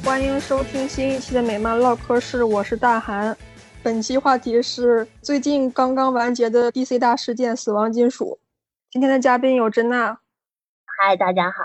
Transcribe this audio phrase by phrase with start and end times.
[0.00, 3.36] 欢迎收听新一期的美漫唠嗑室，我是大韩。
[3.82, 8.38] 本期话题是最近刚刚完结的 DC 大事件《死亡金属》。
[8.90, 10.18] 今天的嘉宾有珍娜，
[10.86, 11.58] 嗨，大家好，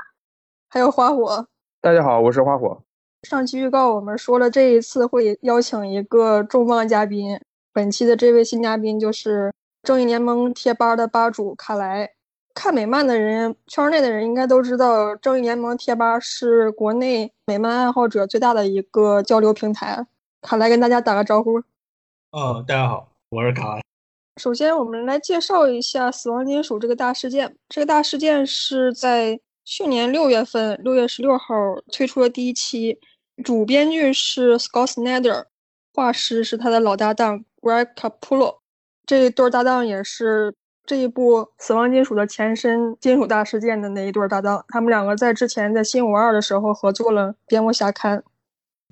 [0.68, 1.48] 还有花火。
[1.82, 2.84] 大家好，我是花火。
[3.23, 7.40] 上期预告我们说了，这一次会邀请一个重磅嘉宾。
[7.71, 12.09] 本期的这位新嘉宾就是正义联盟贴吧的吧主卡莱。
[12.58, 20.08] 看美漫的人，圈内的人应该都知道，正义联盟贴吧是国内美漫爱好者最大的一个交流平台。
[20.41, 21.62] 卡来跟大家打个招呼。
[22.32, 23.80] 哦，大家好，我是卡。
[24.41, 27.55] 首先，我们来介绍一下死亡金属这个大事件。
[27.70, 31.54] 这个大事件是在去年六月份，六月十六号
[31.92, 32.99] 推出了第一期。
[33.44, 35.46] 主编剧是 Scott Snyder，
[35.94, 38.58] 画师是他的老搭档 Greg Capullo。
[39.05, 40.55] 这一对搭档也是
[40.88, 44.66] 这一部《死亡金属》的前身《金属大事件》的那一对搭档。
[44.70, 48.24] 他们两个在之前在《新五二》的时候合作了《蝙蝠侠》刊。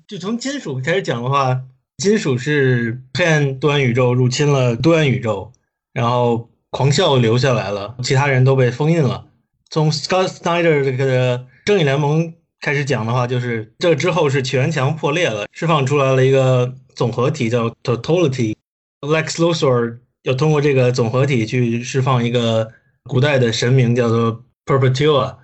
[0.06, 1.58] 就从金属开始讲的话，
[1.96, 5.50] 金属是黑暗多元宇宙入侵了多元宇宙，
[5.92, 9.26] 然后狂笑留下来了，其他人都被封印了。
[9.70, 12.34] 从 Scott Snyder 这个正义联盟。
[12.58, 18.54] 开始讲的话，就是这之后是起源墙破裂了，释放出来了一个总合体叫 Totality。
[19.02, 22.72] Lex Luthor 要通过这个总合体去释放一个
[23.04, 25.36] 古代的神明叫做 Perpetua，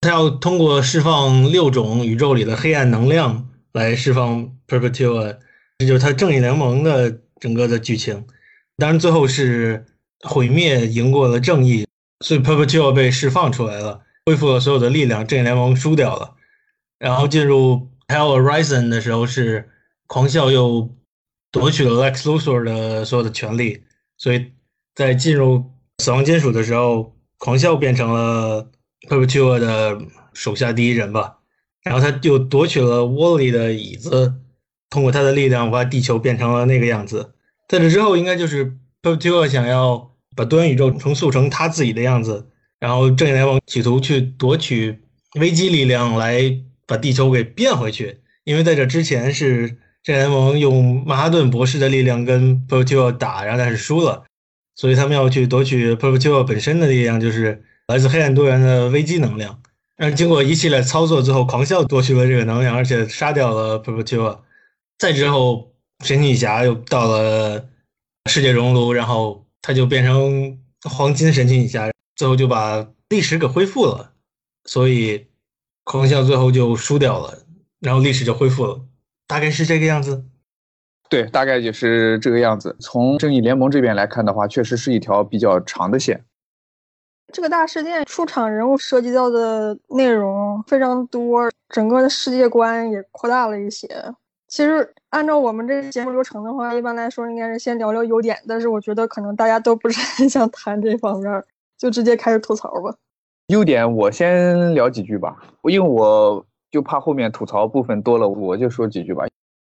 [0.00, 5.38] 他要通过释放六种宇宙里的黑暗能量来释放 Perpetua，
[5.78, 8.24] 这就是他正义联盟的整个的剧情。
[8.76, 9.84] 当然最后是
[10.20, 11.84] 毁灭赢过了正义，
[12.24, 16.36] 所以 Perpetua 被释放出来了，恢复了所有的力量，正义联盟输掉了。
[17.00, 19.68] 然后进入 Hell Horizon 的时候，是
[20.06, 20.94] 狂笑又
[21.50, 23.82] 夺取了 Lex Luthor 的所有的权利，
[24.18, 24.52] 所以
[24.94, 25.64] 在进入
[25.98, 28.70] 死亡金属的时候，狂笑变成了
[29.08, 29.98] Perpetua 的
[30.34, 31.38] 手下第一人吧。
[31.82, 34.34] 然后他又夺取了 Wally 的椅子，
[34.90, 37.32] 通过他的力量把地球变成了那个样子。
[37.68, 44.98] 在这之后，应该就是 Perpetua 想要把多元宇宙重塑成他自己的样子，然后正义联盟企图去夺取
[45.40, 46.60] 危机力量来。
[46.88, 54.24] 把地球给变回去，因为在这之前是这联盟用曼哈顿博士的力量跟 Perpetua 打，然后但是输了，
[54.74, 59.60] 所以他们要去夺取 Perpetua 本身的力量，就是来自黑暗多元的危机能量。
[59.96, 64.40] 但是经过一系列操作之后，狂笑夺取了这个能量，而且杀掉了 Perpetua。
[64.98, 65.72] 再之后，
[66.04, 67.68] 神奇女侠又到了
[68.30, 74.12] 世界熔炉，然后他就变成黄金神奇女侠，最后就把历史给恢复了。
[74.64, 75.26] 所以。
[75.84, 77.46] 狂笑最后就输掉了，
[77.80, 78.78] 然后历史就恢复了，
[79.28, 80.24] 大概是这个样子。
[81.08, 82.76] 对，大概就是这个样子。
[82.80, 86.24] 从正义联盟这边来看的话，确实是一条比较长的线。
[87.32, 93.86] 这个大事件出场人物涉及到的内容非常多，整个的世界观也扩大了一些。
[94.48, 101.44] 其实按照我们这个节目流程的话，一般来说应该是先聊聊优点，但是我觉得可能大家都不是很想谈这方面，
[101.76, 102.94] 就直接开始吐槽吧。
[103.48, 109.24] 优点我先聊几句吧，因为我就怕后面吐槽部分多了，我就说几句吧。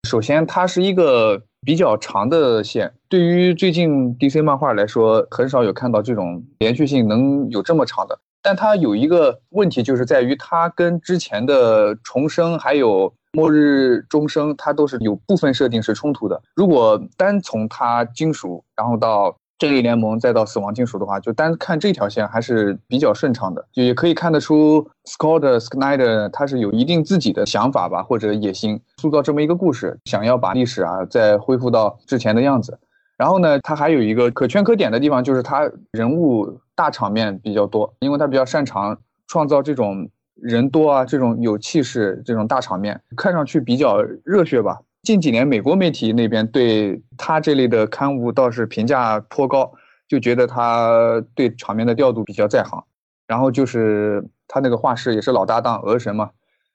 [0.08, 8.18] 首先，它是一个比较长的线，对于最近 DC 漫画来说，很少有看到这种连续性能有这么长的。
[8.42, 16.42] 但它有一个问题，就是在于它跟之前的重生还有末日终生，它都是有部分设定是冲突的。
[16.56, 32.80] 如果单从它金属，然后到正义联盟再到死亡金属的话，就单看这条线还是比较顺畅的，就也可以看得出 Scott Snyder 他是有一定自己的想法吧，或者野心，塑造这么一个故事，想要把历史啊再恢复到之前的样子。
[33.18, 38.98] 然后呢，他还有一个可圈可点的地方，就是他人物大场面比较多，因为他比较擅长
[39.28, 44.80] 创造这种人多啊，这种有气势这种大场面，看上去比较热血吧。
[45.10, 49.74] 近几年，美国媒体那边对他这类的刊物倒是评价颇高，
[50.08, 52.80] 就觉得他对场面的调度比较在行。
[53.26, 56.30] 然后就是他那个画师也是老搭档，鹅神嘛，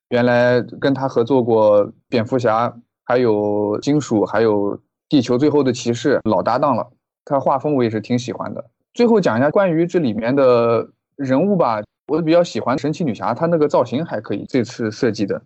[0.09, 4.77] 原来跟他合作过蝙蝠侠，还有金属，还有
[5.09, 6.91] 地球最后的骑士，老搭档了。
[7.25, 8.65] 他画风我也是挺喜欢的。
[8.95, 15.41] 最后讲一下关于这里面的人物吧，我比较喜欢神奇女侠，她那个造型还可以，这次设计的。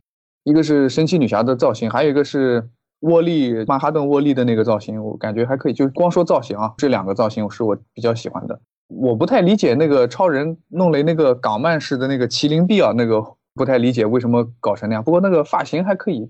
[0.45, 2.67] 一个是神奇女侠的造型，还有一个是
[3.01, 5.73] 沃利曼哈顿沃利的那个造型，我感觉还可以。
[5.73, 8.61] 就光说造型啊，这两个造型是我比较喜欢的。
[8.89, 13.23] 我不太理解那个超人弄了那个港漫式的那个麒麟臂啊，那个
[13.55, 15.05] 不太理解为什么搞成那样。
[15.05, 16.29] 不过那个发型还可以。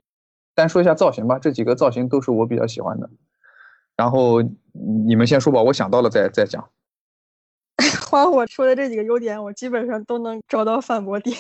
[0.55, 3.09] 单说一下造型吧，这几个造型都是我比较喜欢的。
[3.97, 4.43] 然后
[5.07, 6.69] 你们先说吧，我想到了再再讲。
[8.11, 11.37] 花火说的这几个优点，我基本上都能找到反驳点。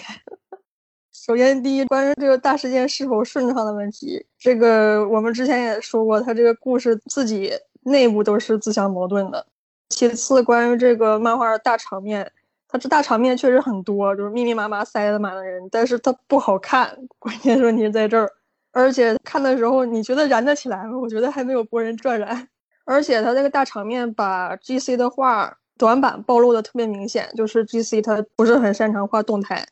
[1.25, 9.45] 首先，第一，关于这个大事件是否顺畅的问题，这个我们之前也说过，他这个故事自己内部都是自相矛盾的。
[9.89, 12.31] 其次，关于这个漫画的大场面，
[12.69, 16.97] 它这大场面确实很多，就是密密麻麻塞得满了人，但是它不好看。
[17.19, 18.31] 关键问题在这儿，
[18.73, 20.97] 而且看的时候你觉得燃得起来吗？
[20.99, 22.49] 我觉得还没有《博人转》燃。
[22.85, 29.67] 而且他这个大场面把 G C 的画短板暴露的特别明显，就是 G C 他不是很擅长画动态。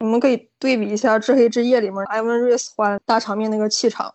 [0.00, 4.14] 你们可以对比一下《至黑之夜》里面艾文·瑞斯画大场面那个气场，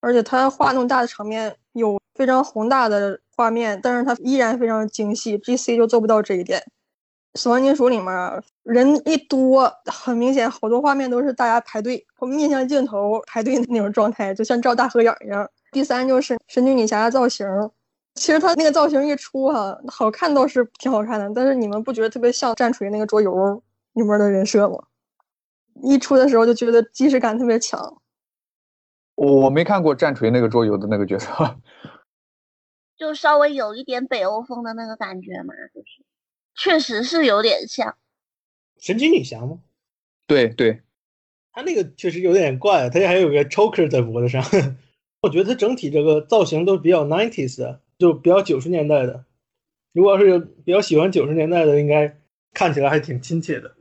[0.00, 5.36] 而且他画那么大的场面，有非常宏大的画面，但是他依然非常精细。
[5.38, 6.60] G.C 就做不到这一点。
[7.40, 15.50] 《死亡金属》里面人一多，很明显好多画面都是大家排队，面向镜头排队的那种状态，就像照大合影一样。
[15.72, 17.44] 第三就是神奇女侠的造型，
[18.14, 23.60] 其实他那个造型一出哈，好看倒是挺好看的，但是你们不觉得特别像战锤那个桌游
[23.94, 24.78] 里面的人设吗？
[25.82, 28.00] 一出的时候就觉得即视感特别强。
[29.16, 31.28] 我我没看过战锤那个桌游的那个角色，
[32.96, 36.04] 就稍微有一点北欧风的那个感觉嘛，就是
[36.56, 37.96] 确实是有点像
[38.78, 39.60] 神奇女侠吗？
[40.26, 40.80] 对对，
[41.52, 44.42] 他那个确实有点怪，他还有个 choker 在脖子上。
[45.22, 49.24] 我觉得他整体这个造型都比较 nineties 的，就比较九十年代的。
[49.92, 52.20] 如果要是比较喜欢九十年代的，应该
[52.52, 53.76] 看起来还挺亲切的。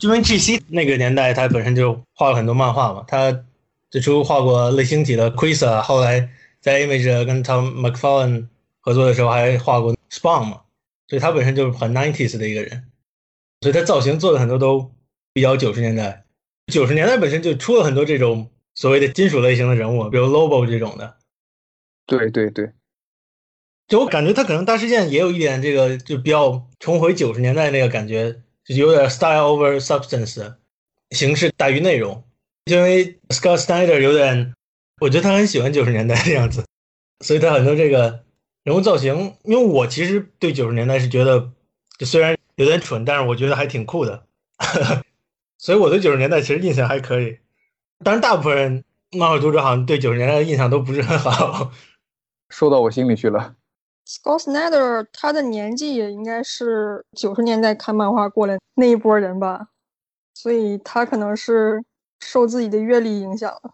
[0.00, 3.04] 因为 G C 那个年代，他本身就画了很多漫画嘛。
[3.06, 3.44] 他
[3.90, 6.30] 最初画过类星体的 Quasar，后来
[6.60, 8.46] 在 Image 跟 Tom McFarlane
[8.80, 10.62] 合作的时候，还画过 Spawn 嘛。
[11.08, 12.84] 所以他本身就是很 nineties 的一个人，
[13.60, 14.90] 所以他造型做的很多都
[15.32, 16.24] 比较九十年代。
[16.72, 21.16] 九十年代本身就出了很多这种所谓的金属类型的人物，比如 Lobo 这种的。
[22.06, 22.70] 对对对，
[23.88, 28.40] 就我感觉他可能大事件也有一点这个，就比较重回九十年代那个感觉。
[28.76, 30.54] 有点 style over substance，
[31.10, 32.22] 形式大于内容。
[32.66, 34.54] 因为 Scott Snyder 有点，
[35.00, 36.64] 我觉得他很喜欢九十年代的样子，
[37.24, 38.24] 所以他很多这个
[38.62, 39.34] 人物造型。
[39.42, 41.50] 因为我其实对九十年代是觉得，
[41.98, 44.24] 就虽然有点蠢，但是我觉得还挺酷的。
[45.58, 47.38] 所以我对九十年代其实印象还可以。
[48.04, 51.72] 但是大部分人漫画读者好像对九十年代的印象都不是很好，
[52.50, 53.56] 说到我心里去了。
[54.10, 59.68] Scott Snyder 他的年纪也应该是九十年代看漫画过来那一波人吧，
[60.34, 61.80] 所以他可能是
[62.18, 63.70] 受自己的阅历影响了。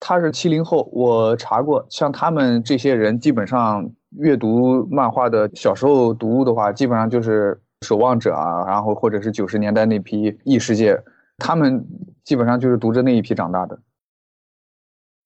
[0.00, 3.88] 他是七零后，我查过，像他们这些人，基本上
[4.18, 7.54] 阅读漫画的小时候读物的话，基本上就是
[7.86, 11.00] 《守望者》啊，然后或者是九十年代那批异世界，
[11.38, 11.86] 他们
[12.24, 13.78] 基本上就是读着那一批长大的。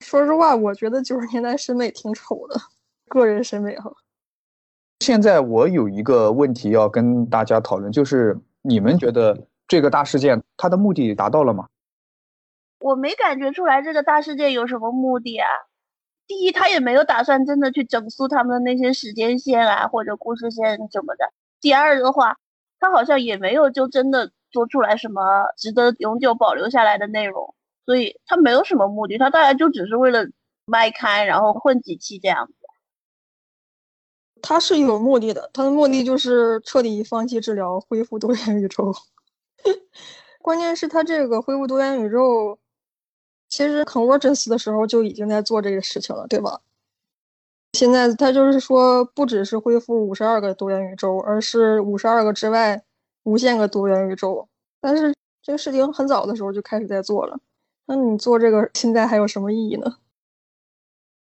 [0.04, 2.60] 说实话，我觉得九十年代审美挺丑的，
[3.08, 3.90] 个人审美哈。
[5.00, 11.66] 现在我有一个问题要跟大家讨论，就是你们觉得这个大事件它的目的达到了吗？
[12.78, 15.46] 我没感觉出来这个大事件有什么目的啊。
[16.26, 21.32] 第一，他也没有打算真的去整肃他们的那些时间线啊或者故事线什么的。
[21.60, 22.36] 第二的话，
[22.80, 25.22] 他好像也没有就真的做出来什么
[25.56, 30.26] 值得永久保留下来的内容，所以他没有什么目的，他大概就只是为了
[30.66, 32.54] 卖开，然后混几期这样子。
[34.48, 38.94] 他是有目的的，他的目的就是彻底放弃治疗，恢复多元宇宙。
[40.40, 42.56] 关键是，他这个恢复多元宇宙，
[43.48, 46.60] 其实 Convergence 的时候就已经在做这个事情了，对吧？
[47.72, 52.80] 现在他就是说，不只是恢复五十二个多元宇宙，而是五十二个之外
[53.24, 54.48] 无限个多元宇宙。
[54.80, 55.12] 但是
[55.42, 57.36] 这个事情很早的时候就开始在做了，
[57.86, 59.96] 那你做这个现在还有什么意义呢？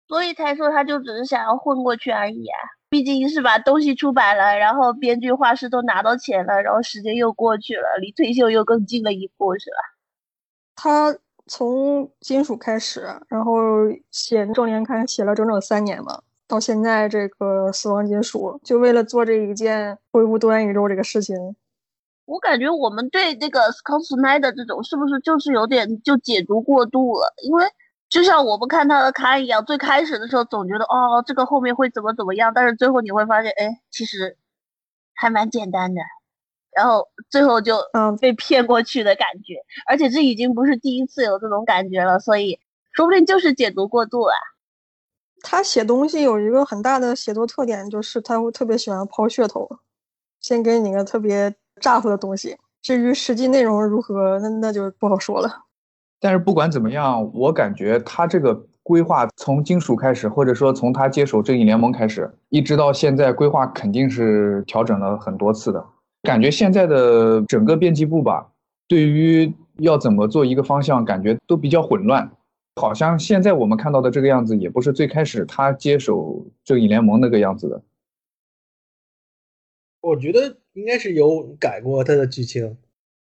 [0.09, 2.49] 所以才说他就只是想要混过去而已。
[2.93, 9.77] 毕竟是把东西出版了，然后编剧、画师都拿到钱了，然后时间又过去了，离退休又更近了一步，是吧？
[10.77, 13.55] 他从金属开始，然后
[14.11, 21.35] 写《正年刊》写了整整三年嘛，到现在这个死亡金属，就为了做这一件恢复多元宇宙这个事情。
[22.27, 27.33] 我感觉我们对这个 Scott Snyder 这种是不是就是有点就解读过度了？
[27.43, 27.65] 因为。
[28.13, 34.37] 就像我们看他的刊一样，最开始的时候总觉得哦，这个后面会怎么怎么样，但是最后你会发现，哎，其实
[35.15, 36.03] 还蛮简单的，
[36.77, 39.55] 然后最后就嗯被骗过去的感觉，
[39.89, 42.61] 而且这已经不是第一次有这种感觉了，所以
[42.93, 44.35] 说不定就是解读过度了。
[45.41, 49.67] 他写东西有一个很大的写作特点，就是他会特别喜欢抛噱头，
[50.39, 55.65] 先给你个特别咋呼的东西，至于实际内容如何，那那就不好说了。
[56.23, 65.85] 但是不管怎么样，我感觉他这个规划从金属开始，或者说从他接手正义联盟开始，一直到现在，规划肯定是调整了很多次的。
[66.23, 68.47] 感觉现在的整个编辑部吧，
[68.87, 72.31] 对于要怎么做一个方向，感觉都比较混乱。
[72.77, 77.83] 好像现在我们看到的这个样子，也不是最开始他接手正义联盟那个样子的。
[80.01, 82.79] 我觉得应该是有改过他的剧情，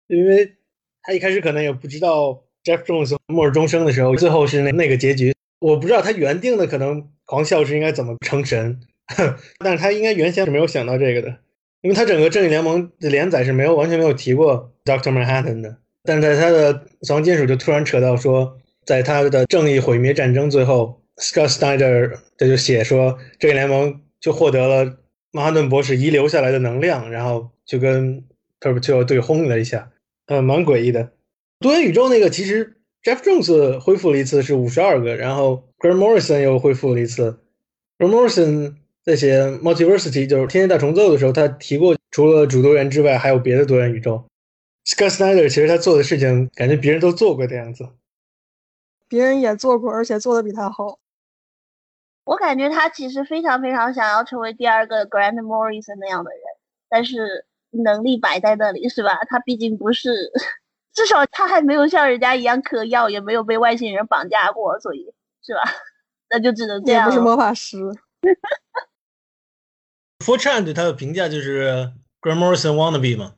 [0.09, 0.55] 因为
[1.01, 5.35] 他一开始可能也不知道 Jeff Jones 末日终生的时候，最后是那那个结局。
[5.61, 8.81] 我不知道他原定的可能狂笑是应该怎么成神，
[9.59, 11.37] 但是他应该原先是没有想到这个的，
[11.83, 18.57] 因为他整个正义联盟的连载是没有完全没有提过 Doctor Manhattan 的，但是在他的死亡金属就突然扯到说。
[18.87, 24.97] 在他的正义毁灭战争最后，Scott Snyder 他就写说，正义联盟就获得了
[25.31, 28.25] 曼哈顿博士遗留下来的能量，然后就跟
[28.59, 29.91] Perpetual 对轰了一下，
[30.27, 31.11] 嗯，蛮诡异的。
[31.61, 37.39] 多元宇宙那个其实 Jeff Jones 恢复了一次是五十二个，然后 Grant Morrison 又恢复了一次。
[37.99, 44.25] Grant Morrison 在写 Multiversity 就是天天大重奏的时候，他提过除了主多元之外，还有别的多元宇宙。
[44.87, 47.87] Scott Snyder 其实他做的事情感觉别人都做过的样子。
[49.07, 50.99] 别人也做过，而且做的比他好。
[52.25, 56.41] 我感觉他其实非常非常想要成为第二个 Grant Morrison 那样的人，
[56.89, 59.19] 但是能力摆在那里，是吧？
[59.29, 60.31] 他毕竟不是，
[60.93, 65.13] 至少他还没有像人家一样嗑药，也没有被外星人绑架过，所以
[65.45, 65.61] 是吧？
[66.31, 67.07] 那就只能这样。
[67.07, 67.79] 也不是魔法师。
[70.25, 73.35] f o r t r a n 对他的评价就是 Grant Morrison wannabe 嘛，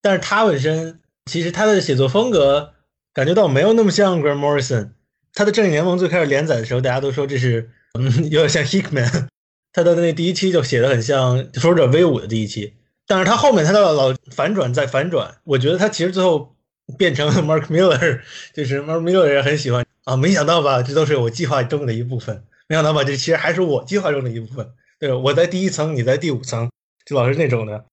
[0.00, 2.74] 但是他本身其实他的写作风格
[3.12, 4.92] 感觉到没有那么像 Grant Morrison。
[5.32, 9.28] 他的正义联盟最开始连载的时候，大家都说这是嗯有点像 Hickman，
[9.72, 12.74] 他的那第一期就写的很像复仇者 V 五的第一期，
[13.06, 16.56] 但是他后面他的老反转再反转，我觉得他其实最后
[16.98, 18.20] 变成 Mark Miller，
[18.54, 26.70] 就是 Mark Miller 也很喜欢啊，没想到吧，这都是我计划中的一部分，没想到吧，这其实还是我计划中的一部分，对，我在第一层，你在第五层，
[27.04, 27.84] 就老是那种的，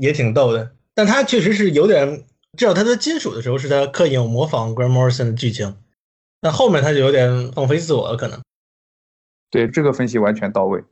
[0.00, 2.24] 也挺逗的，但他确实是有点，
[2.56, 5.76] 至少他在金属的时候是他刻意模仿 Grant Morrison 的剧情。
[6.42, 8.40] 那后面他就有点放飞自我了，可能。
[9.50, 10.84] 对这个分析完全到位。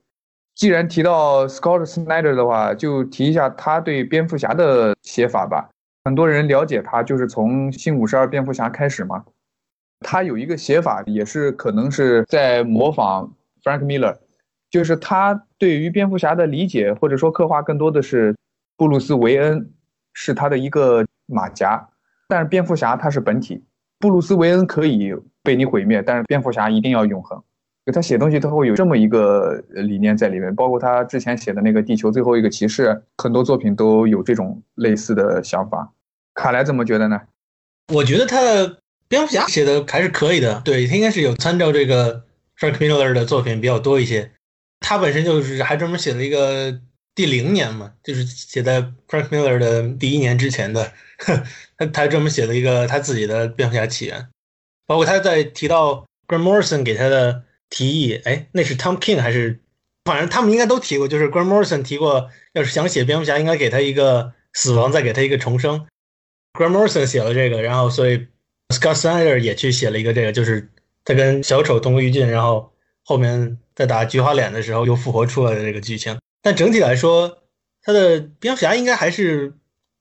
[0.55, 5.69] 既然提到 Scott Snyder 的话，就提一下他对蝙蝠侠的写法吧。
[6.05, 9.25] 很多人了解他就是从新五十二蝙蝠侠开始嘛。
[10.01, 13.33] 他有一个写法，也是可能是在模仿
[13.63, 14.17] Frank Miller，
[14.71, 18.37] 就是他对于蝙蝠侠的理解或者说刻画更多的是
[18.77, 19.71] 布鲁斯韦恩
[20.13, 21.89] 是他的一个马甲，
[22.29, 23.65] 但是蝙蝠侠他是本体，
[23.99, 25.15] 布鲁斯韦恩可以。
[25.45, 27.39] 被你毁灭，但是蝙蝠侠一定要永恒。
[27.93, 30.55] 他写东西，他会有这么一个理念在里面。
[30.55, 32.89] 包括他之前写的那个《地球最后一个骑士》，
[33.23, 35.93] 很多作品都有这种类似的想法。
[36.35, 37.21] 卡莱怎么觉得呢？
[37.93, 40.61] 我觉得他的蝙蝠侠写的还是可以的。
[40.65, 42.25] 对他应该是有参照这个
[42.59, 44.33] Frank Miller 的作品比较多一些。
[44.81, 46.81] 他本身就是还专门写了一个
[47.15, 50.93] 第零年嘛，就是写在 Frank Miller 的第一年之前的。
[51.79, 54.29] 他他专门写了一个他自己的蝙蝠侠起源。
[54.87, 59.61] 包括他在提到 g r a n Morrison 给他的提议，哎，那是 Tom King 还是？
[60.05, 65.87] 反正他们应该都提过，就是 g r a n Morrison 提过，要是想写蝙蝠侠，应该给他一个死亡，再给他一个重生。
[66.55, 68.27] Grant Morrison 写了这个，然后所以
[68.69, 70.71] Scott Snyder 也去写了一个这个，就是
[71.05, 76.19] 他跟小丑同归于尽，然后后面在打菊花脸的时候又复活出来的这个剧情。
[76.41, 77.39] 但整体来说，
[77.83, 79.53] 他的蝙蝠侠应该还是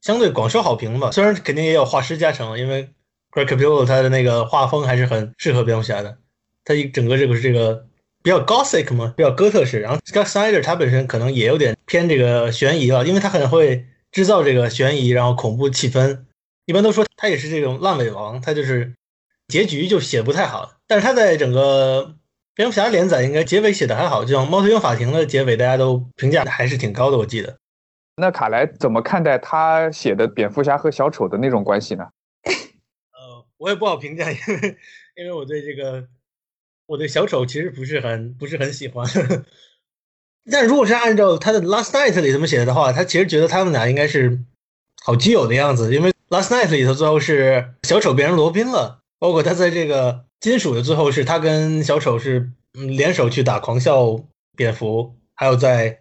[0.02, 2.90] 相对广受好评吧，虽然肯定也有画师加成，因为。
[3.36, 6.20] Greg Capullo 他的那个画风还是很适合蝙蝠侠的，
[6.64, 7.88] 他一整个这个是这个
[8.22, 9.80] 比较 Gothic 嘛，比较哥特式。
[9.80, 16.26] 然后 Scott Snyder 他本身可能也有点偏这个悬疑了，因为他很会制造这个悬疑，然后恐怖气氛。
[16.66, 18.94] 一般都说他也是这种烂尾王，他就是
[19.48, 20.74] 结局就写不太好。
[20.88, 22.16] 但是他在整个
[22.56, 27.18] 蝙蝠侠连载应该结尾写的还好，就像猫头鹰法庭的结尾，大家都评价还是挺高的。
[27.18, 27.58] 我记得。
[28.16, 32.08] 那卡莱怎么看待他写的蝙蝠侠和小丑的那种关系呢？
[32.46, 34.78] 呃我也不好评价，因为
[35.16, 36.08] 因为我对这个
[36.86, 39.08] 我对小丑其实不是很不是很喜欢。
[40.52, 44.38] 但如果是按照他的《Last Night》里这么写的话，他其实觉得他们俩应该是
[45.04, 45.96] 好基友的样子。
[45.96, 54.20] 因为《Last Night》里头最后是小丑变成罗宾了，包括他在这个金属的最后是他跟小丑是联手去打狂笑
[54.56, 56.00] 蝙蝠，还有在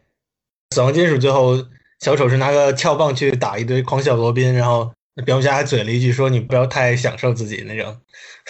[0.70, 1.56] 死亡金属最后
[2.00, 4.92] 小丑是拿个撬棒去打一堆狂笑罗宾，然后。
[5.26, 7.98] 蝙蝠侠还嘴了一句说：“你不要太享受自己那种。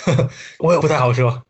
[0.63, 1.43] ”我也不太好说。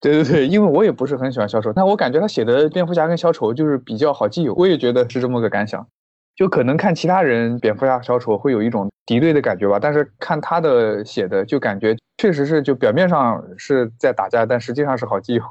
[0.00, 4.54] 对对对，因为我也不是很喜欢小丑，但我感觉他写的蝙蝠侠跟小丑就是比较好基友。
[4.54, 5.88] 我也觉得是这么个感想。
[6.36, 15.42] 就可能看其他人蝙蝠侠、小丑会有一种敌对的感觉吧，但是看他的写的，就感觉确实是就表面上是在打架，但实际上是好基友。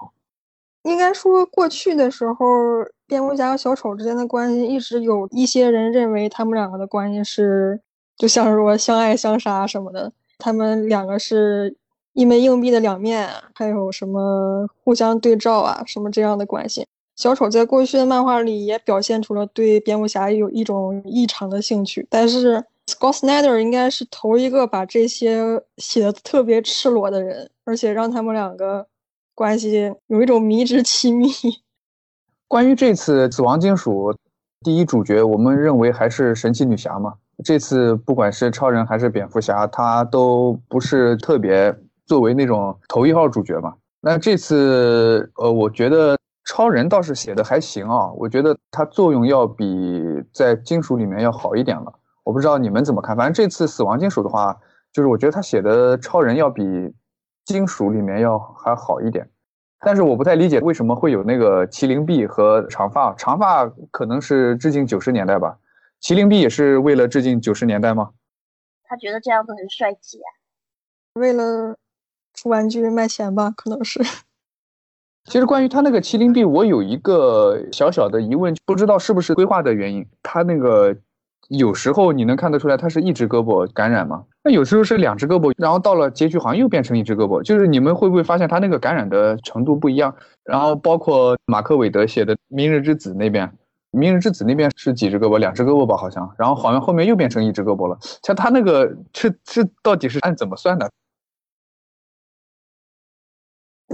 [0.83, 2.45] 应该说，过去的时候，
[3.07, 7.81] 蝙蝠侠和小丑之间的关系，一直有一些人认为他们两个的关系是。
[8.17, 11.75] 就像是说相爱相杀什么的，他们两个是
[12.13, 16.85] 一枚硬币的两面，还有什么互相对照啊，什么这样的关系。
[17.15, 28.88] 小丑在过去的漫画里也表现出了对蝙蝠侠有一种异常的兴趣，但是 Scott Snyder 应该是头一个把这些写的特别赤裸的人，而且让他们两个
[29.36, 31.30] 关系有一种迷之亲密。
[32.48, 34.13] 关于这次死亡金属，
[34.62, 37.13] 第一主角我们认为还是神奇女侠嘛。
[37.44, 41.74] 这次不管是超人还是蝙蝠侠，他都不是特别
[42.06, 43.74] 作为那种头一号主角嘛。
[44.01, 51.93] 那这次，呃，我觉得超人倒是写的还行啊，我觉得它作用要比在金属里面要好一点了。
[52.24, 54.60] 我不知道你们怎么看，反正这次死亡金属的话，
[54.91, 56.63] 就是我觉得他写的超人要比
[57.45, 59.29] 金属里面要还好一点。
[59.79, 65.57] 但是我不太理解为什么会有那个麒麟臂和长发，长发可能是致敬九十年代吧，
[66.01, 68.12] 麒麟臂也是为了致敬九十年代吗？
[68.83, 70.29] 他觉得这样子很帅气啊，
[71.13, 71.77] 为了
[72.33, 74.00] 出玩具卖钱吧，可能是。
[75.25, 80.96] 其实关于他那个麒麟臂，我有一个小小的疑问，不知道是不是规划的原因，他那个。
[81.50, 84.24] 有时候你能看得出来，他是一只胳膊感染吗？
[84.42, 87.44] 那有时候是两只胳膊，然后到了结局好像又变成一只胳膊。
[87.44, 90.16] 就是你们会不会发现他那个感染的程度不一样？
[90.46, 93.46] 然后包括马克·韦德写的《明日之子》那边，
[93.92, 95.38] 《明日之子》那边是几只胳膊？
[95.40, 96.34] 两只胳膊吧，好像。
[96.38, 97.98] 然后好像后面又变成一只胳膊了。
[98.24, 100.90] 像他那个，这这到底是按怎么算的？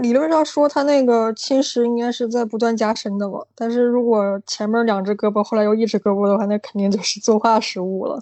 [0.01, 3.39] 理论上说，他那个侵蚀应该是在不断加深的嘛。
[3.55, 8.21] 但是如果前面两只胳膊，后来又一只胳膊的话，那肯定就是作画失误了。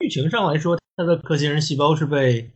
[0.00, 2.50] 剧情上来说，他的克星人细胞是被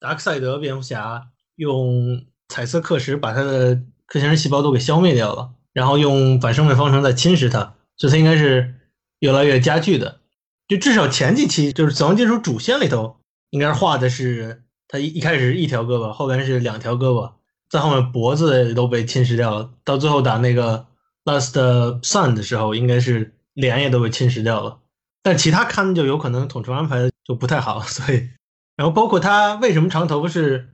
[0.00, 8.74] 达克赛德蝙蝠侠用彩色刻石把他的克星人细胞都给消灭掉了，然后用反生命方程在侵蚀他，所以他应该是
[9.20, 10.20] 越来越加剧的。
[10.68, 13.16] 就至少前几期就是死亡金属主线里头，
[13.50, 14.61] 应该是画的是。
[14.92, 17.32] 他一一开始是一条胳膊，后边是两条胳膊，
[17.70, 19.70] 在后面脖子都被侵蚀掉了。
[19.84, 20.84] 到最后打那个
[21.24, 21.54] Last
[22.02, 24.80] Sun 的时候，应该是脸也都被侵蚀掉了。
[25.22, 28.28] 但其他看就有可能统筹安排就不太好，所以，
[28.76, 30.68] 然后包括他为什么长头发是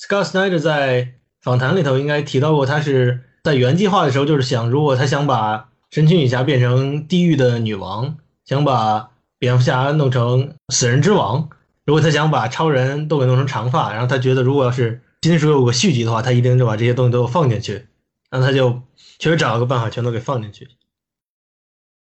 [0.00, 11.50] Scott Snyder 在访谈里头应该提到过，他是在原计划的时候就是想，如果他想把神奇女侠变成地狱的女王，想把蝙蝠侠弄成死人之王。
[11.88, 17.88] 如果他想把超人都给弄成长发，然后他觉得如果要是金属有个续集的话，他一定就把这些东西都放进去，
[18.28, 18.82] 然后他就
[19.18, 20.68] 确实找了个办法全都给放进去。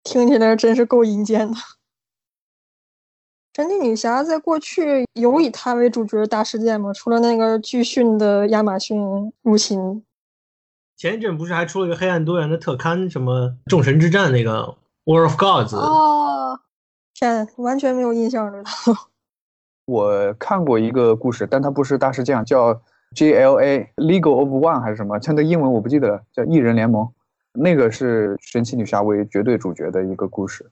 [0.02, 1.56] 听起来真是够阴间的。
[3.54, 6.92] 神奇女侠在过去有以她为主角的大事件吗？
[6.92, 8.98] 除了那个巨逊的亚马逊
[9.42, 10.04] 入侵，
[10.96, 15.76] 前一阵不是还出了一个黑暗多元的特刊，什么众神之战那个 War of Gods？
[15.76, 16.58] 哦，
[17.14, 18.64] 天，完全没有印象了。
[19.90, 22.80] 我看过一个故事，但它不是大事件，叫
[23.16, 25.18] GLA Legal of One 还是什么？
[25.18, 27.08] 它的英文我不记得了，叫异人联盟。
[27.52, 30.70] 那个是神奇女侠为绝对主角的一个故事。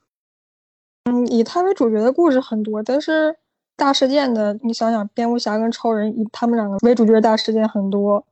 [1.11, 3.35] 嗯，以她为主角的故事很多，但是
[3.77, 8.25] 大事件的，你想想，蝙蝠侠跟超人以他们两个为主角的大事件很多，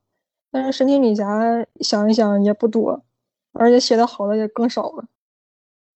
[0.53, 1.27] 但是神奇女侠
[1.81, 3.03] 想一想也不多，
[3.55, 5.05] 而且写的好的也更少了。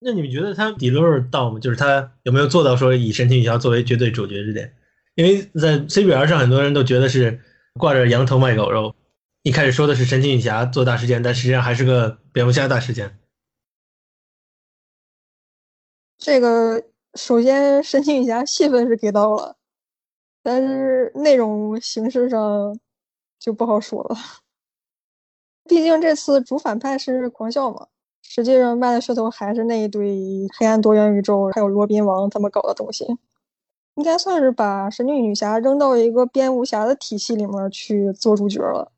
[0.03, 1.59] 那你们觉得他底轮到吗？
[1.59, 4.73] 就是他有没有做到说以神奇女侠作为绝对主角这点？
[5.15, 7.41] 因为在 CBR 上，很多人都觉得是
[7.73, 8.95] 挂着羊头卖狗肉。
[9.43, 13.17] 一开始说的是神奇女侠做大事件，但实际上还是个蝙蝠侠大事件。
[16.17, 16.83] 这个
[17.15, 19.57] 首先，神奇女侠戏份是给到了，
[20.43, 22.79] 但是内容形式上
[23.39, 24.15] 就不好说了。
[25.67, 27.87] 毕竟这次主反派是狂笑嘛，
[28.21, 33.05] 实际上卖的噱头还是那一堆黑暗多元宇宙，还有罗宾王他们搞的东西。
[33.95, 38.91] 应该算是把神奇女侠扔到一个蝙蝠侠的体系里面去做主角了。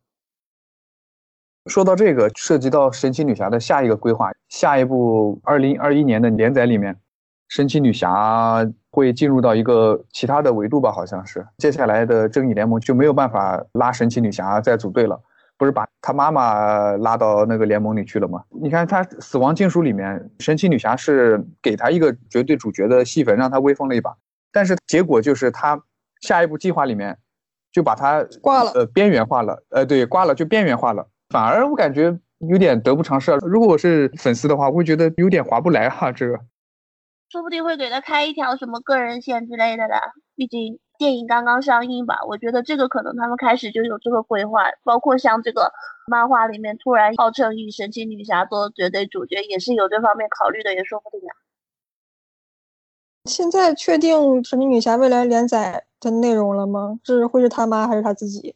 [1.67, 6.95] 说到这个，涉及到神奇女侠的下一个规划，下一部二零二一年的连载里面，
[7.47, 10.91] 神奇女侠会进入到一个其他的维度吧？
[10.91, 15.19] 好像是接下来的正义联盟就没有办法拉神奇女侠再组队了，
[15.57, 18.43] 不是把她妈妈拉到那个联盟里去了吗？
[18.49, 24.13] 你看，她死亡金属里面，神奇女侠是给她一个绝对主角的戏份，让她威风了一把。
[24.53, 25.83] 但是结果就是他
[26.21, 27.17] 下一步计划里面
[27.73, 32.17] 就把他挂了，呃，边缘化了，呃，对，挂了就边缘化了，反而我感觉
[32.49, 33.31] 有点得不偿失。
[33.41, 36.11] 如果我是粉丝的话，我会觉得有点划不来哈。
[36.11, 36.39] 这个
[37.29, 42.19] 说不定会给他开一条什么个人线之类的啦，毕竟电影刚刚上映吧。
[42.27, 45.71] 我觉得这个可能他们开始就有这个规划，包括像这个
[46.07, 51.33] 漫画里面突然号称以神奇女侠做绝对主角，也是有这方面考虑的，也说不定啊。
[53.29, 56.99] 现在确定神奇女侠未来连载的内容了吗？
[57.05, 58.53] 是会是他妈还是他自己？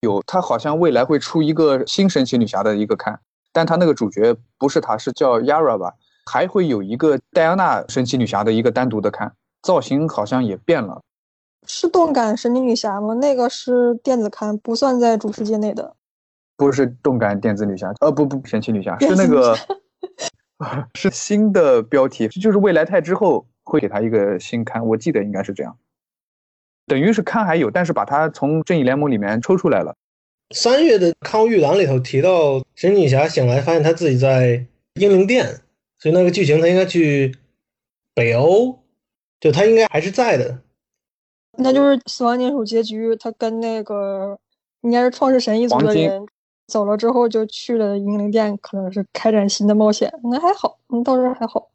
[0.00, 3.18] 有，他好像未来会出一个新神奇女侠的一个刊，
[3.52, 5.92] 但他那个主角不是他，是叫 Yara 吧？
[6.30, 11.00] 还会有一个戴安娜神奇女侠的一个单独的刊，造型好像也变了。
[11.66, 13.14] 是动感神奇女侠吗？
[13.14, 15.96] 那个是电子刊，不算在主世界内的。
[16.56, 19.56] 不是动感电子女侠，呃，不不，神奇女侠是那个，
[20.94, 25.76] 是新的标题，就是未来泰之后会给他一个新刊，我记得应该是这样。
[26.86, 29.94] 等于是刊还有，但是把它从正义联盟里面抽出来了。
[30.54, 35.44] 三月的康玉郎里头提到，神奇女侠醒来发现她自己在英灵殿，
[35.98, 37.36] 所以那个剧情她应该去
[38.14, 38.78] 北欧，
[39.38, 40.62] 就她应该还是在的。
[41.58, 44.38] 那就是死亡金属结局，他跟那个
[44.82, 46.24] 应该是创世神一族的人
[46.68, 50.12] 走了之后，就去了英灵殿，可能是开展新的冒险。
[50.22, 51.70] 那还好，嗯，到这还好。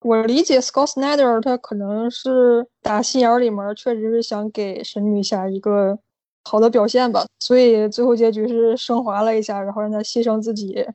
[0.00, 5.98] 我理解 Scott Snyder 他可能是打心眼里面确实是想给神女侠一个
[6.44, 10.86] 好的表现吧，所以最后结局是升华了一下，然后让他牺牲自己，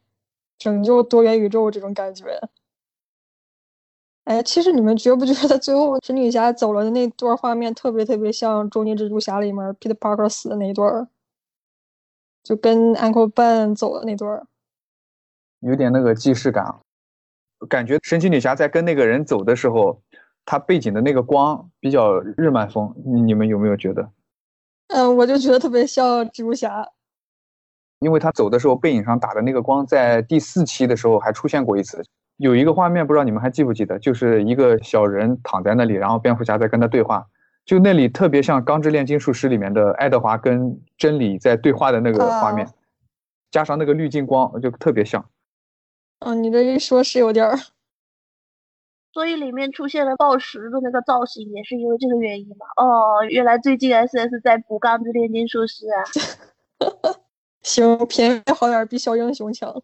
[0.58, 2.40] 拯救多元宇宙这种感觉。
[4.26, 11.10] 哎，其实你们觉不觉得最后神女侠走了的那段画面特别特别像《终极蜘蛛侠》里面 Peter Parker 死的那一段，
[12.44, 14.46] 就跟 Uncle Ben 走的那段，
[15.60, 16.76] 有点那个既视感。
[17.68, 20.02] 感觉神奇女侠在跟那个人走的时候，
[20.46, 24.10] 她背景的那个光比较日漫风，你们有没有觉得？
[24.88, 26.88] 嗯，我就觉得特别像蜘蛛侠，
[28.00, 32.02] 因为他走的时候背影上打的那个光，在第四期的时候还出现过一次。
[32.38, 37.28] 有一个画面，不知道你们还记不记得，就是一个小人躺在那里，然后蝙蝠侠在跟他对话，
[37.70, 42.68] 就那里特别像《钢之炼金术师》里面的爱德华跟真理在对话的那个画面，
[43.52, 45.24] 加上那个滤镜光，就特别像。
[46.22, 47.56] 嗯，你这一说，是有点儿。
[49.14, 52.66] 所以里面出现了暴食的那个造型，也是因为这个原因嘛？
[52.76, 57.20] 哦，原来最近 S S 在补《钢之炼金术师》啊。
[57.62, 59.80] 行，便宜好点比小英雄强。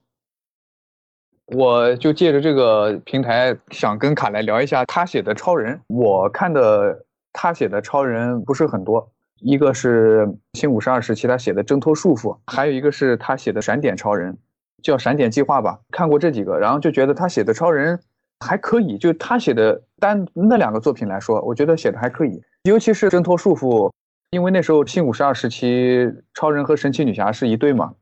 [1.54, 5.80] 我就借着这个平台，想跟卡莱聊一下他写的超人。
[5.86, 7.06] 我看的
[7.38, 14.38] 他写的超人不是很多，一个是新五十二时期他写的挣脱束缚，还有一个是他写的闪点超人。
[14.84, 18.00] 叫闪点计划吧，看过这几个，然后就觉得他写的超人
[18.46, 23.92] 还可以，就他写的单那两个作品来说，我觉得写的还可以，尤其是挣脱束缚，
[24.30, 27.96] 因为那时候新五十二时期超人和神奇女侠是一对嘛，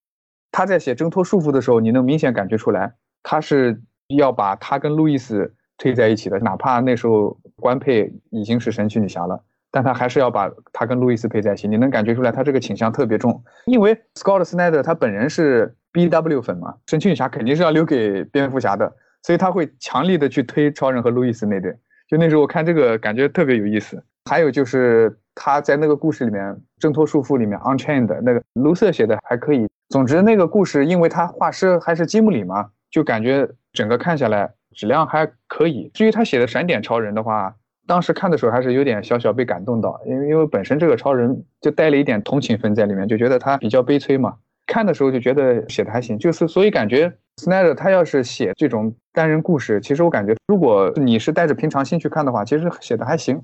[0.51, 3.81] 他在写挣脱束缚的时候，你能明显感觉出来，他是
[4.17, 15.75] 要把他跟路易斯推在一起的，哪怕那时候官配已经是神奇女侠了，但他还是要把他跟路易斯配在一起，你能感觉出来他这个倾向特别重，因为 Scott Snyder 他本人是。
[15.93, 21.71] B W 粉嘛，神奇女侠肯定是要留给蝙蝠侠的，所以他会强力的去推超人和路易斯那对。
[22.07, 24.03] 就那时候我看这个感觉特别有意思。
[24.27, 29.67] 还有就是他在那个故事里面挣脱束缚里面 Unchained 那个卢瑟写的还可以。
[29.89, 35.89] 总之那个故事，因为他画师还是吉姆里嘛，就感觉整个看下来质量还可以。
[35.93, 37.55] 至于他写的闪点超人的话，
[37.87, 44.35] 当时看的时候还是有点小小被感动到，因为因为本身这个超人就带了一点同情分在里面，就觉得他比较悲催嘛。
[44.65, 53.43] 看的时候就觉得写的还行，就是所以感觉 Snyder 他要是写这种单人故事，其实我感觉如果你是带着平常心去看的话，其实写的还行。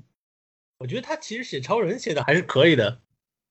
[0.78, 3.00] 我觉得他其实写超人写的还是可以的，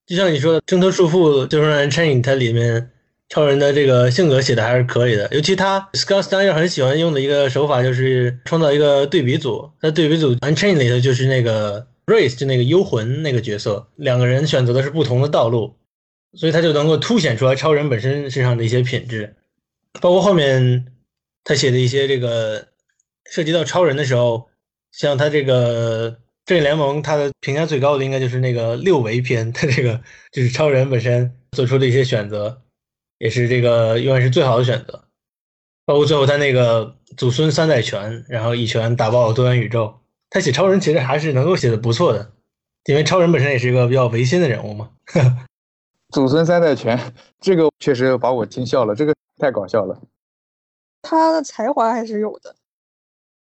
[0.07, 2.89] 就像你说的，挣脱束缚就是让 Chain，它里面
[3.29, 15.75] 超人的这个性格写的还是可以的，尤其他 Scott Snyder 很喜欢用的一个手法就是创造一个对比组，在对比组 Unchain 里头就是那个 Race 就那个幽魂那个角色，两个人选择的是不同的道路。
[16.33, 19.35] 所以他就能够凸显出来超人本身身上的一些品质，
[19.99, 20.85] 包括后面
[21.43, 22.67] 他写的一些这个
[23.27, 24.47] 涉及到超人的时候，
[24.91, 29.99] 像他这个正义联盟，他的评价最高的应该就是那个六维篇，他这个
[30.31, 32.61] 就是超人本身做出的一些选择，
[33.19, 35.03] 也是这个永远是最好的选择。
[35.85, 39.93] 包括最后他那个祖孙三代拳，然后一拳打爆了多元宇宙，
[40.29, 42.31] 他写超人其实还是能够写的不错的，
[42.85, 44.89] 因为超人本身也是一个比较唯心的人物嘛。
[46.13, 46.99] 祖孙三代拳，
[47.39, 49.99] 这个确实把我听笑了，这个太搞笑了。
[51.01, 52.55] 他的才华还是有的。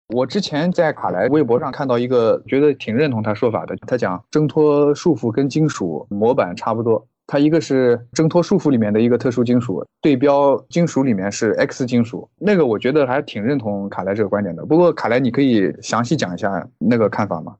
[0.09, 3.75] 我之前在卡莱微博上看到一个，觉得挺认同他说法的。
[3.87, 14.65] 他讲挣脱束缚跟金属模板差不多，它一个是挣脱束缚里面的一个特殊金属，对标金属里面是 X 金属，那个我觉得还挺认同卡莱这个观点的。
[14.65, 17.57] 不过卡莱，你可以详细讲一下那个看法吗？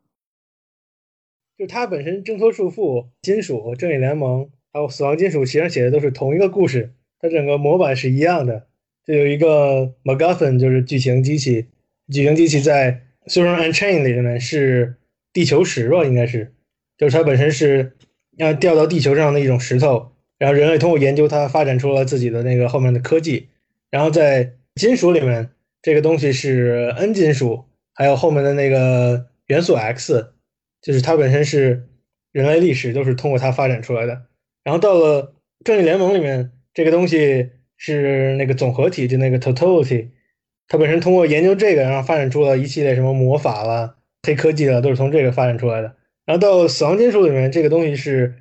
[1.58, 4.50] 就它本身挣脱束缚、金属、正义联盟。
[4.74, 8.68] 还有死亡金属，其实写的都是同一个故事，它整个模板是一样的。
[9.06, 11.68] 就有一个 MacGuffin，就是剧情机器，
[12.12, 12.92] 巨型机器在
[13.34, 14.98] 《Super Unchained》里面是
[15.32, 16.54] 地球石吧，应该是，
[16.98, 17.96] 就是它本身是
[18.38, 23.50] 要掉到地球上的一种石头，然后人类通过研究它发展出了自己的那个后面的科技，
[23.92, 25.50] 然后在金属里面
[25.82, 30.34] 这个东西是 N 金属，还有后面的那个元素 X，
[30.82, 31.88] 就是它本身是
[32.32, 34.24] 人类历史都是通过它发展出来的，
[34.64, 37.52] 然后到了正义联盟里面这个东西。
[37.78, 40.08] 是那个总合体，就那个 totality，
[40.70, 45.94] 它本身通过研究这个，然后发展出了一系列什么魔法了、黑科技了，都是从这个发展出来的。
[46.26, 48.36] 然后到死亡金属里面，这个东西是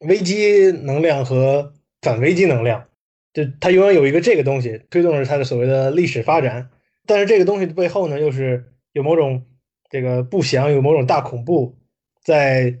[0.00, 1.72] 危机能量和
[2.02, 2.84] 反危机能量，
[3.32, 6.68] 就它永远有一个这个东西推动着它的所谓的历史发展。
[7.06, 9.44] 但是这个东西的背后呢，又是有某种
[9.88, 11.76] 这个不祥，有某种大恐怖。
[12.22, 12.78] 在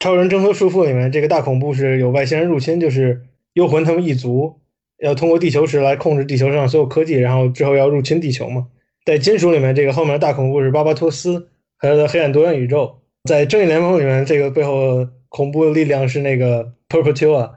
[0.00, 4.60] 超人挣脱束缚里面，这个大恐怖是有外星人入侵，就是幽魂他们一族。
[4.98, 8.66] 要通过地球石来控制地球上所有科技，然后之后要入侵地球嘛？
[9.04, 12.98] 在金属里面，这个后面的大恐怖是巴巴托斯和他的黑暗多元宇宙。
[13.28, 17.56] 在正义联盟里面，这个背后恐怖的力量是那个 Perpetua。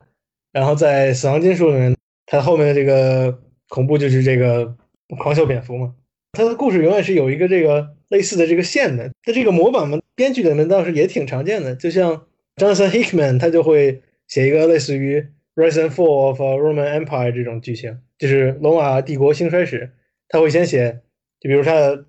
[0.52, 4.76] 然后在死亡金属里面，它后面的这个恐怖就是这个
[5.18, 5.96] 狂笑蝙蝠嘛。
[6.34, 9.10] 它的故事永远是有一个这个类似的这个线的。
[9.24, 12.26] 它这个模板嘛，编剧里面倒是也挺常见的，就像
[12.58, 15.26] Jonathan Hickman，他就会写一个类似于。
[15.54, 19.92] Rise and Fall of a Roman Empire 这种剧情，就是罗马帝国兴衰史。
[20.30, 21.02] 他会先写，
[21.42, 22.06] 就比如他的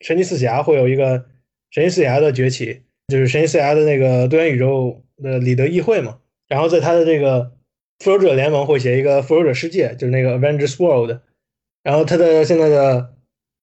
[0.00, 1.24] 神奇四侠会有一个
[1.74, 6.20] 神奇四侠的崛起，就是神奇四侠的那个多元宇宙的里德议会嘛。
[6.46, 7.50] 然后在他的这个
[7.98, 11.18] 复仇者联盟会写一个复仇者世界，就是那个 Avengers World。
[11.82, 13.14] 然后他的现在的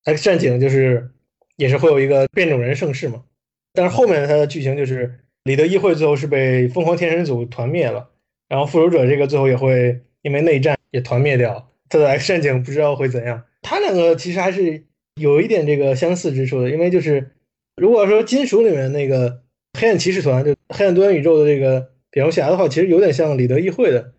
[0.04, 1.10] X 战警就是
[1.56, 3.24] 也是会有一个变种人盛世嘛。
[3.72, 8.10] 但是后面他的剧情就是里德议会最后是被疯狂天神组团灭了。
[8.50, 13.46] 然后复仇者这个最后也会因为内战也团灭掉，他的 X 战警不知道会怎样。
[13.62, 14.84] 他两个其实还是
[15.16, 17.32] 有一点这个相似之处的，因为就是
[17.76, 19.42] 如果说金属里面那个
[19.80, 24.14] 黑暗骑士团就黑暗多元宇宙的这个蝙蝠侠的话，其实有点像里德议会的。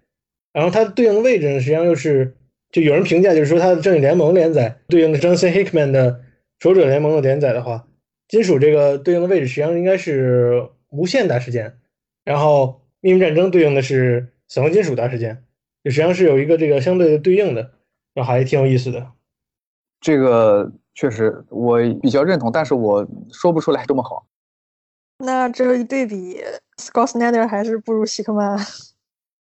[0.52, 2.36] 然后它对应的位置呢，实际上又是
[2.70, 6.20] 就有人评价就是说它的正义联盟连载对应的 Jonathan Hickman 的
[6.60, 7.86] 守者联盟的连载的话，
[8.28, 11.78] 金属这个对应的位置实际上应该是无限大事件，
[12.24, 12.80] 然后。
[13.04, 15.42] 秘密战争对应的是死亡金属大事件，
[15.82, 17.72] 就实际上是有一个这个相对的对应的，
[18.14, 19.10] 那还挺有意思的。
[20.00, 24.26] 这个确实我比较认同，但是我说不出来这么好。
[25.18, 26.40] 那这一对比
[26.76, 28.58] ，Scott Snyder 还是不如希克曼。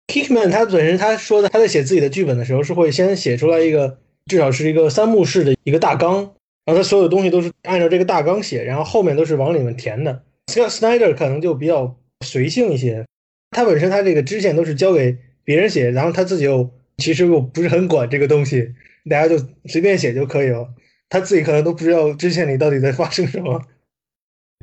[0.09, 6.17] Kickman 他本身他说的，他在写自己的剧本的时候是会先写出来一个至少是一个三幕式的一个大纲，
[6.65, 10.23] 然后他所有东西都是按照这个大纲写，然后后面都是往里面填的。
[10.47, 13.05] Scott Snyder 可能就比较随性一些。
[13.51, 18.75] 他本身他这个支线都是交给别人写，然后他自己又其实又不是很管这个东西，
[19.09, 20.69] 大家就随便写就可以了。
[21.09, 23.61] 他自己可能都不知道支线里到底在发生什么。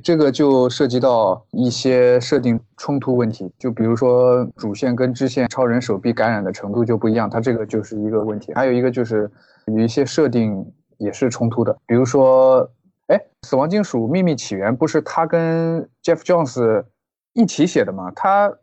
[0.04, 8.54] 这个就涉及到一些设定冲突问题，就比如说主线跟支线超人手臂感染的程度就不一样，它这个就是一个问题。
[8.54, 9.32] 还有一个就是
[9.68, 12.70] 有一些设定也是冲突的，比如说，
[13.08, 16.86] 哎，死亡金属秘密起源不是他跟 Jeff Jones
[17.34, 18.12] 一起写的吗？
[18.16, 18.54] 他。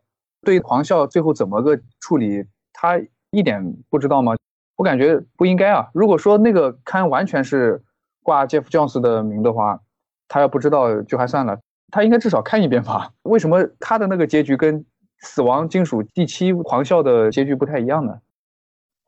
[0.45, 4.35] 对狂笑最后怎么个处理，他一点不知道吗？
[4.76, 5.88] 我感觉不应该啊。
[5.92, 7.82] 如果说那个刊完全是
[8.22, 9.80] 挂 Jeff Jones 的名的话，
[10.28, 11.58] 他要不知道就还算了，
[11.90, 13.11] 他应该至少看一遍吧？
[13.22, 14.85] 为什么他的那个结局跟
[15.20, 18.18] 死亡金属第七狂笑的结局不太一样呢？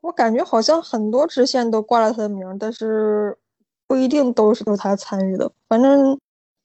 [0.01, 3.35] 我感觉好像很多支线都挂了他的名，但是
[3.87, 5.51] 不一定都是由他参与的。
[5.67, 6.17] 反正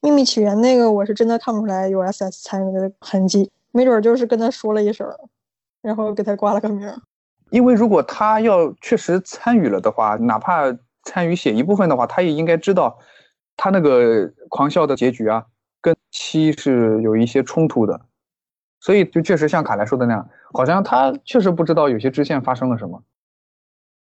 [0.02, 3.50] 秘密起源那个，我是真的看不出来有 SS 参与的痕迹。
[3.72, 5.08] 没准就是跟他说了一声，
[5.80, 6.92] 然后给他挂了个名。
[7.50, 12.98] 因为如果他要确实参与了的话，哪怕参与写一部分的话，他也应该知道
[13.56, 15.44] 他那个狂笑的结局啊，
[15.80, 18.00] 跟七是有一些冲突的。
[18.80, 23.02] 所以就确实像卡莱说的那样，好像他确实不知道有些支线发生了什么。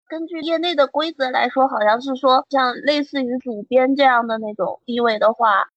[0.08, 5.68] 根据业内的规则来说，好像是说像类似于主编这样的那种地位的话。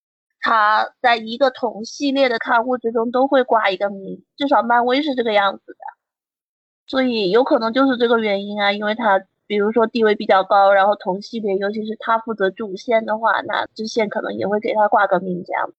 [0.44, 5.78] 他在一个同系列的刊物之中都会挂一个名，至少漫威是这个样子的，
[6.88, 15.72] 所以有可能就是这个原因啊，因为他比如说地位比较高，然后同系列，尤其是他负责主线的话，那支线可能也会给他挂个名这样。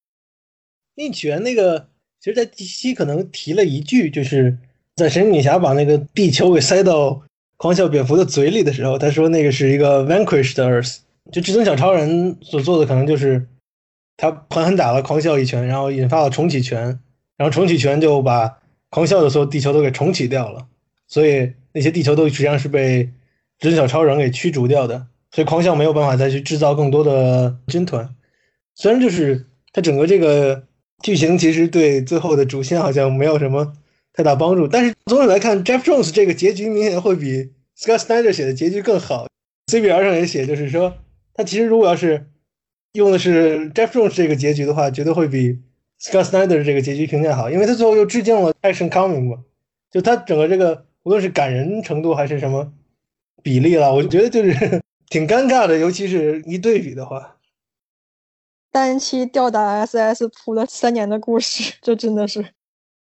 [0.95, 1.87] 逆权那个，
[2.21, 4.57] 其实，在第七可能提了一句，就是
[4.97, 7.23] 在神女侠把那个地球给塞到
[7.57, 10.99] 狂笑蝙蝠的嘴里的时候，他说那个是一个 vanquished earth，
[11.31, 13.47] 就至尊小超人所做的可能就是。
[14.15, 17.01] 他狠狠打了狂笑一拳，然后引发了重启拳，
[17.37, 18.59] 然后重启拳就把
[18.91, 20.69] 狂笑的所有地球都给重启掉了，
[21.13, 23.11] 所以那些地球都实际上是被
[23.59, 25.09] 真小超人给驱逐掉的。
[25.31, 28.09] 所以狂笑没有办法再去制造更多的军团。
[28.75, 30.65] 虽然就是它整个这个
[31.03, 33.75] 剧情其实对最后的主线好像没有什么
[34.15, 39.27] 太大帮助，但是总体来看，Jeff Jones 这个结局明显会比 Scott Snyder 写的结局更好。
[39.71, 40.97] CBR 上也写，就是说
[41.35, 42.27] 他其实如果要是
[42.95, 45.59] 用的是 Jeff Jones 这个结局的话，绝对会比
[46.01, 49.45] Scott Snyder 这个结局评价好，因为他最后又致敬了 Action Coming 嘛，
[49.91, 52.73] 就他整个这个无论是感人程度还是什么
[53.43, 54.53] 比例了，我觉得就是
[55.11, 57.37] 挺尴尬的，尤其是一对比的话。
[58.71, 62.55] 单期吊打 SS 铺了三年的故事，这真的是，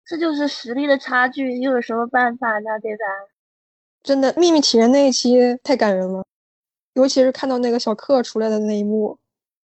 [0.06, 2.80] 这就是实力的差距，又有什么办法呢？
[2.82, 3.04] 对吧？
[4.04, 6.24] 真的，秘密起源那一期太感人了，
[6.94, 9.18] 尤其是看到那个小克出来的那一幕，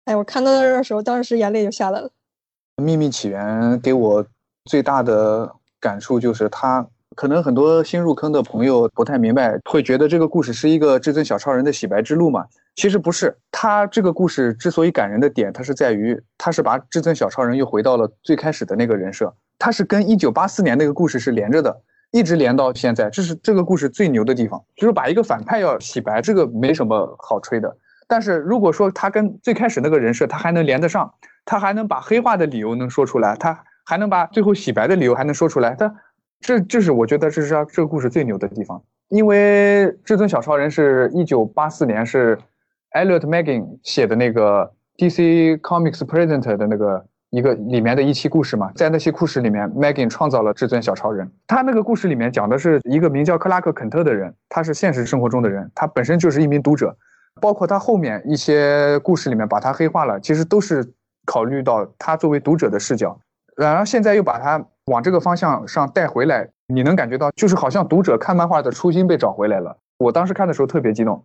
[0.06, 2.10] 哎，我看到那的时候，当时眼泪就下来了。
[2.78, 4.26] 秘密起源给我
[4.66, 6.88] 最大的感触就是他。
[7.16, 12.46] 可能很多新入坑的朋友不太明白，会觉得这个故事是一个至尊小超人的洗白之路嘛？
[12.76, 27.76] 其实不是，他这个故事之所以感人的点，它是在于他是把至尊小超人又回到了最开始的那个人设，他是跟一九八四年那个故事是连着的，一直连到现在，这是这个故事最牛的地方，就是把一个反派要洗白，这个没什么好吹的。
[28.08, 35.94] 但是如果说他跟最开始那个人设他还能连得上，他还能把黑化的理由能说出来，他还能把最后洗白的理由还能说出来，他。
[36.42, 42.38] 这这是我觉得这是这个故事最牛的地方，因为至尊小超人是一九八四年是
[42.94, 51.32] Elliot Maggin 写的那个 DC Comics Present 的那个一个里面的一期故事嘛，在那些故事里面，Maggin 创造了至尊小超人。
[51.46, 56.98] 他那个故事里面讲的是一个名叫克拉克·肯特的人，他是现实生活中的人，他本身就是一名读者，
[57.40, 60.92] 包括他后面一些故事里面把他黑化了，其实都是
[61.24, 63.18] 考虑到他作为读者的视角，
[63.56, 64.66] 然后现在又把他。
[64.86, 69.78] 往这个方向上带回来，你能感觉到，就是好像读者看漫画的初心被找回来了。
[69.98, 71.24] 我当时看的时候特别激动，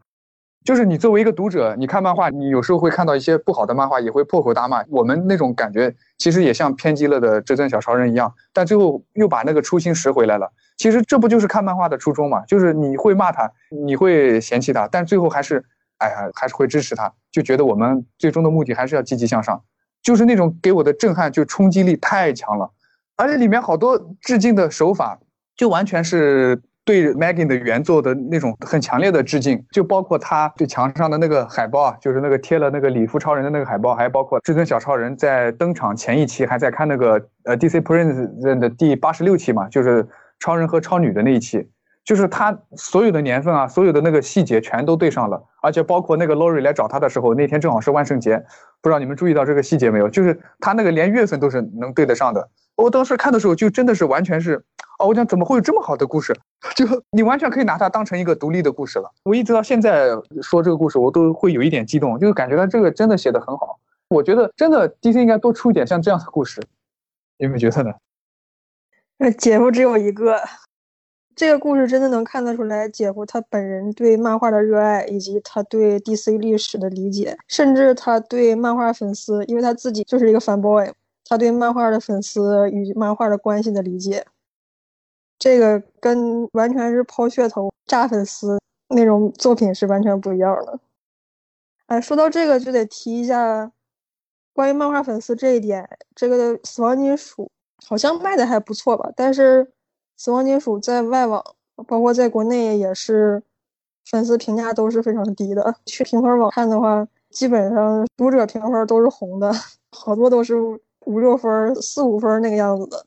[0.65, 4.85] 就是你作为一个读者，你看漫画，你有时候会看到一些不好的漫画，也会破口大骂。
[4.91, 10.53] 我们那种感觉其实也像偏激了的至尊小超人一样，但最后又把那个初心拾回来了。
[10.77, 12.45] 其实这不就是看漫画的初衷嘛？
[12.45, 15.65] 就是你会骂他，你会嫌弃他，但最后还是，
[15.97, 19.63] 哎呀，还是会支持他，就觉得我们最终的目的还是要积极向上。
[20.03, 22.71] 就是那种给我的震撼，就冲击力太强了。
[23.17, 25.19] 而且里面好多致敬的手法，
[25.57, 40.07] 就完全是对 Maggie 的原作的那种很强烈的致敬，就包括他对墙上的那个海报啊，就是那个贴了那个礼服超人的那个海报，还包括至尊小超人在登场前一期还在看那个呃 DC Prince 的第八十六期嘛，就是
[40.39, 41.67] 超人和超女的那一期，
[42.07, 48.39] 就是他所有的年份啊，所有的那个细节全都对上了，而且包括那个 Lori 来找他的时候，那天正好是万圣节，
[48.81, 50.09] 不知道你们注意到这个细节没有？
[50.09, 52.49] 就是他那个连月份都是能对得上的。
[52.77, 54.65] 我当时看的时候，就真的是完全是，
[55.01, 56.33] 哦，我讲怎么会有这么好的故事？
[56.77, 59.11] 就你完全可以拿它当成一个独立的故事了。
[59.25, 60.11] 我一直到现在
[60.43, 63.81] 说这个故事，我都会有一点激动，就是感觉他这个真的写的很好。
[64.09, 66.63] 我觉得真的 DC 应该多出一点像这样的故事，
[67.39, 67.93] 有没有觉得呢？
[69.19, 70.39] 那姐夫只有一个，
[71.37, 80.91] 这个故事真的能看得出来姐夫他本人对漫画的热爱，以及他对 DC 历史的理解，甚至他对漫画粉丝，因为他自己就是一个 fan boy。
[81.29, 84.25] 他对漫画的粉丝与漫画的关系的理解，
[85.41, 90.79] 这个跟完全是抛噱头、炸粉丝那种作品是完全不一样的。
[91.87, 93.73] 哎，说到这个就得提一下
[94.53, 97.51] 关于漫画粉丝这一点，这个死亡金属
[97.85, 99.11] 好像卖的还不错吧？
[99.17, 99.69] 但是
[100.17, 101.43] 死亡金属在外网，
[101.87, 103.43] 包括在国内也是
[104.05, 105.75] 粉丝评价都是非常低的。
[105.87, 109.53] 去评分网看的话，基本上读者评分都是红的，
[109.93, 110.55] 好多都是。
[111.07, 113.07] 五六分、四五分那个样子的，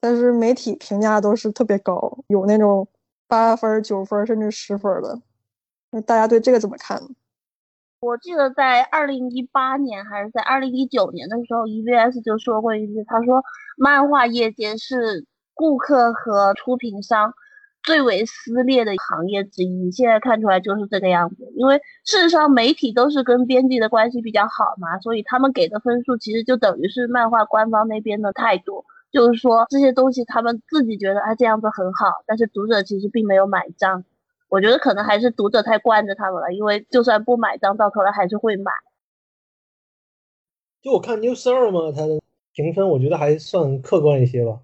[0.00, 2.88] 但是媒体评价都是特别高，有那种
[3.28, 5.20] 八分、九分甚至十分的。
[5.92, 7.00] 那大家对这个怎么看？
[8.00, 13.40] 我记得在二零一八年还是在二零一九年的时候，EVS 就说过一句，他说
[13.76, 15.24] 漫画业界是
[15.56, 17.34] 顾客和出品商。
[17.82, 21.52] 最为撕裂的行业之一，现在看出来就是这个样子。
[21.54, 34.02] 因为事实上，媒体都是跟编辑的关系比较好嘛，所以他们给的分数其实就等于是漫画官方那边的态度，就是说这些东西他们自己觉得啊这样子很好，但是读者其实并没有买账。
[34.48, 38.72] 我觉得可能还是读者太惯着他们了，因为就算不买账，到头来还是会买。
[40.82, 42.20] 就我看 Newser 嘛，它的
[42.52, 44.58] 评分我觉得还算客观一些吧。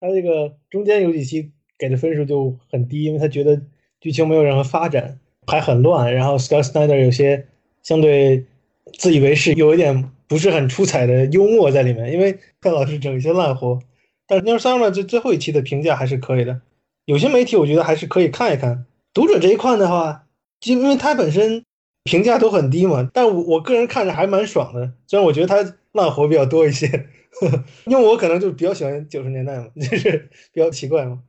[0.00, 1.50] 它这个中间有几期。
[1.80, 3.62] 给的分数就很低，因为他觉得
[4.00, 6.12] 剧情没有任何发展，还很乱。
[6.12, 7.46] 然后 Scott Snyder 有些
[7.84, 8.46] 相对
[8.94, 12.12] 自以为是，有一点不是很出彩的幽默在里面。
[12.12, 13.78] 因为他老是整一些烂活。
[14.26, 16.60] 但是 News 三呢，就最后一期的评价还是可以的。
[17.04, 18.84] 有些媒体我觉得还是可以看一看。
[19.14, 20.26] 读者这一块的话，
[20.58, 21.62] 就因为他本身
[22.02, 23.08] 评价都很低嘛。
[23.14, 27.06] 但我我个人看着还蛮爽的，虽然我觉得他烂活比较多一些，
[27.86, 31.22] 因为我可能就比较喜欢九十年代嘛，就是比较奇怪嘛。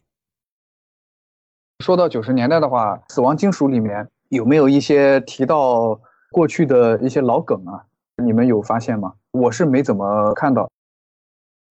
[1.84, 6.00] 说到九十年代的话，《死亡金属》里面有没有一些提到
[6.32, 7.86] 过去的一些老梗啊？
[8.24, 9.14] 你们有发现吗？
[9.32, 10.70] 我是没怎么看到。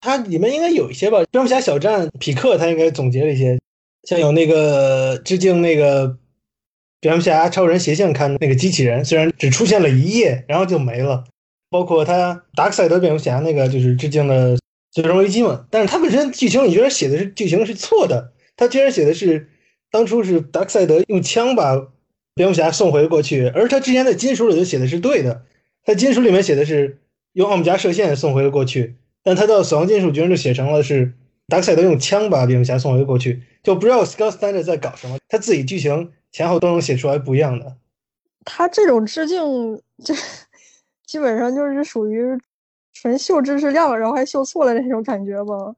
[0.01, 3.61] 它里面应该有一些吧，《蝙蝠侠小站匹克》他应该总结了一些，
[4.05, 6.09] 像有那个致敬那个
[7.01, 11.25] 《蝙蝠侠超人斜线刊》那个机器人，虽然只出现了一页，然后就没了。
[11.71, 14.57] 包括他达克赛德蝙蝠侠那个就是致敬的
[14.91, 19.49] 《最终危机》嘛，但是他本身剧情你觉得写的是剧情是错的，他居然写的是。
[19.91, 21.89] 当初是达克赛德用枪把
[22.35, 25.47] 蝙蝠侠送回过去，而他之前在金属里头写的是对的，
[25.83, 26.99] 在金属里面写的是
[27.33, 31.15] 用奥姆加射线送回了过去，但他到死亡金属居然就写成了是
[31.47, 37.75] 达克赛德用枪把蝙蝠侠送回过去，就不知道 Scott Snyder 在搞什么，他自己剧情前后都能写出来不一样的。
[38.45, 39.41] 他这种致敬，
[40.05, 40.13] 这
[41.09, 42.39] 基本上就是属于
[42.93, 45.75] 纯秀知识量，然后还秀错了那种感觉吧。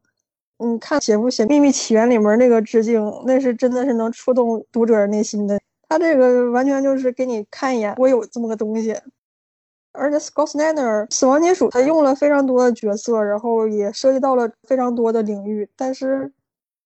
[0.58, 5.58] 你看写不写《秘密起源》里面那个致敬，那是真的是能触动读者内心的。
[5.88, 8.94] 他这个完全就是给你看一眼，我有这么个东西。
[9.92, 15.68] 而且 Scott Snyder 死亡金属他用了非常多的角色，然后也涉及到了非常多的领域。
[15.76, 16.32] 但是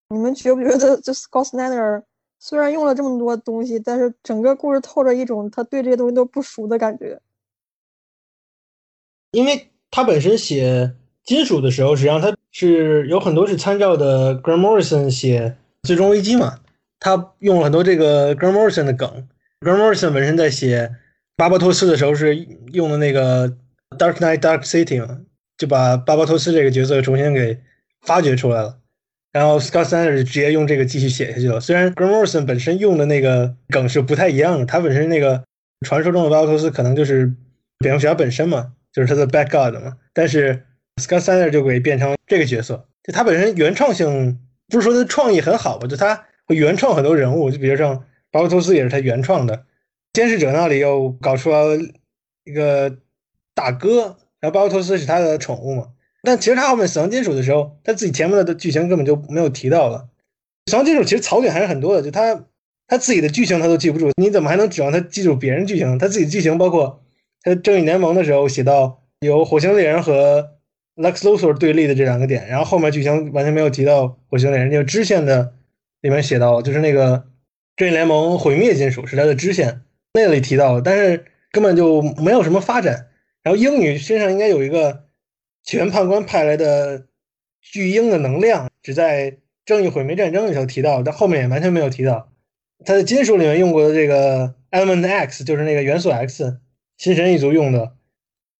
[0.08, 2.02] 你们觉不觉得，就 Scott Snyder
[2.38, 7.18] 虽然用了这么多东西，但是整个故事透着一种他对这些东西都不熟的感觉？
[9.34, 10.92] 因为他本身写
[11.24, 12.34] 金属的时候，实际上他。
[12.56, 15.56] 是有很多是参照的 Grant Morrison 写
[15.88, 16.60] 《最终危机》嘛，
[17.00, 19.26] 他用了很多这个 Grant Morrison 的梗。
[19.58, 20.88] Grant Morrison 本身在写
[21.34, 22.36] 巴巴托斯的时候是
[22.72, 23.48] 用的那个
[23.98, 25.18] Dark Night Dark City 嘛，
[25.58, 27.58] 就把巴巴托斯这个角色重新给
[28.02, 28.78] 发掘出来了。
[29.32, 31.58] 然后 Scott Snyder 直接用这个继续写下去了。
[31.58, 35.42] 虽然 Grant Morrison 本身用的那个梗是不太一样的，他本身那个
[35.84, 37.34] 传说中的巴巴托斯可能就是
[37.80, 40.64] 蝙蝠侠本身嘛，就是他的 Bad God 嘛，但是。
[41.02, 44.38] Scott Snyder 就会变成这个角色，就他本身原创性
[44.68, 49.64] 不是说他创意很好吧，就他会原创很多人物，就比如像巴巴托斯也是他原创的，
[50.12, 51.76] 监视者那里又搞出了
[52.44, 52.96] 一个
[53.56, 55.88] 大哥，然后巴巴托斯是他的宠物嘛，
[56.22, 60.08] 但其实他后面死亡金属的时候，他自己前面的剧情根本就没有提到了。
[60.70, 62.44] 死亡金属其实槽点还是很多的，就他
[62.86, 65.98] 他自己的剧情他都记不住，你怎么还能指望他记住别人剧情？
[65.98, 67.03] 他自己剧情包括
[67.44, 70.50] 他正义联盟的时候写到有火星猎人和
[70.96, 75.54] Lex Luthor 对立的这两个点，然后后面剧情完全没有提到火星猎人，就支线的
[76.00, 77.24] 里面写到，就是那个
[77.76, 79.82] 正义联盟毁灭金属是他的支线，
[80.14, 83.08] 那里提到了，但是根本就没有什么发展。
[83.42, 85.04] 然后鹰女身上应该有一个
[85.62, 87.06] 起源判官派来的
[87.60, 89.36] 巨鹰的能量，只在
[89.66, 92.30] 正义毁灭战争里头提到，但后面也完全没有提到。
[92.86, 96.58] 他在金属里面用过的这个 Element X，就是那个元素 X，
[97.04, 97.92] 新神一族用的。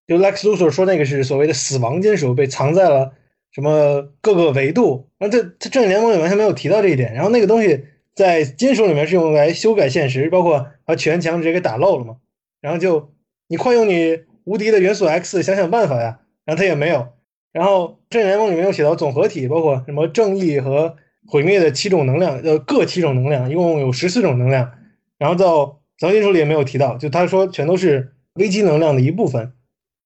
[0.06, 3.14] 就 Lex Luthor 说那个是所谓的死亡金属，被藏在了
[3.50, 5.08] 什么各个维度。
[5.18, 7.14] 然后他他正义联盟里完全没有提到这一点。
[7.14, 12.16] 然后那个东西在金属里面是用来修改现实，包括把全墙直接给打漏了嘛。
[12.60, 13.14] 然后就
[13.48, 16.20] 你快用你无敌的元素 X 想想办法呀。
[16.44, 17.08] 然后他也没有。
[17.50, 24.70] 然后正义联盟里面又写到总合体，包括什么正义和毁灭的七种能量，呃，各七种能量，一共有十四种能量。
[25.16, 29.52] 然后到死亡金属里也没有提到，就他说全都是危机能量的一部分。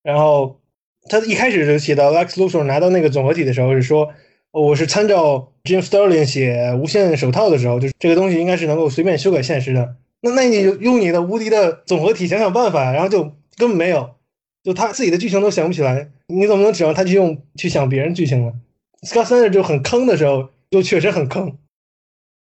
[0.03, 0.61] 然后
[1.09, 4.11] 他一开始就写到 Lex Luthor 拿到那个总合体的时候是说，
[4.51, 9.97] 我是参照 Jim Sterling 写无限手套的时候，就是这个东西应该是能够随便修改现实的。
[10.21, 13.23] 那那你用你的无敌的总合体想想办法，然后就
[13.57, 14.15] 根本没有，
[14.65, 18.53] 就他自己的剧情都想不起来，你怎么能指望他去用去想别人剧情呢
[19.03, 21.57] ？Scott Snyder 就很坑的时候，就确实很坑。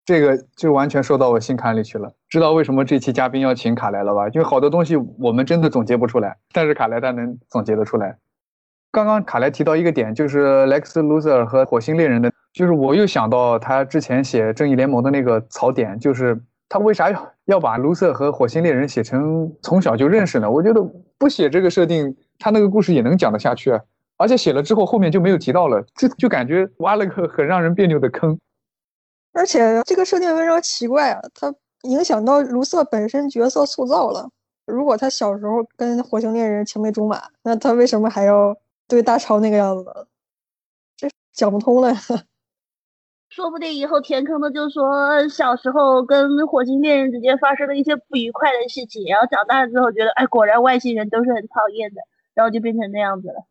[0.04, 2.12] 这个就完全说到我心坎里去了。
[2.28, 4.28] 知道为什么这期嘉宾要请卡莱了吧？
[4.28, 8.18] 因为好多东西我们真的总结不出来，但是卡莱他能总结得出来。
[8.92, 20.50] 刚刚卡莱提到一个点，就是 Lex Luthor 和火星猎人的，就是我又想到他之前写正义联盟的那个槽点，就是他为啥要要把卢瑟和火星猎人写成从小就认识呢？
[20.50, 20.80] 我觉得
[21.18, 23.80] 不写这个设定，他那个故事也能讲得下去啊。
[24.16, 28.38] 而且写了之后后面就没有提到了，就就感觉挖了个很让人别扭的坑。
[29.34, 34.30] 而且这个设定非常奇怪啊，它影响到卢瑟本身角色塑造了。
[34.64, 38.56] 如果他小时候跟火星猎人青梅竹马，那他为什么还要
[38.88, 40.06] 对大超那个样子？
[40.96, 41.92] 这讲不通了。
[43.28, 52.00] 说不定以后填坑的就说小时候跟火星猎人之间发生了一些不愉快的事情，然后长大之后觉得，哎，果然外星人都是很讨厌的，
[52.32, 53.44] 然后就变成那样子了。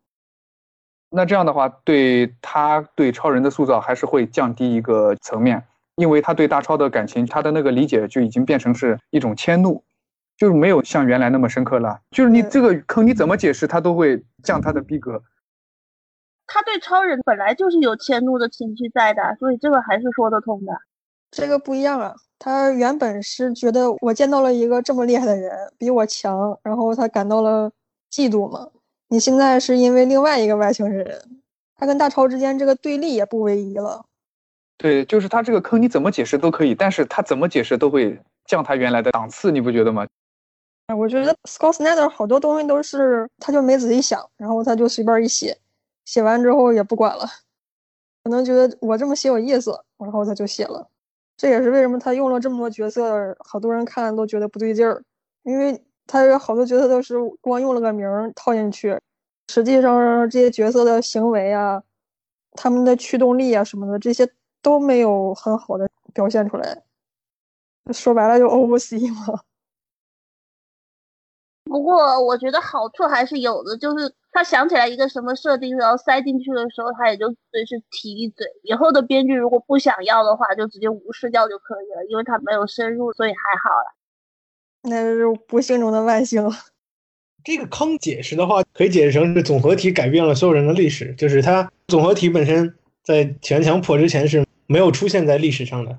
[1.10, 5.62] 那这样的话，对他对超人的塑造还是会降低一个层面。
[5.96, 9.82] 因为他对大超的感情，他的那个理解就已经变成是一种迁怒。
[10.36, 12.00] 就是没有像原来那么深刻了。
[12.10, 15.22] 就是你这个坑你怎么解释，他都会降他的逼格。
[16.48, 20.72] 他对超人本来就是有迁怒的情绪在的，所以这个还是说得通的。
[21.30, 27.70] 这个不一样啊，他原本是觉得我见到了一个这么厉害的人，比我强，然后他感到了
[28.12, 28.68] 嫉妒嘛。
[29.10, 31.40] 你现在是因为另外一个外星人，
[31.76, 34.04] 他跟大超之间这个对立也不唯一了。
[34.84, 40.06] 对，就是他这个坑你怎么解释都可以，但是他怎么解释都会降他原来的档次，你不觉得吗？
[40.88, 45.56] 哎我觉得 Scott Snyder 好多东西都是他就没仔细想，然后他就随便一写。
[46.04, 47.24] 写完之后也不管了，
[48.24, 50.86] 可能觉得我这么写有意思，然后他就写了。
[51.38, 55.02] 这也是为什么他用了这么多角色，好多人看都觉得不对劲儿，
[55.44, 58.06] 因为他有好多角色都是光用了个名
[58.36, 59.00] 套进去，
[59.50, 61.82] 实际上这些角色的行为啊、
[62.52, 64.28] 他们的驱动力啊什么的，这些
[64.64, 66.82] 都没有很好的表现出来。
[67.92, 69.26] 说白了就 O C 嘛。
[71.64, 78.46] 不过我觉得好处还是有的，就是他想起来一个什么设定，然后塞进去的时候，他也就随时提一嘴。
[78.62, 83.94] 以后的编剧如果不想要的话，就直接无视掉就可以了，因为他没有深入，所以还好了。
[84.82, 86.46] 那是不幸中的万幸。
[87.42, 95.98] 这个坑解释的话，可以解释成是总合体改变了所有人的历史，就是它总合体本身在全强破之前是没有出现在历史上的，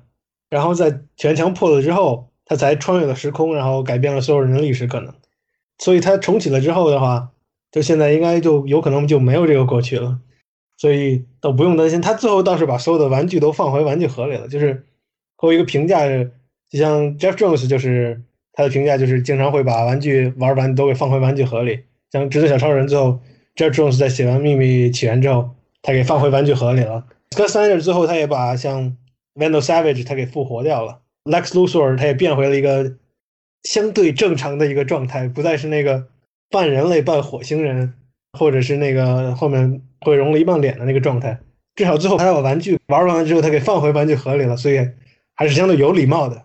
[0.50, 5.14] 然后在全墙破了之后，它才穿越了时空，然后改变了所有人的历史可能。
[5.78, 7.30] 所以它重启了之后的话，
[7.70, 10.18] 就现在应该就有可能就没有这个过去了，
[10.76, 12.00] 所以倒不用担心。
[12.00, 14.86] 他最后倒是把所有的玩具都放回玩具盒里了，就是
[15.38, 21.80] 给我一个评价，就像 Jeff Jones 就是他的评价就是经常会把玩具玩完都给放回玩具盒里。
[22.10, 23.20] 像直子小超人最后
[23.54, 25.50] ，Jeff Jones 在写完秘密起源之后，
[25.82, 27.04] 他给放回玩具盒里了。
[27.30, 28.96] Scott Snyder 最后他也把像
[29.34, 32.96] Vandal Savage 他给复活掉了，Lex Luthor 他也变回了一个。
[33.62, 36.06] 相对正常的一个状态，不再是那个
[36.50, 37.94] 半人类半火星人，
[38.38, 41.40] 或者是那个后面会融了一半脸的那个状态。
[41.74, 44.88] 至少最后他把玩具玩完了之后，他给放回玩具盒里了，所以
[45.34, 46.44] 还是相对有礼貌的。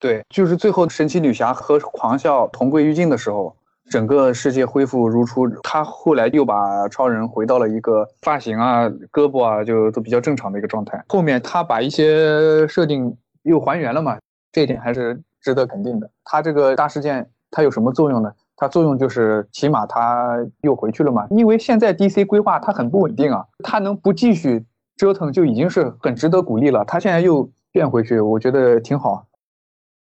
[0.00, 3.54] 对，就是最后神奇女侠和狂笑同归于尽的时候，
[3.90, 5.48] 整个世界恢复如初。
[5.62, 11.02] 他后来又把超人回到了一个发型啊、胳膊啊就都比较正常的一个状态。
[11.08, 14.18] 后面他把一些设定又还原了嘛，
[14.52, 15.20] 这一点还是。
[15.40, 18.30] 值得肯定的，他这个大事件它有什么作用呢？
[18.56, 21.28] 它作用就是起码它又回去了嘛。
[21.30, 24.66] 因为现在 DC 规划它很不稳定啊，它能不继续
[24.96, 26.84] 折腾就已经是很值得鼓励了。
[26.84, 29.28] 它现在又变回去，我觉得挺好。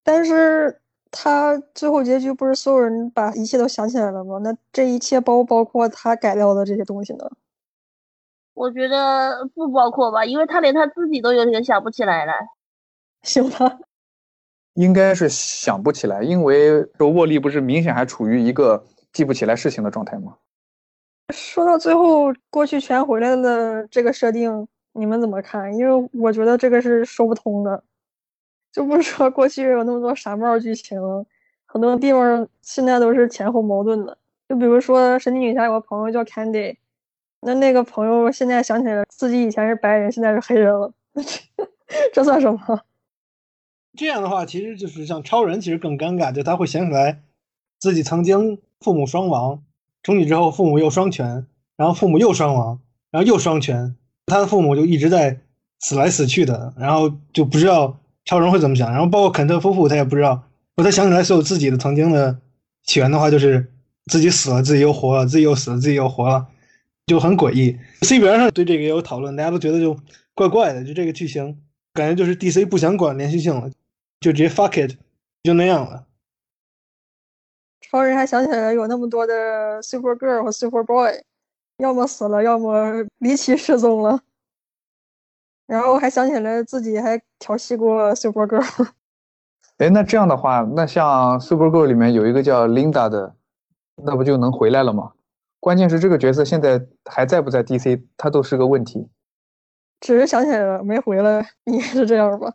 [0.03, 0.81] 但是
[1.15, 4.39] 它最后结局不是所有人把一切都想起来了吗？
[4.39, 7.29] 那这一切包不包括他改掉的这些东西呢？
[8.55, 12.33] 我觉得不包括吧，因为他连他自己都有点想不起来了。
[13.21, 13.77] 行吧。
[14.73, 20.35] 应该是想不起来，因为说沃利不是明显还处于一个记不起来事情的状态吗？
[21.31, 25.71] 说到最后，过去全回来了，这个设定你们怎么看？
[25.77, 27.83] 因为我觉得这个是说不通的。
[28.73, 30.99] 就不说过去有那么多傻帽剧情，
[31.65, 34.17] 很多地方现在都是前后矛盾的。
[34.49, 36.75] 就比如说神奇女侠有个朋友叫 Candy，
[37.41, 40.91] 那那个朋友现在想起来自己以前是白人，现在是黑人了，
[42.11, 42.81] 这算什么？
[43.95, 47.21] 这样的话，其实就是像超人，其实更尴尬，就他会想起来
[47.79, 49.63] 自己曾经父母双亡，
[50.01, 51.45] 重启之后父母又双全，
[51.77, 52.79] 然后父母又双亡，
[53.11, 53.95] 然后又双全，
[54.25, 55.39] 他的父母就一直在
[55.79, 60.43] 死来死去的，然后就不知道超人会怎么想，然后包括肯特夫妇他也不知道，
[60.75, 62.39] 他想起来所有自己的曾经的
[62.83, 63.71] 起源的话，就是
[64.05, 66.47] 自己死了，自己又活了，自己又死了，自己又活了，
[67.05, 67.77] 就很诡异。
[68.01, 69.97] C 边上对这个也有讨论，大家都觉得就
[70.33, 71.57] 怪怪的，就这个剧情
[71.93, 73.69] 感觉就是 DC 不想管连续性了。
[74.21, 74.95] 就直接 fuck it，
[75.43, 76.05] 就那样了。
[77.81, 81.11] 超人还想起来有那么多的 super girl 和 super boy，
[81.79, 84.21] 要么死了，要么离奇失踪了。
[85.67, 88.87] 然后还想起来自己还调戏过 super girl。
[89.77, 93.35] 哎，那这样的话，那像 super girl 里面有一个叫 Linda 的，
[94.03, 95.13] 那不就能回来了吗？
[95.59, 99.09] 关键是这个角色现在还在不在 DC，他都是个问题。
[100.01, 102.53] 只是想起来了，没回来， 应该是这样吧。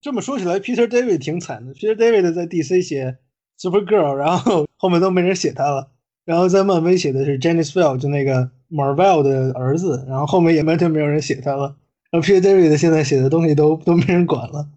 [0.00, 1.72] 这么说起来，Peter David 挺惨的。
[1.74, 3.18] Peter David 在 DC 写
[3.56, 5.90] Super Girl，然后后面都没人写他了。
[6.24, 10.04] 然后在漫威写的是 Janice Field，就那个 Marvel 的儿子。
[10.08, 11.76] 然后后面也完全没有人写他了。
[12.14, 14.68] 然后 Peter David 现在写的东西都都没人管了。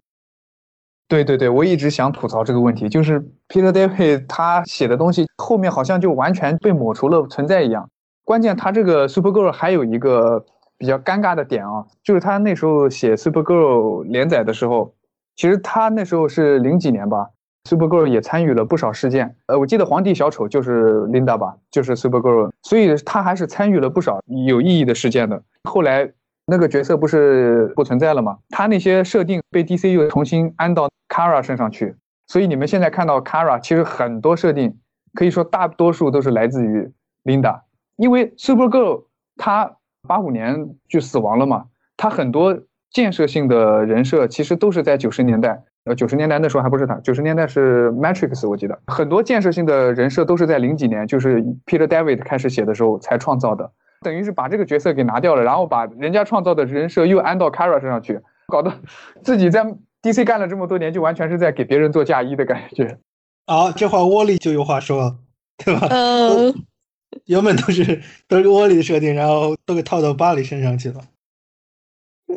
[1.06, 7.88] 对对对，我一直想吐槽这个问题，就是 Peter David 他写的东西后面好像就完全被抹除了存在一样。
[8.24, 10.44] 关键他这个 Super Girl 还有一个
[10.76, 14.92] 比较尴尬的点啊，就是他那时候写 Super Girl 连载的时候。
[15.36, 17.28] 其实他那时候是零几年吧
[17.70, 19.36] ，Supergirl 也参与了不少事件。
[19.46, 25.40] 呃，我记得皇帝小丑就是 Linda 吧，就是 Supergirl，所以他还是参与了不少有意义的事件的。
[25.62, 26.10] 后来
[26.50, 28.38] 那个角色不是不存在了吗？
[28.48, 31.94] 他那些设定被 DC 又重新安到 Kara 身上去，
[32.26, 34.78] 所以你们现在看到 Kara 其实很多设定
[35.12, 36.90] 可以说大多数都是来自于
[37.24, 37.60] Linda，
[37.96, 39.04] 因为 Supergirl
[39.36, 39.76] 她
[40.06, 41.66] 八五年就死亡了嘛，
[41.98, 42.58] 她很多
[42.90, 45.62] 建设性的人设其实都是在九十年代。
[45.84, 53.70] 呃，九十年代那时候还不是她，九十年代是 Matrix，我记得很多建设性的人设都是在零几年，就是 Peter David 开始写的时候才创造的，
[54.00, 58.72] 等于是把这个角色给拿掉了，然后把人家创造的人设又安到 Kara 身上去，搞得
[59.22, 59.64] 自己在
[60.02, 62.98] DC 干了这么多年，就完全是在给别人做嫁衣的感觉。
[63.46, 65.16] 啊，这话沃利就有话说了，
[65.64, 65.88] 对吧？
[65.90, 66.54] 嗯，
[67.26, 71.00] 原本都是都是沃利的设定，然后都给套到巴里身上去了。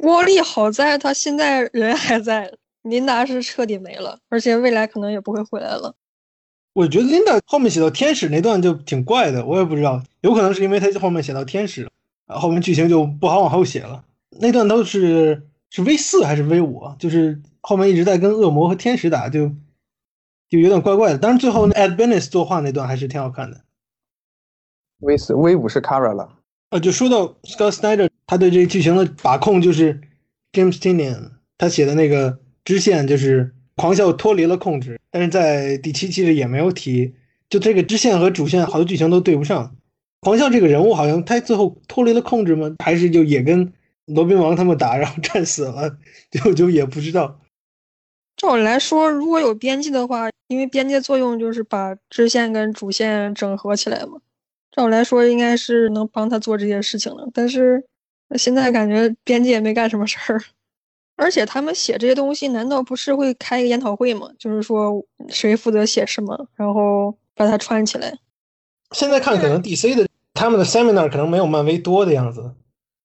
[0.01, 2.51] 沃利好在他现在人还在。
[2.83, 5.93] 琳达是彻底没了，而且未来可能也不会回来了。
[6.73, 11.89] 我觉得 Linda 后面写到天使那段就挺怪的，我也不知道，有可能是因为他后面写到天使，
[12.27, 14.03] 后面剧情就不好往后写了。
[14.39, 16.95] 那段都是是 V 四还是 V 五？
[16.97, 19.51] 就是后面一直在跟恶魔和天使打，就
[20.49, 21.17] 就有点怪怪的。
[21.17, 23.61] 但是最后 Ed Benes 作画那段还是挺好看的。
[24.99, 26.37] V 四 V 五是 Kara 了。
[26.69, 29.99] 啊，就说到 Scott Snyder，他对这个剧情的把控就是
[30.53, 32.39] James Tynion 他写的那个。
[32.63, 37.13] 支线就是狂笑脱离了控制，但是在第七期里也没有提，
[37.49, 39.75] 就这个支线和主线好多剧情都对不上。
[40.19, 42.75] 狂笑这个人物好像他最后脱离了控制吗？
[42.83, 43.73] 还是就也跟
[44.05, 45.97] 罗宾王他们打，然后战死了？
[46.29, 47.39] 就就也不知道。
[48.37, 54.19] 照理来说，如果有编辑的话，因为编辑作用就是把支线跟主线整合起来嘛。
[54.71, 57.27] 照理来说，应该是能帮他做这些事情的。
[57.33, 57.83] 但是
[58.37, 60.41] 现在感觉编辑也没干什么事儿。
[61.21, 64.27] 而且他们写这些东西，难道不是会开一个研讨会吗？
[64.39, 68.17] 就是说谁负责写什么，然后把它串起来。
[68.95, 72.55] 现在看可能 DC 的他们的 seminar 可能没有漫威多的样子，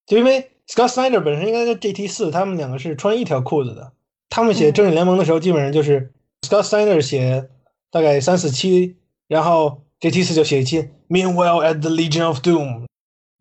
[0.06, 3.92] 就因为 Scott Snyder 本身应该在 GT 四他们两个是穿一条裤子的。
[4.30, 6.10] 他们写正义联盟的时候，基本上就是
[6.40, 7.50] Scott Snyder 写
[7.90, 8.96] 大概三四期，
[9.28, 10.88] 然后 GT 四就写一期。
[11.10, 12.86] Meanwhile at the Legion of Doom，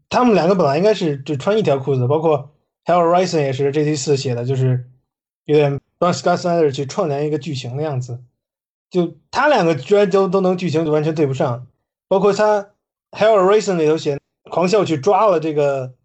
[0.10, 2.52] 他们两个本来应该是就穿一条裤子，包括。
[2.86, 4.86] 还有 Rison 也是 GT 四写的，就是
[5.46, 8.20] 有点帮 Scott Snyder 去串联一个剧情的样子。
[8.92, 11.66] 就他两个居然都都能剧情就完全对不上，
[12.08, 12.70] 包括他
[13.12, 14.20] 还有 Rison 里头写
[14.52, 15.96] 狂笑去抓了这个，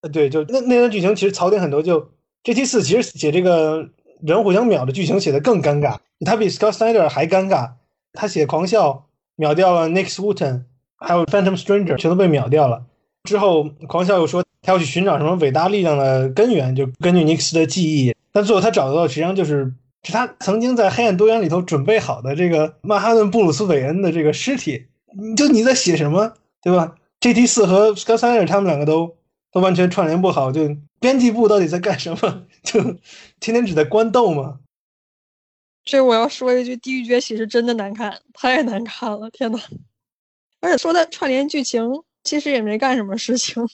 [0.00, 1.82] 呃，对，就那那段剧情其实槽点很多。
[1.82, 2.10] 就
[2.44, 3.90] GT 四其实写这个
[4.22, 7.72] 人互相秒的剧情写的更尴尬，他比 Scott Snyder 还尴尬。
[8.14, 10.64] 他写狂笑秒掉了 Nick Swooten，
[10.96, 12.86] 还有 Phantom Stranger 全都被秒掉了。
[13.24, 14.42] 之后狂笑又说。
[14.70, 18.14] 要去寻找什么伟大力量的根源，就根据尼克斯的记忆。
[18.32, 24.86] 但最后他找到的实际上就是是他曾经在黑暗多元里头准备好的这个曼哈顿布鲁斯韦恩的这个尸体。
[25.12, 27.46] 你就你在写什么，对吧？G.T.
[27.46, 29.16] 四和 Scott Snyder 他们两个都
[29.52, 30.52] 都完全串联不好。
[30.52, 32.46] 就编辑部到底在干什么？
[32.62, 32.80] 就
[33.40, 34.60] 天天只在官斗吗？
[35.84, 39.28] 这我要说一句，《地狱崛起》是真的难看，太难看了！
[39.30, 39.58] 天呐。
[40.60, 41.82] 而且说他串联剧情，
[42.22, 43.66] 其实也没干什么事情。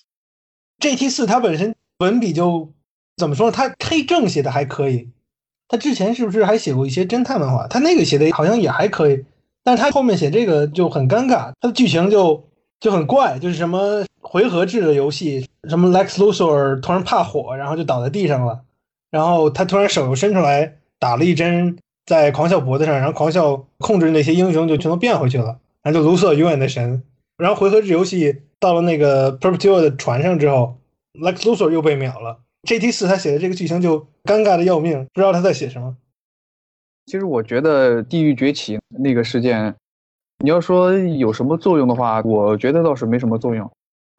[0.79, 1.09] G.T.
[1.09, 2.73] 四它本身文笔就
[3.17, 3.53] 怎么说呢？
[3.53, 5.09] 他黑正写的还可以，
[5.69, 7.67] 他之前是不是还写过一些侦探漫画？
[7.67, 9.25] 他那个写的好像也还可以，
[9.65, 12.45] 但是他后面写这个就很尴尬，他的剧情就
[12.79, 18.61] 就很怪，就是什么回合制的游戏，什么 Lex Luthor 突然怕火，然后就倒在地上了，
[19.11, 27.03] 然后他突然手又伸出来打了一针在狂笑脖子上，然后狂笑控制那些英雄就全都变回去了，然后就卢瑟永远的神，
[27.39, 28.43] 然后回合制游戏。
[28.59, 30.79] 到了那个 Perpetua 的船上之后
[31.15, 32.41] ，Lex Luthor 又被秒了。
[32.63, 35.97] GT 四他写的这个剧情就尴尬的要命，不知道他在写什么。
[37.07, 39.75] 其实我觉得《地狱崛起》那个事件，
[40.43, 43.71] 你要说有什么作用的话，我觉得倒是没什么作用。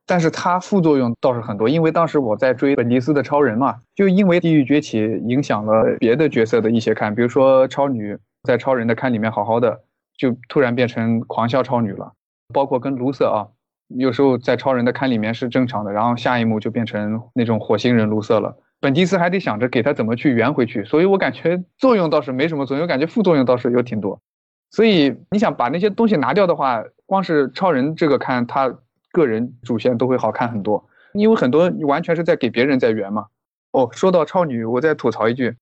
[0.05, 9.81] 但是它副作用倒是很多，因为当时我在追本迪斯的超人嘛，就因为《地狱崛起》影响了别的角色的一些看，比如说超女在超人的看里面好好的，
[10.17, 12.13] 就突然变成狂笑超女了，
[12.53, 13.51] 包括跟卢瑟啊。
[13.87, 18.57] 有时候在超人的看里面是正常的，然后下一幕就变成那种火星人卢瑟了。
[18.79, 24.21] 本迪斯还得想着给他怎么去圆回去，所以我感觉作用倒是没什么作用，我感觉副作用倒是有挺多。
[24.69, 28.77] 所以你想把那些东西拿掉的话，光是超人这个看他
[29.11, 33.27] 个人主线都会好看很多，因为很多完全是在给别人在圆嘛。
[33.71, 35.55] 哦，说到超女，我再吐槽一句，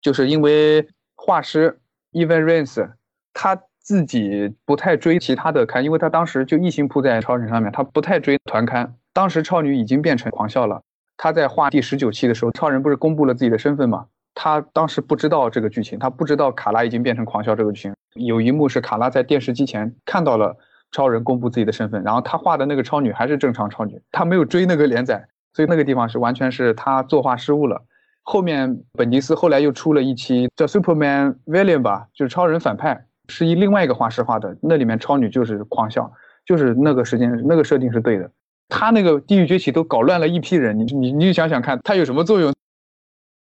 [0.00, 1.78] 就是因为画师
[2.12, 2.90] Even Rains
[3.32, 3.60] 他。
[3.88, 8.94] 自己不太追其他的刊，因为他当时就一心扑在超人上面，他不太追团刊。
[9.14, 10.82] 当时超女已经变成狂笑了，
[11.16, 14.04] 他在画第十九期的时候，超人不是公布了自己的身份嘛？
[14.34, 17.94] 他当时不知道这个剧情，他不知道卡拉已经变成狂笑这个剧情。
[18.12, 20.54] 有一幕是卡拉在电视机前看到了
[20.92, 27.86] 超人公布自己的身份，然后他画的那个超女还是正常超女，他没有追那个连载，所以那个地方是完全是他作画失误了。
[28.22, 36.12] 后面本迪斯后来又出了一期叫 Superman Villain 吧，就是超人反派，是以另外一个画师画的，那里面超女就是狂笑，
[36.44, 38.30] 就是那个时间那个设定是对的。
[38.68, 42.52] 他那个地狱崛起都搞乱了一批人，你你你想想看，他有什么作用？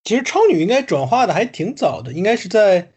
[0.05, 2.89] 其实超女应该转化的还挺早的，应该是在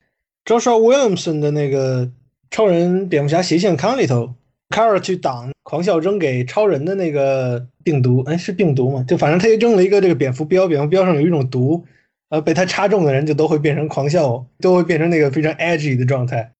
[0.46, 2.10] Joshua Williamson 的那个
[2.50, 4.34] 超人蝙蝠侠斜线刊里头
[4.74, 9.04] c a r a 去挡狂笑扔给超人的那个病毒，哎，是病毒吗？
[9.08, 11.86] 就反正他扔了一个这个蝙蝠镖，蝙蝠镖上有一种毒，
[12.30, 16.54] 呃，被他插中的人就都会变成狂笑，都会变成那个非常 edgy 的状态。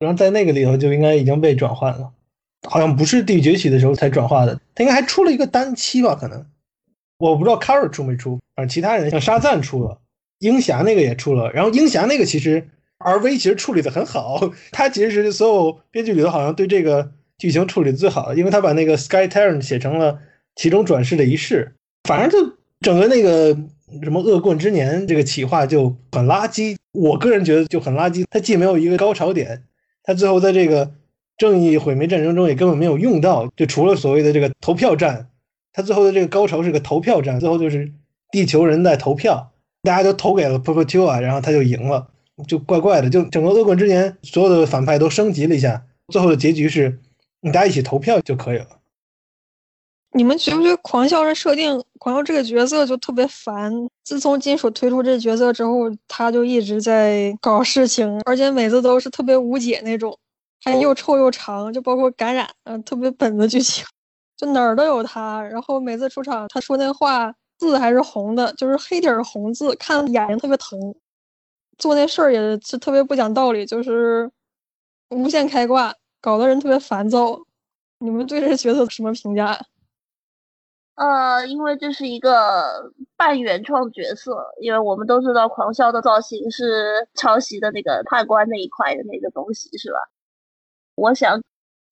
[0.00, 2.10] 然后在那个里头就应该已经被转换了，
[2.66, 6.14] 好像不是地狱崛起的时候才转化的，他应该还出了一个单期吧？
[6.14, 6.44] 可能
[7.18, 8.40] 我不知道 Carry 出没出。
[8.56, 9.98] 反正其他人像沙赞出了，
[10.40, 12.66] 鹰侠那个也出了，然后鹰侠那个其实
[12.98, 20.18] R V 其实处理的很好，他其实是所有编剧里头好像对这个剧情处理的最好的，因为他把那个 Sky Terran 写成了
[20.56, 21.74] 其中转世的一世，
[22.04, 23.54] 反正就整个那个
[24.02, 29.62] 什么恶棍之年这个企划就很垃圾，我个人觉得就很垃圾，它既没有一个高潮点，
[30.02, 30.92] 他最后在这个
[31.36, 35.28] 正义毁灭战争中也根本没有用到，就除了所谓的这个投票战，
[35.72, 37.92] 他最后的这个高潮是个投票战，最后就是。
[38.32, 39.50] 地球人在投票，
[39.82, 42.06] 大家都投给了 p e r p e t u a 然后他就赢了，
[42.46, 43.10] 就怪怪的。
[43.10, 47.00] 就整个恶棍之年，所有的反派都升级了一下，最后的结局是，
[47.42, 48.66] 大家一起投票就可以了。
[50.12, 53.72] 你们觉不觉得狂笑这设定，狂笑这个角色就特别烦？
[54.04, 60.16] 自从金属推出这角色之后，他就一直在搞事情，而且每次都是特别无解那种，
[60.64, 63.84] 还又臭又长，就包括感染，嗯，特别本的剧情，
[64.36, 65.42] 就哪儿都有他。
[65.42, 67.34] 然后每次出场，他说那话。
[67.60, 70.94] 字还是红的，就是黑底儿红字，看眼睛特别疼。
[71.76, 74.30] 做那事儿也是特别不讲道理，就是
[75.10, 77.38] 无限开挂，搞得人特别烦躁。
[77.98, 79.60] 你们对这角色什么评价？
[80.94, 89.98] 呃，因为这是一个半原创角色，因为我们都知道狂笑的造型是抄袭的那个判官那一块的那个东西，是吧？
[90.94, 91.42] 我想。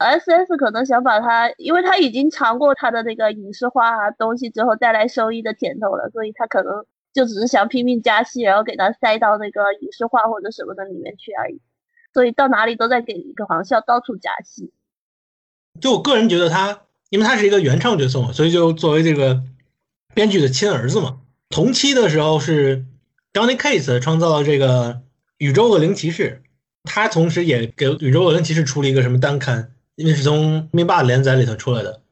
[0.01, 11.61] S S 可能想把他，因为他已经尝过他的那个影视化东西之后带来收益的甜头了，所以他可能就只是想拼命加戏，然后给他塞到那个影视化或者什么的里面去而已。
[12.15, 14.73] 所以到哪里都在给一个黄笑到处加戏。
[15.81, 19.43] 就我个人觉得他，因为他是一个原创角色嘛，所以就作为这个
[20.15, 21.19] 编剧的亲儿子嘛。
[21.51, 22.85] 同期的时候是
[23.33, 25.01] Johnny Case 创造了这个
[25.39, 26.43] 宇宙恶灵骑士，
[26.85, 29.73] 他同时也给宇宙恶灵骑士出了一个什么单刊。
[29.97, 32.03] 因为是从灭霸连载里头出来的，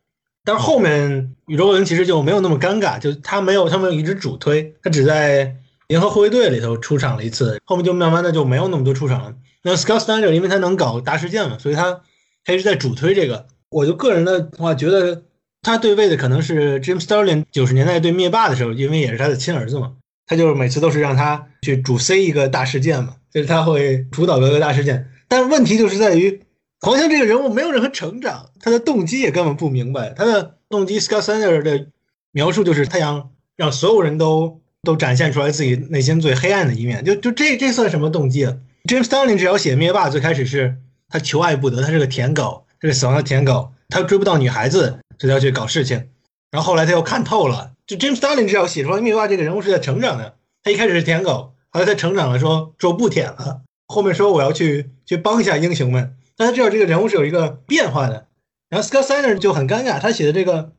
[0.42, 5.54] 但是后面宇宙恶灵骑士就没有那么尴尬，就他没有他们一直主推，他只在
[5.86, 9.34] 联合护卫队里头出场了一次，后面就慢慢的就没有那么多出场了。
[9.62, 12.00] 那 Scott Snyder 因为他能搞大事件嘛，所以他
[12.44, 13.46] 他一直在主推这个。
[13.70, 15.22] 我就个人的话觉得
[15.62, 19.94] 他对位的可能是 jim starling 九十年代对灭霸的时候，因为也是他的亲儿子嘛，
[20.26, 26.42] 他就是每次都是让他去主 C 一个大事件嘛，就是他会主导各个大事件，但是问题就是在于。
[26.78, 30.10] 狂笑这个人物没有任何成长，他的动机也根本不明白。
[30.10, 31.86] 他的动机，Scott Snyder 的
[32.32, 37.02] 描述就是他想让所有人都都展现出来自己内心最黑暗的一面。
[37.02, 40.76] 就就这这算什么动机啊？Jim Starling 只要写灭霸，最开始是
[41.08, 46.08] 他求爱不得，他是个舔狗，是个死亡的舔狗，他追不到女孩子，所以要去搞事情。
[46.50, 50.36] 然后后来他又看透了，就 James Starlin 只要写出来灭霸这个人物是在成长的。
[50.62, 56.16] 他一开始是舔狗，后来他成长了，说说不舔了，后面说我要去去帮一下英雄们。
[56.36, 58.26] 但他知道这个人物是有一个变化的，
[58.68, 60.72] 然后 Scott Snyder 就很尴尬，他写的这个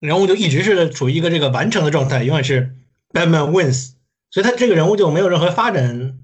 [0.00, 2.74] 人物就一直是处于一个这个完成的状态，永远是
[3.12, 3.92] Batman wins，
[4.30, 6.18] 所以他这个人物就没有任何发展，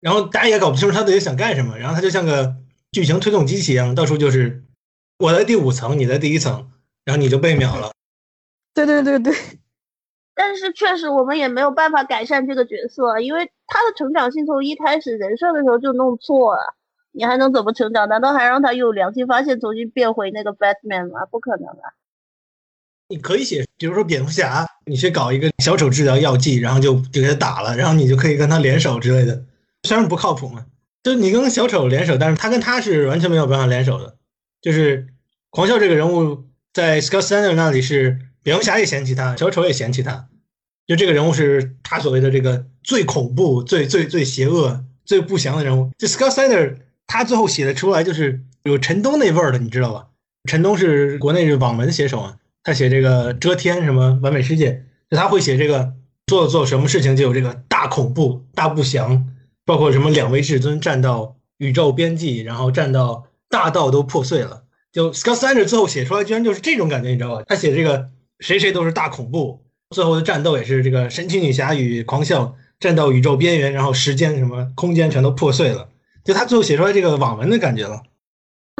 [0.00, 2.54] 然后大家也搞不清楚他到底想干什么，然后他就像个
[2.92, 4.62] 剧情推动机器一样，到处就是
[5.18, 6.70] 我在第五层，你在第一层，
[7.04, 7.90] 然后你就被秒了。
[8.74, 9.34] 对对对对，
[10.34, 16.76] 但是确实我们也没有办法改善这个角色，因为他的成长性从一开始人设的时候就弄错了。
[17.14, 18.08] 你还能怎么成长？
[18.08, 21.26] 难道还让他有良心发现，重新变回那个 Batman 吗？
[21.30, 21.92] 不可能啊！
[23.08, 29.44] 你可以写，比如说蝙蝠侠，你去搞一个小丑治疗药剂，然后就就给他打了，然后你就可以跟他联手之类的。
[29.82, 30.64] 虽然不靠谱嘛，
[31.02, 34.16] 就你跟小丑联手，但是他跟他是完全没有办法联手的。
[34.60, 35.08] 就是
[35.50, 40.28] 狂笑这个人物，在 Scott Snyder 那里是蝙蝠侠也嫌弃他，小丑也嫌弃他，
[40.86, 45.90] 就这个人物是他所谓的这个最恐怖、最最最邪恶、最不祥的人物。
[45.98, 46.76] 就 Scott Snyder。
[47.04, 50.06] 他最后写的出来就是有陈东那味儿的，你知道吧？
[50.48, 55.92] 陈东是国内是网文写手啊，他写这个遮天什么完美世界，就他会写这个
[56.26, 59.28] 做做什么事情就有这个大恐怖、大不祥，
[59.64, 64.64] 包括什么两位至尊战到宇宙边际，然后战到大道都破碎了。
[64.90, 67.42] 就 Scott Snyder 最后写出来，居然就是这种感觉，你知道吧？
[67.46, 68.10] 他写这个
[68.40, 75.88] 谁谁都是大恐怖，最后的战斗也是这个神奇女侠与狂笑战到宇宙边缘，然后时间什么空间全都破碎了。
[76.24, 78.02] 就他最后写出来这个网文的感觉了。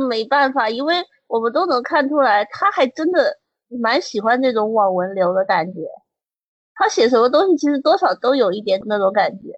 [0.08, 0.96] 没办法，因为
[1.28, 3.38] 我们都能看出来，他还真的
[3.80, 5.80] 蛮喜欢这种网文流的感觉。
[6.74, 9.48] 他写什么东西，其实多少都有一点那种感觉。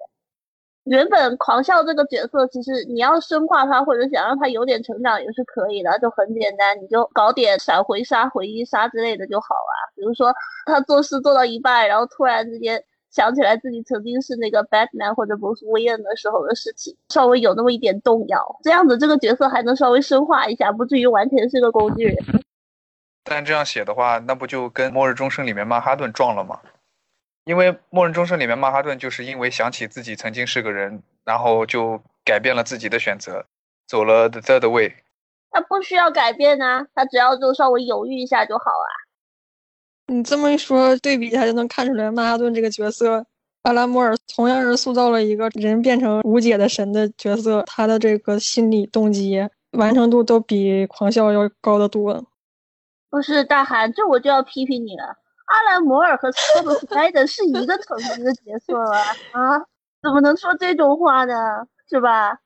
[0.85, 9.75] 原本狂笑这个角色，其实你要深化他，或者想让他有点成长，也是可以的，就很简单，你就搞点闪回杀、回忆杀之类的就好啊。
[9.97, 10.35] 比如说
[10.67, 22.17] 他做事做到一半，然后突然之间想起来自己曾经是那个 Batman 或者 Bruce Wayne 的时候的事情，稍微有那么一点动摇，这样子这个角色还能稍微深化一下，不至于完全是个工具人。
[23.25, 26.61] 但这样写的话，那不就跟《末日钟声》里面曼哈顿撞了吗？
[27.45, 33.45] 因为《末日钟声》里面曼哈顿就是因为想起自己曾经是个人，然后就改变了自己的选择，
[33.87, 34.95] 走了 the third way。
[35.51, 38.89] 他不需要改变啊，他只要就稍微犹豫一下就好啊。
[40.07, 43.25] 你这么一说，对比一下就能看出来，曼哈顿这个角色，
[43.63, 52.25] 阿拉莫尔同样是塑造了一个人变成无解的神的角色，他的这个心理动机完成度都比狂笑要高得多。
[53.11, 55.17] 不是大韩，这我就要批评你了。
[55.55, 58.99] 阿兰摩尔和斯科特·莱德是一个层级的角色了
[59.31, 59.61] 啊！
[60.03, 61.35] 怎么能说这种话呢？
[61.89, 62.41] 是吧？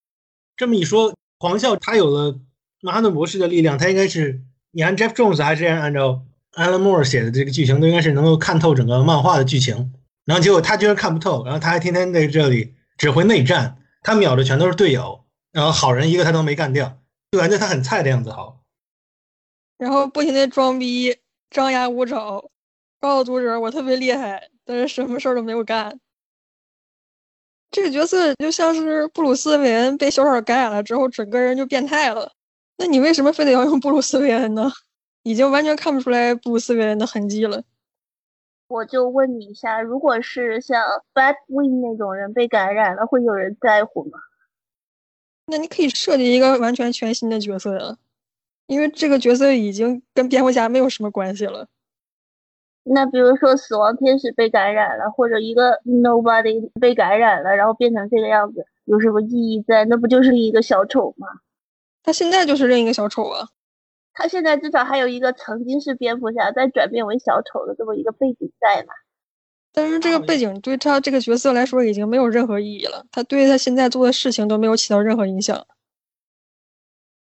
[0.56, 2.38] 这么一说，黄笑他有了
[2.82, 4.42] 曼哈顿博士的力量，他应该是
[4.72, 6.20] 你按 Jeff Jones 还是按照
[6.52, 9.94] Alan Moore 写的这个剧情，都应该是能够看透整个漫画的剧情。
[10.26, 16.98] 然后结果他居然看不透，然后他还天天在这里指挥内战，他秒的全都是队友，然后好人一个他都没干掉，
[17.30, 18.30] 就感觉他很菜的样子。
[18.30, 18.60] 好，
[19.78, 21.16] 然后不停的装逼，
[21.48, 22.44] 张牙舞爪。
[23.00, 25.98] 告诉读者我特别厉害，但是什么事儿都没有干。
[27.70, 32.32] 这个角色就像是布鲁斯·韦恩被小丑感染了之后，整个人就变态了。
[32.76, 34.70] 那你为什么非得要用布鲁斯·韦恩呢？
[35.22, 37.62] 已经完全看不出来布鲁斯·韦恩的痕迹了。
[38.68, 40.82] 我就问你一下，如果是像
[41.12, 44.18] Batwing 那种人被感染了，会有人在乎吗？
[45.46, 47.96] 那你可以设计一个完全全新的角色呀，
[48.66, 51.68] 因为这个角色已经跟蝙蝠侠没有什么关系了。
[52.90, 59.84] 那比如说死亡天使被感染了，或者一个 nobody 被感染了，然后变成这个样子，有什么意义在？
[59.84, 61.26] 那不就是一个小丑吗？
[62.02, 63.48] 他现在就是另一个小丑啊！
[64.14, 68.94] 他现在至少还有一个曾经是蝙蝠侠，再转变为小丑的这么一个背景在嘛？
[69.72, 75.66] 但是这个背景对他这个角色来说已经没有任何意义了，他对他现在做的事情都没有起到任何影响。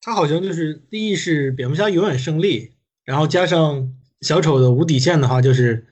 [0.01, 2.73] 他好像就是第一是蝙蝠侠永远胜利，
[3.03, 3.93] 然后加上。
[4.21, 5.87] 小丑的无底线的话就是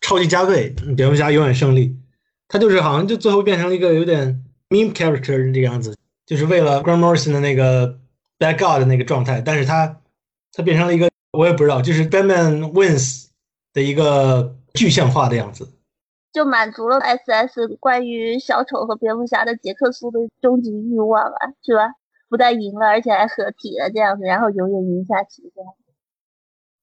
[0.00, 1.96] 超级加倍，蝙蝠侠永远胜利。
[2.48, 7.98] 他就是好像就最后变成了一个有点 meme character 这个样子，就是为了 Grant Morrison 的那个
[8.38, 9.40] Bad God 的那个状态。
[9.40, 10.00] 但是他
[10.52, 13.28] 他变成了一个我也不知道，就是 Batman Wins
[13.72, 15.68] 的一个具象化的样子，
[16.32, 21.94] 就满足了 SS 关于小丑和蝙蝠侠的杰克苏的终极欲望啊，是吧？
[22.28, 25.72] 不但赢了，而且还合体了这样子，然后永远赢下去这样。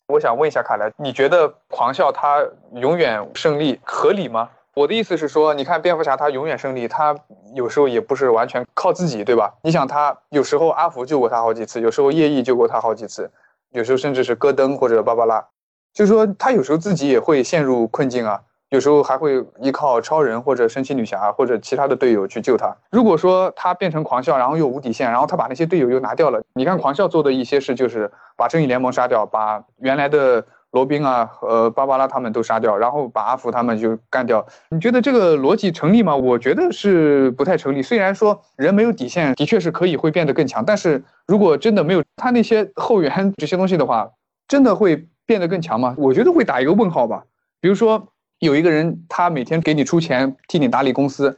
[0.07, 2.41] 我想问一下卡莱，你觉得狂笑他
[2.75, 4.49] 永远胜利合理吗？
[4.73, 7.13] 我的意思是说，你看蝙蝠侠他永远胜利，他
[7.53, 9.53] 有时候也不是完全靠自己，对吧？
[9.61, 13.29] 你想他有时候阿福救过他好几次，有时候夜翼救过他好几次，
[13.71, 15.45] 有时候甚至是戈登或者芭芭拉，
[15.93, 18.41] 就说他有时候自己也会陷入困境啊。
[18.69, 22.75] 有时候还会依靠超人或者神奇女侠或者其他的队友去救他。
[22.91, 34.45] 如果说他变成狂笑，然后又无底线，然后他把那些队友又拿掉了，你看狂笑做的一些事就是把正义联盟杀掉，把原来的罗宾啊、呃芭芭拉他们都杀掉，然后把阿福他们就干掉。
[34.69, 36.13] 你觉得这个逻辑成立吗？
[36.13, 37.81] 我觉得是不太成立。
[37.81, 44.11] 虽然说人没有底线，的确是可以会变得更强，但是如果真的没有他那些后援 这些东西的话，
[44.45, 45.95] 真的会变得更强吗？
[45.97, 47.23] 我觉得会打一个问号吧。
[47.61, 48.09] 比如说。
[48.39, 51.37] 有一个人，他每天给你出钱，替你打理公司，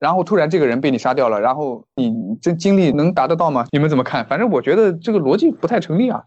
[0.00, 3.66] 然后突然这个人被你杀掉了，然后你这精力能达得到吗？
[3.70, 4.26] 你们怎么看？
[4.26, 6.24] 反正我觉得这个逻辑不太成立啊。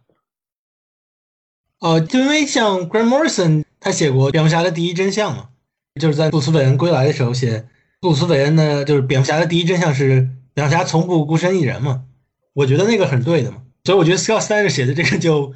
[1.81, 5.49] 呃，就因为像 Grant Morrison 他写过蝙蝠侠的第一真相嘛，
[5.99, 7.67] 就是在布鲁斯韦恩归来的时候写
[7.99, 12.05] 布鲁斯韦恩呢，就是蝙蝠侠的第一真相是蝙蝠侠从不孤身一人嘛。
[12.53, 15.53] 我觉得那个很对的嘛，所以我觉得 Scott Snyder 写的这个就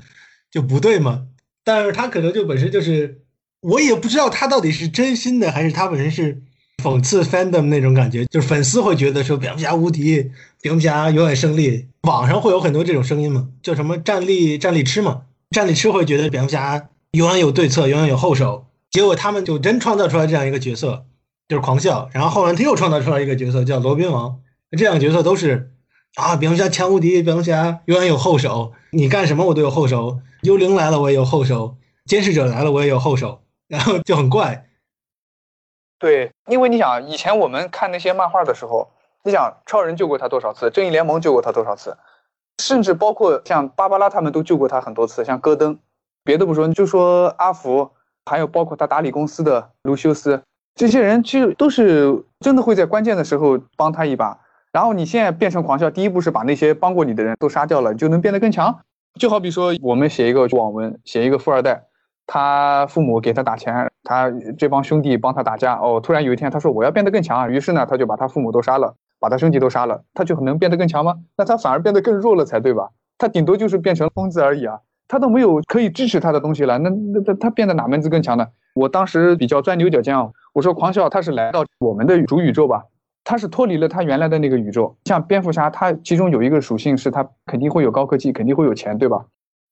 [0.51, 1.28] 就不对嘛。
[1.63, 3.22] 但是他可能就本身就是。
[3.62, 6.41] 我也不知道他到底是真心的，还是他本身是
[6.84, 10.32] 讽刺 fandom 那种感觉，就是粉丝会觉得说蝙蝠侠无敌，
[10.62, 11.88] 蝙蝠侠永远胜利。
[12.03, 18.66] 网上会有很多这种声音嘛，叫什么战力战力吃嘛，战力吃会觉得蝙蝠侠永远有对策，永远有后手。
[18.89, 21.05] 结果他们就真创造出来这样一个角色，
[21.49, 24.39] 就是狂笑，然后后来他又创造出来一个角色叫罗宾王，
[24.72, 25.72] 这两个角色都是
[26.16, 34.65] 啊，蝙蝠侠强无敌，蝙蝠侠永远有后手，你干什么我都有后手，幽灵来了我也有后手，监视者来了我也有后手，然后就很怪。
[35.99, 38.89] 对，因为你想，以前我们看那些漫画的时候，
[39.24, 41.97] 你想超人救过他多少次，正义联盟救过他多少次，
[42.61, 45.80] 甚至包括像芭芭拉他们都救过他很多次，像戈登，
[46.24, 47.89] 别的不说，就说阿福，
[48.26, 50.41] 还有包括他打理公司的卢修斯，
[50.76, 54.39] 这些人其实都是真的会在关键的时候帮他一把。
[54.72, 58.82] 然后你现在变成狂笑，第一步是把那些帮过你的人都杀掉了，你就能变得更强。
[59.20, 61.86] 就好比说，我们写一个网文，写一个富二代。
[62.28, 65.75] 他父母给他打钱，他这帮兄弟帮他打架。
[65.75, 71.15] 哦，突然有一天他说我要变得更强，于是呢他就把他父母都杀了，把他兄弟都杀了，他就能变得更强吗？
[71.38, 72.89] 那他反而变得更弱了才对吧？
[73.17, 76.78] 他顶多就是变成疯子而已啊，他都没有可以支持他的东西了。
[76.78, 78.45] 那那他他变得哪门子更强呢？
[78.75, 82.84] 我当时比较钻牛角尖啊，我说狂笑他是来到我们的主宇宙吧，
[83.23, 84.95] 他是脱离了他原来的那个宇宙。
[85.05, 89.25] 像蝙蝠侠，他其中有一个属性是他肯定会有高科技，肯定会有钱，对吧？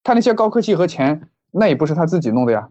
[0.03, 1.21] 他那些高科技和钱。
[1.57, 2.67] 那也不是他自己弄的呀，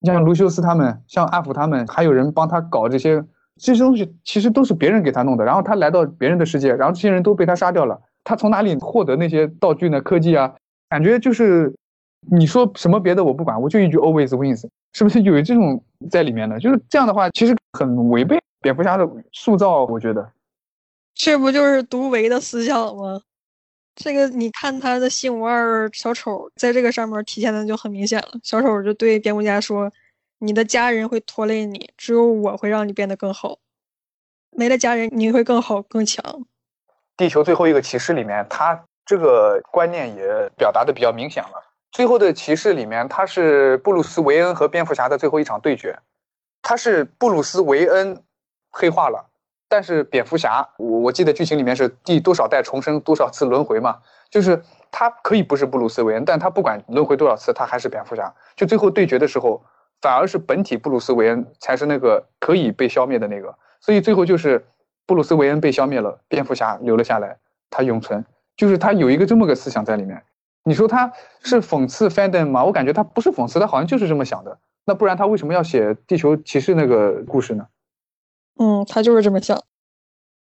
[0.00, 3.24] 你像卢修斯他们，像阿福他们，还有人帮他搞这些
[3.56, 5.44] 这些东西，其实都是别人给他弄的。
[5.44, 8.00] 然后他来到别人的世界，然后这些人都被他杀掉了。
[8.24, 10.00] 他从哪里获得那些道具呢？
[10.02, 10.54] 科技啊，
[10.90, 11.74] 感觉就是
[12.30, 16.60] 你说什么别的我不管，我就一句 always wins，是不是有这种在里面的？
[16.60, 20.30] 就是这样的话，其实很违背蝙蝠侠的塑造，我觉得。
[21.14, 23.20] 这不就是独唯的思想吗？
[24.00, 28.28] 这个你看他的新五二小丑在这个上面体现的就很明显了。
[28.44, 29.90] 小丑就对蝙蝠侠说
[30.38, 33.58] ：“你的家人会拖累你，只有我会让你变得更好。
[34.52, 36.46] 没了家人，你会更好更强。”
[37.18, 41.74] 地球最后一个骑士里面，他这个观念也表达的比较明显了。
[41.90, 45.98] 最后的骑士里面，他是布鲁斯韦恩和蝙蝠侠的最后一场对决，
[46.62, 48.22] 他是布鲁斯韦恩
[48.70, 49.27] 黑化了。
[49.68, 53.98] 但是蝙蝠侠，我我记得剧情里面是第多少代重生多少次轮回嘛，
[54.30, 58.34] 就是他可以不是布鲁斯韦恩，但他不管轮回多少次，他还是蝙蝠侠。
[58.56, 59.62] 就最后对决的时候，
[60.00, 63.54] 反而是本体布鲁斯韦恩才是那个可以被消灭的那个。
[63.80, 64.66] 所以最后就是
[65.04, 67.36] 布鲁斯韦恩被消灭了，蝙蝠侠留了下来，
[67.68, 68.24] 他永存。
[68.56, 70.22] 就是他有一个这么个思想在里面。
[70.64, 71.12] 你说他
[71.42, 72.64] 是讽刺 fandom 吗？
[72.64, 74.58] 我感觉他不是讽刺，他好像就是这么想的。
[74.84, 77.66] 那不然他为什么要写地球骑士那个故事呢？
[78.58, 79.62] 嗯，他就是这么想。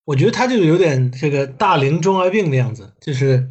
[0.06, 3.48] 我觉得他就有点这个大龄中二病的样子，就是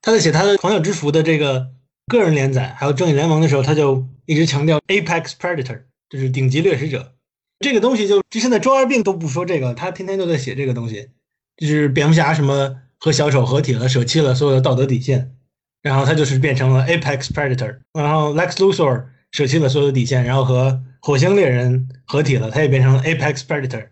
[0.00, 1.68] 他在写他的《狂小之福》的这个
[2.06, 7.14] 个人连载，还有正义联盟的时候，他就一直强调 Apex Predator，就是顶级掠食者。
[7.58, 11.08] 这个东西就就现在中二病都不说这个，他天天都在写这个东西，
[11.56, 15.34] 就是蝙蝠侠什么和小丑合体了，舍弃了所有的道德底线，
[15.82, 17.78] 然后他就是变成了 Apex Predator。
[17.94, 23.88] 然后 Lex Luthor 舍弃了所有的底线，然后和火星猎人合体了，他也变成了 Apex Predator。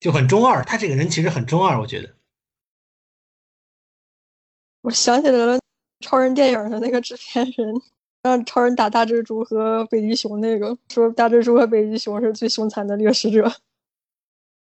[0.00, 2.08] 就很中二，他这个人其实很中二，我觉得。
[4.80, 5.60] 我想起来了，
[6.00, 7.74] 超人电影的那个制片人
[8.22, 13.52] 让超人打大蜘蛛和北极熊，那个说大蜘蛛和北极熊是最凶残的掠食者。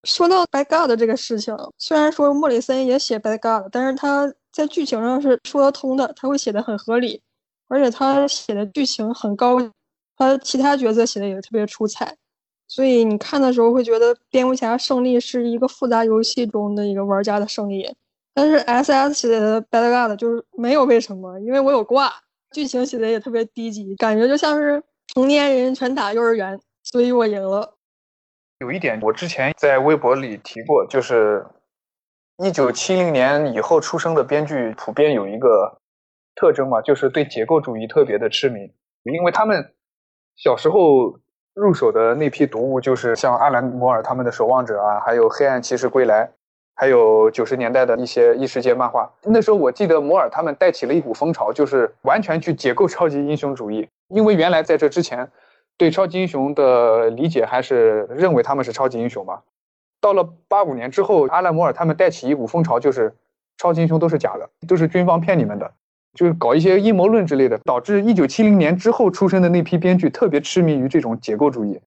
[0.03, 7.22] 说到 Bad God 这个事情，虽然说莫里森也写 Bad God，但是他在剧情上是说得通的，他会写的很合理，
[7.68, 9.57] 而且他写的剧情很高，
[10.18, 12.18] 他其他角色写的也特别出彩。
[12.75, 17.89] 所以你看的时候会觉得蝙蝠侠胜利是一个复杂游戏中的一个玩家的胜利，
[18.35, 22.12] 但是 S S 写的 Bad God 就是没有为什么，因为我有挂，
[22.51, 24.83] 剧情写的也特别低级，感觉就像是
[25.14, 27.77] 成年人全打幼儿园，所以我赢了。
[28.59, 31.47] 有一点我之前在微博里提过，就是
[32.39, 35.81] 一九七零年以后出生的编剧普遍有一个
[36.35, 38.62] 特征嘛，就是对结构主义特别的痴迷，
[39.05, 39.72] 因为他们
[40.35, 41.20] 小时候。
[41.55, 46.24] 入手的那批读物就是像阿兰·摩尔他们的《守望者》啊，还有《黑暗骑士归来》，
[46.74, 49.09] 还有九十年代的一些异世界漫画。
[49.22, 53.88] 那时候我记得摩尔他们带起了一股风潮，就是完全去解构超级英雄主义。
[54.09, 55.30] 因为原来在这之前，
[55.76, 59.40] 对超级英雄的理解还是认为他们是超级英雄嘛。
[60.00, 63.14] 到了八五年之后，阿兰·摩尔他们带起一股风潮，就是
[63.59, 65.70] 超级英雄都是假的，都是军方骗你们的。
[66.15, 71.79] 就是搞一些阴谋论之类的，导致一九七零年之后出生的那批编剧特别痴迷于这种结构主义。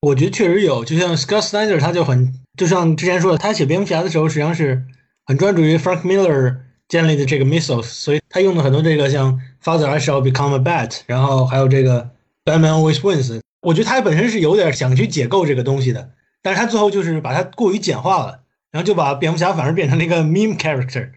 [0.00, 4.84] 我觉得确实有，就像 Scott Snyder，他就很就像之前说的，他写蝙蝠侠的时候实际上是
[5.26, 6.56] 很专注于 Frank Miller
[6.88, 12.10] 建立的这个 mythos，所以他用了很多这个像 Father I shall become a bat，然后还有这个
[12.44, 13.40] Batman always wins。
[13.60, 16.10] 我觉得他本身是有点想去解构这个东西的，
[16.42, 18.40] 但是他最后就是把它过于简化了，
[18.70, 21.10] 然后就把蝙蝠侠反而变成了一个 meme character，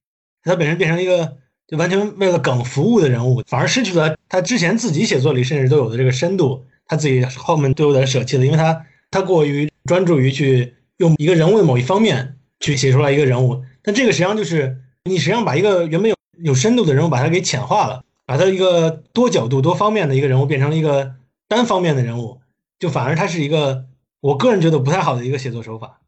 [0.44, 1.38] 他本身变成一个。
[1.72, 6.66] 就完全为了梗服务的人物，反而失去了他之前自己写作里甚至都有的这个深度。
[6.86, 21.14] 他自己后面都有点舍弃了，因为他他过于专注于去用一个人物的某一方面去写出来一个人物，但这个实际上就是你实际上把一个原本有有深度的人物把它给浅化了，把它一个多角度、多方面的一个人物变成了一个
[21.48, 22.42] 单方面的人物，
[22.78, 23.86] 就反而他是一个
[24.20, 26.01] 我个人觉得不太好的一个写作手法。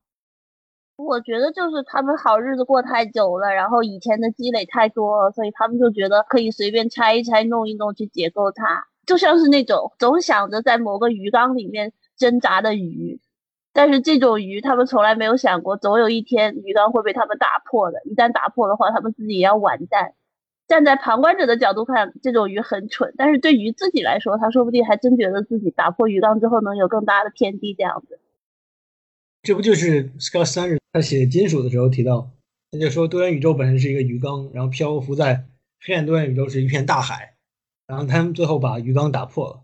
[1.06, 13.20] 我觉得就是他们好日子过太久了，然后以前的积累太多了，所以他们就觉得可以随便拆一拆、弄一弄去解构它，就像是那种总想着在某个鱼缸里面挣扎的鱼，
[13.74, 18.00] 但是这种鱼他们从来没有想过，总有一天鱼缸会被他们打破的。
[18.06, 20.14] 一旦打破的话，他们自己也要完蛋。
[20.66, 28.20] 站在旁观者的角度看，这种鱼很蠢，但是对鱼自己来说，他说不定还真觉得自己打破鱼缸之后能有更大的天地这样子。
[29.44, 32.32] 这不就是 Scott 三日他写金属的时候提到，
[32.72, 35.44] 他就说多元宇宙本身是一个鱼缸，然后漂浮在
[35.86, 37.34] 黑暗多元宇宙是一片大海，
[37.86, 39.60] 然后他们最后把鱼缸打破了。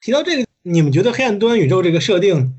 [0.00, 2.54] 提到这个，你们觉得黑暗多元宇宙这个设定，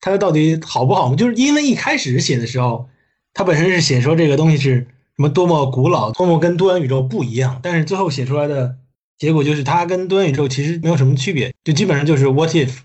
[0.00, 1.16] 它到底好不好吗？
[1.16, 2.88] 就是因为一开始写的时候，
[3.34, 8.78] 它本身是写说这个东西是什么多么古老，多么跟多元宇宙不一样，但是最后写出来的
[9.18, 12.78] 结果就是它跟多元宇宙其实没有什么区别，就基本上就是 What if。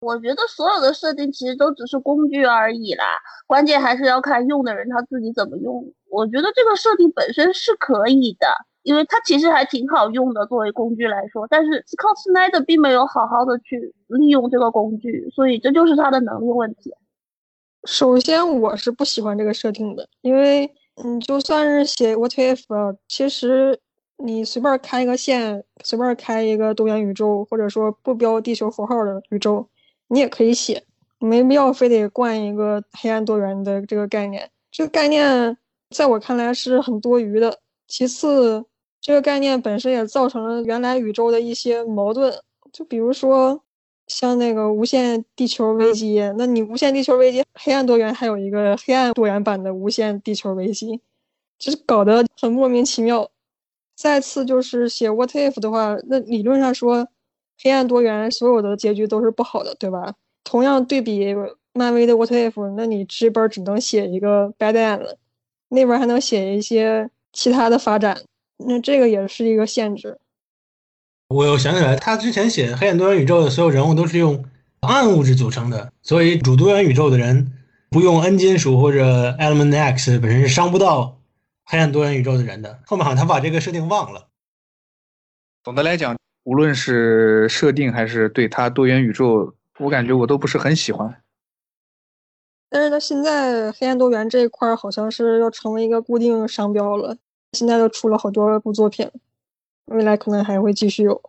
[0.00, 3.04] 我觉得所有的设定其实都只是工具而已啦，
[3.46, 5.92] 关键还是要看用的人他自己怎么用。
[6.08, 8.46] 我觉得这个设定本身是可以的，
[8.82, 11.46] 因为它其实还挺好用的，作为工具来说。
[11.50, 16.94] 但是 Scott Snyder 并没有好好的去利用这个工具，所以这就是他的能力问题。
[17.84, 20.72] 首先，我是不喜欢这个设定的，因为
[21.04, 22.62] 你就算是写 What if，
[23.08, 23.78] 其实
[24.16, 29.68] 你随便开一个线，随便开一个多元宇宙，或者说不标地球符号的宇宙。
[30.08, 30.82] 你也可以写，
[31.18, 34.50] 没必要非得冠一个黑暗多元的这个概念。
[34.70, 35.56] 这个概念
[35.90, 37.58] 在我看来是很多余的。
[37.86, 38.64] 其次，
[39.00, 42.34] 这个概念本身也造成了原来宇宙的一些矛盾。
[42.72, 43.62] 就比如说，
[44.06, 51.00] 像那个无限地球危机，那你无限地球危机，黑暗多元还有一个黑暗多元版的无限地球危机，
[51.58, 53.30] 就是搞得很莫名其妙。
[53.94, 57.08] 再次就是写 What if 的话，那理论上说。
[57.60, 60.14] 黑暗多元所有的结局都是不好的，对吧？
[60.44, 61.34] 同样对比
[61.74, 65.16] 漫威的 What If，那你这边只能写一个 Bad End，
[65.68, 68.22] 那边还能写一些其他的发展，
[68.56, 70.18] 那这个也是一个限制。
[71.28, 74.44] 我又想起来，他之前写黑暗多元宇宙的所有人物都是用
[74.80, 77.52] 暗物质组成的，所以主多元宇宙的人
[77.90, 81.18] 不用 N 金属或者 Element X 本身是伤不到
[81.64, 82.80] 黑暗多元宇宙的人的。
[82.86, 84.28] 后面好像他把这个设定忘了。
[85.62, 86.16] 总的来讲。
[86.48, 91.14] 无论是设定还是对它多元宇宙，我感觉我都不是很喜欢。
[92.70, 97.14] 但是它现在黑暗多元这一块好像是要成为一个固定商标了，
[97.52, 99.10] 现在都出了好多部作品，
[99.92, 101.20] 未来可能还会继续有。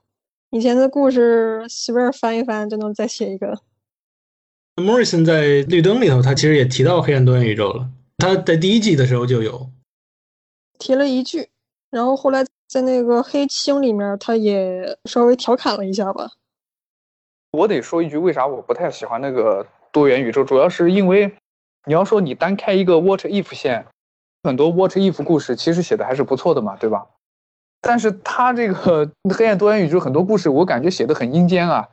[0.52, 3.60] 以前的故事随便翻一翻就能再写一个。
[4.78, 7.90] Morrison 在绿灯里头，他其实也提到黑暗多元宇宙了，
[8.20, 9.70] 他在第一季的时候就有
[10.78, 11.50] 提了一句，
[11.90, 12.46] 然后后来。
[12.70, 16.30] 在那个黑青里面，他也稍微调侃了一下吧。
[17.52, 20.44] 我得说一句，为啥我不太喜欢那个多元宇宙？
[20.44, 21.34] 主要是因为，
[21.86, 23.88] 你要说你单开一个 What If 线，
[24.44, 27.08] 很多 What If 故事其实写的还是不错的嘛，对吧？
[27.82, 31.90] 但是他这个黑暗多元宇宙很多故事，我感觉写的很阴间啊。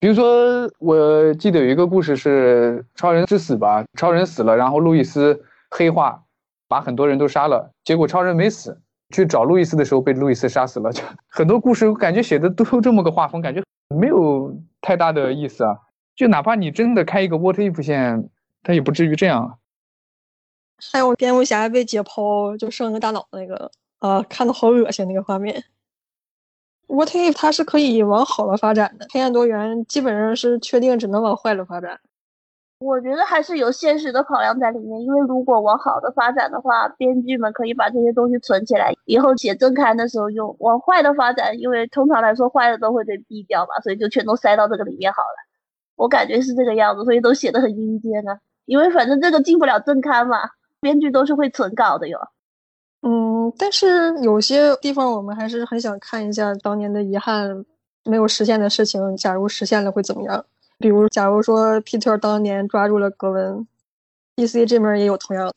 [0.00, 6.22] 比如说，我记得有一个故事是超人之死吧，超人死了，然后路易斯黑化，
[6.68, 8.80] 把很多人都杀了，结果超人没死。
[9.10, 15.78] 去找路易斯的时候被路易斯杀死了，就 很多故事我感觉写的都这么个画风，感觉没有太大的意思啊。
[16.14, 18.30] 就哪怕你真的开一个 What If 线，
[18.62, 19.58] 它也不至于这样。
[20.92, 25.64] 还有蝙蝠侠被解剖就剩个大脑那个，啊，看的好恶心那个画面。
[26.86, 32.00] What If 它是可以往好了发展的，黑暗多元基本上是确定只能往坏了发展。
[32.78, 40.54] 我觉得还是有现实的考量在里面，因为如果往好的发展的话，编剧们可以把这些东西存起来，以后写正刊的时候用。
[40.60, 45.48] 往坏的发展，因为通常来说坏的都会被毙掉嘛，所以就全都塞到这个里面好了。
[45.96, 48.38] 我感觉是这个样子，所以都写的很阴间啊。
[48.66, 50.38] 因为反正这个进不了正刊嘛，
[50.80, 52.18] 编剧都是会存稿的哟。
[53.00, 57.64] 嗯，但是有些地方我们还是很想看一下当年的遗憾
[58.04, 60.44] 没有实现的事情，假如实现了会怎么样。
[60.78, 63.66] 比如，假如说 Peter 当年抓住了格温
[64.36, 65.52] ，DC 这边也有同样。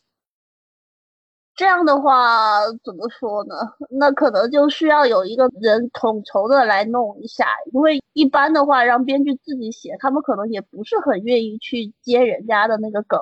[1.56, 3.56] 这样的话，怎么说呢？
[3.90, 13.20] 那可能就需要有一个人统筹的来弄一下，因为一般的话，让编剧自己写，他们可能也不是很愿意去接人家的那个梗。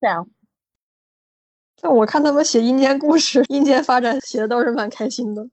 [0.00, 0.28] 这样。
[1.80, 5.48] 但我看他们写阴间故事、 阴间发展写的倒是蛮开心的。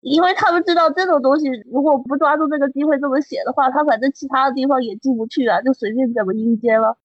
[0.00, 6.96] 因为他们知道这种东西，如果不抓住这个机会这么写的话，他反正其他的地方也进不去啊，就随便怎么阴间了。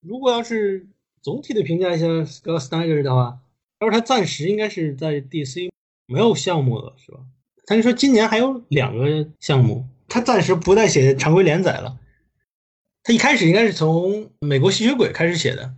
[0.00, 0.86] 如果要是
[1.22, 3.38] 总体的评价一下 Scott Snyder 的话，
[3.78, 5.70] 他说他暂时应该是在 DC
[6.06, 7.18] 没有项目了，是吧？
[7.66, 11.98] 他就说今年还有两个项目，他暂时不再写常规连载了。
[13.02, 15.74] 他一开始应该是从美国吸血鬼开始写的，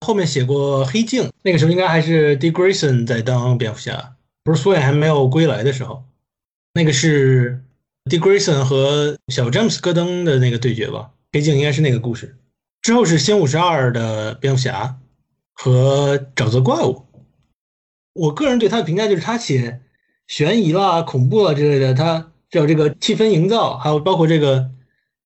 [0.00, 4.13] 后面写过黑镜，那个时候应该还是 Dick Grayson 在当蝙蝠侠，
[4.44, 6.04] 不是苏演还没有归来的时候，
[6.74, 7.64] 那个是
[8.10, 8.18] D.
[8.18, 11.10] Grayson 和小詹姆斯戈登的那个对决吧？
[11.32, 12.36] 黑镜应该是那个故事。
[12.82, 14.98] 之后是新五十二的蝙蝠侠
[15.54, 17.06] 和沼泽怪物。
[18.12, 19.80] 我个人对他的评价就是他写
[20.26, 24.70] 悬疑啦、恐怖啦之类的，他叫这个气氛营造，还有包括这个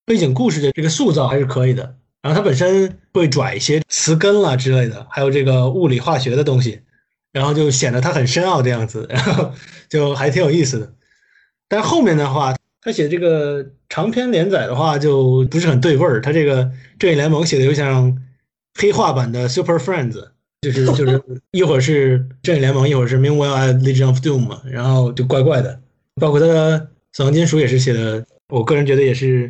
[0.07, 1.97] 背景故事的这个塑造还是可以的。
[2.23, 6.81] 然后他本身会拽一些词根啦之类的，还有这个物理化学的东西，
[7.39, 9.53] 然后就显得他很深奥的样子，然后
[9.89, 10.93] 就还挺有意思的。
[11.69, 12.55] 但后面的话。
[12.81, 16.23] 他写这个长篇连载的话就不是很对味儿。
[16.23, 18.17] 他这个正义联盟写的有像
[18.79, 20.29] 黑化版的 Super Friends，
[20.63, 21.21] 就是就是
[21.51, 25.81] 一会儿是正义联盟，一会儿是 Meanwhile Legion of Doom，嘛然后就怪怪的。
[26.21, 29.49] 包括他的死亡金属也是写的，我个人觉得也是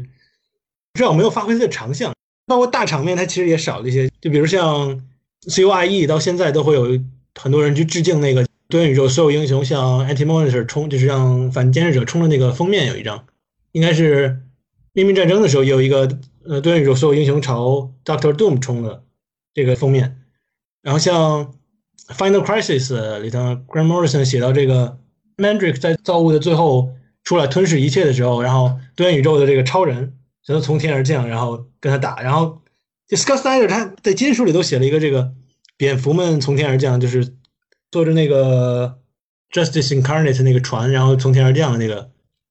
[0.94, 2.12] 不知道有没有发挥他的长项。
[2.46, 4.10] 包括大场面，他其实也少了一些。
[4.22, 5.04] 就比如像
[5.46, 6.98] C U I E 到现在都会有
[7.40, 8.46] 很多人去致敬那个。
[8.70, 13.24] 多元宇宙所有英雄向 Anti Monitor 冲，就是让反监视者冲的那个封面有一张，
[13.72, 14.42] 应该是
[14.92, 19.04] 秘密战争的时候有一个呃多元宇宙所有英雄朝 Doctor Doom 冲的
[19.54, 20.18] 这个封面。
[20.82, 21.54] 然后像
[22.08, 24.98] Final Crisis 里头，Grant Morrison 写到这个
[25.38, 26.90] Mandrake 在造物的最后
[27.24, 30.12] 出来吞噬一切的时候，然后多元宇宙的这个超人
[30.44, 32.20] 只能从天而降，然后跟他打。
[32.20, 32.60] 然后
[33.08, 35.32] Scott Snyder 他在金属里都写了一个这个
[35.78, 37.34] 蝙蝠们从天而降，就是。
[37.90, 38.98] 坐着那个
[39.50, 42.10] Justice Incarnate 那个船，然后从天而降的那个，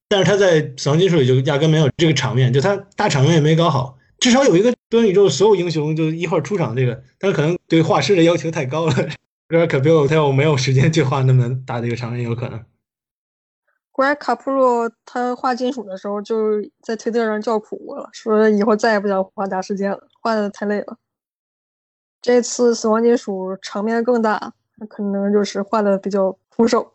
[0.10, 4.00] 但是他在死亡金属里就压根没有这个场面，就他大场面也没搞好。
[4.18, 8.94] 至少有一个多元宇宙所有英雄就一块出场，这个，但是可能对画师的要求太高了。
[9.48, 12.66] Greg Capullo 他又没有时间去画那么大的一个场面，有可能。
[13.94, 20.98] Greg Capullo 他画金属的时候就在推特上叫苦了，说以后再也不想画大事件了，画的太累了。
[22.22, 24.54] 这次死亡金属场面更大。
[24.80, 26.94] 那可能就是画的比较枯瘦。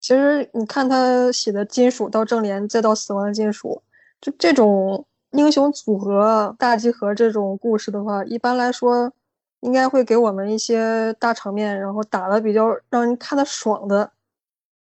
[0.00, 3.80] 其实你看他写的金属到正联再到死亡金属，
[4.20, 9.12] 就这种英雄组合大集合这种故事的话，一般来说
[9.60, 14.10] 应该会给我们一些大场面，然后打的比较让人看的爽的。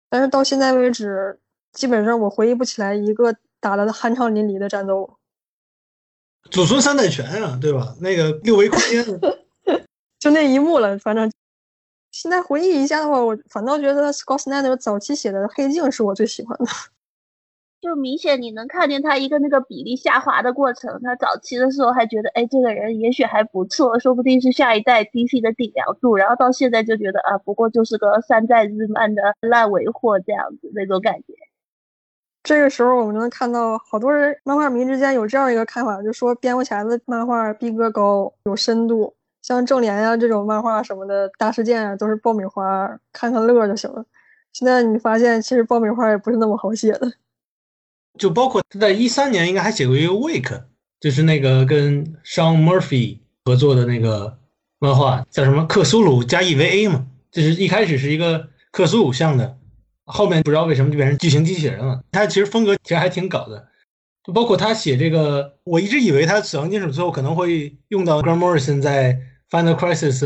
[0.10, 1.38] 但是到现在为止，
[1.74, 5.18] 基本上我回忆不起来一个打的酣畅淋漓的战斗。
[6.50, 7.94] 祖孙三代拳啊，对吧？
[8.00, 9.04] 那个六维空间，
[10.20, 11.32] 就那一幕了，反正。
[12.12, 16.66] 现在回忆一下的话，我反倒觉得 Scott Snyder 早期写的《黑镜》是我最喜欢的。
[17.82, 21.00] 就明显你能看见他一个那个比例下滑的过程。
[21.04, 26.16] 他早期的时候还觉得，哎，这个人也许还不错，说不定是下一代 DC 的顶梁柱。
[26.16, 31.36] 然后到现在就觉得啊，不过就是个山寨日漫的烂尾货这样子那种感觉。
[32.42, 39.14] 这个时候我们能看到好多人漫画迷之间有这样一个看法，就说蝙蝠侠的漫画逼格高，有深度。
[39.50, 44.06] 像正联呀这种漫画什么的大事件啊，都是爆米花，看看乐就行了。
[44.54, 47.12] 现在你发现，其实爆米花也不是那么好写的。
[48.20, 50.42] 就包括他在一三年应该还写过一个《Wake》，
[51.00, 54.38] 就是那个跟 Sean Murphy 合作的那个
[54.78, 57.08] 漫画，叫什么《克苏鲁加 EVA》嘛。
[57.32, 59.58] 就是一开始是一个克苏鲁像的，
[60.06, 62.04] 后面不知道为什么就变成巨型机器人了。
[62.12, 63.68] 他其实风格其实还挺搞的。
[64.24, 69.20] 就包括他写这个，我一直以为他《死亡金属》最后可能会用到 g r a n Morrison 在。
[69.50, 70.20] Final Crisis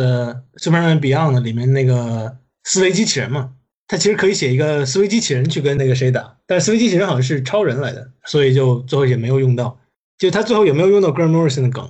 [0.56, 3.54] Superman Beyond 里面那个思维机器人嘛，
[3.88, 9.80] 他其实可以写一个思维机器人去跟那个谁打，但是思维机器人好像是超人来的，所以就最后也没有用到。
[10.18, 11.90] 就他最后有没有用到 g r a n m o r r i s o n 的梗。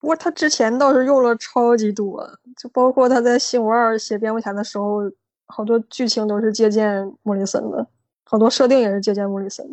[0.00, 2.24] 不过他之前倒是用了超级多，
[2.56, 5.10] 就包括他在《新五二》写蝙蝠侠的时候，
[5.46, 7.86] 好多剧情都是借鉴莫里森的，
[8.24, 9.66] 好多设定也是借鉴莫里森。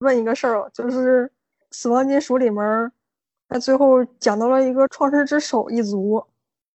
[0.00, 1.26] 问一个事儿就是
[1.70, 2.90] 《死亡金属》里面。
[3.52, 6.24] 那最后讲到了一个创世之手一族，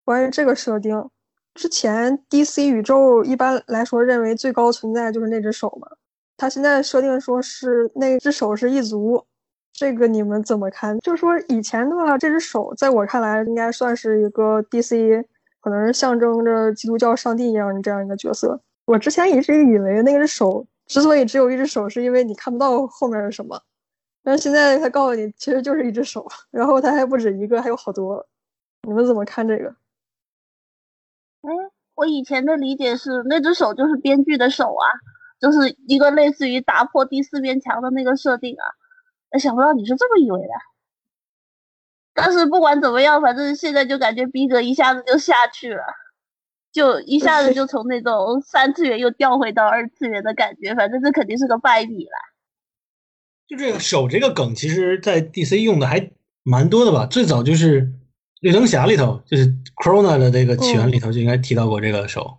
[0.03, 1.09] 关于这个设定，
[1.53, 5.87] 之前 DC 宇宙一般来说认为最高存在就是那只手嘛，
[6.35, 9.25] 他现在设定说是那只手是一族，
[9.71, 10.99] 这个你们怎么看？
[10.99, 15.23] 就是说以前的话，这只手在我看来应该算是一个 DC，
[15.61, 18.59] 可能是象征着基督教上帝一样的这样一个角色。
[18.85, 23.61] 我之前一直以为那只手之所以只有一只手，是因为你看不到后面是什么。
[24.25, 28.27] 但现在他告诉你，其实就是一只手，然后他还不止一个，还有好多。
[28.81, 29.69] 你们怎么看这个？
[31.43, 31.53] 哎，
[31.93, 34.85] 我以前的理解是，那只手就是编剧的手啊，
[35.39, 38.65] 就是一个类似于打破第四面墙的那个设定啊。
[39.29, 40.53] 哎，想不到你是这么以为的。
[42.15, 45.83] 但是不管怎么样，反正现在就感觉逼格一下子就下去了，
[46.71, 52.34] 就一下子就从那种三次元又掉回到二次元的感觉，反正这肯定是个败笔了。
[53.47, 56.11] 就这个手这个梗，其实在 DC 用的还
[56.43, 57.05] 蛮多的吧？
[57.05, 57.91] 最早就是
[58.41, 62.37] 绿灯侠里头，就是 Corona 的这个起源里头就应该提到过这个手，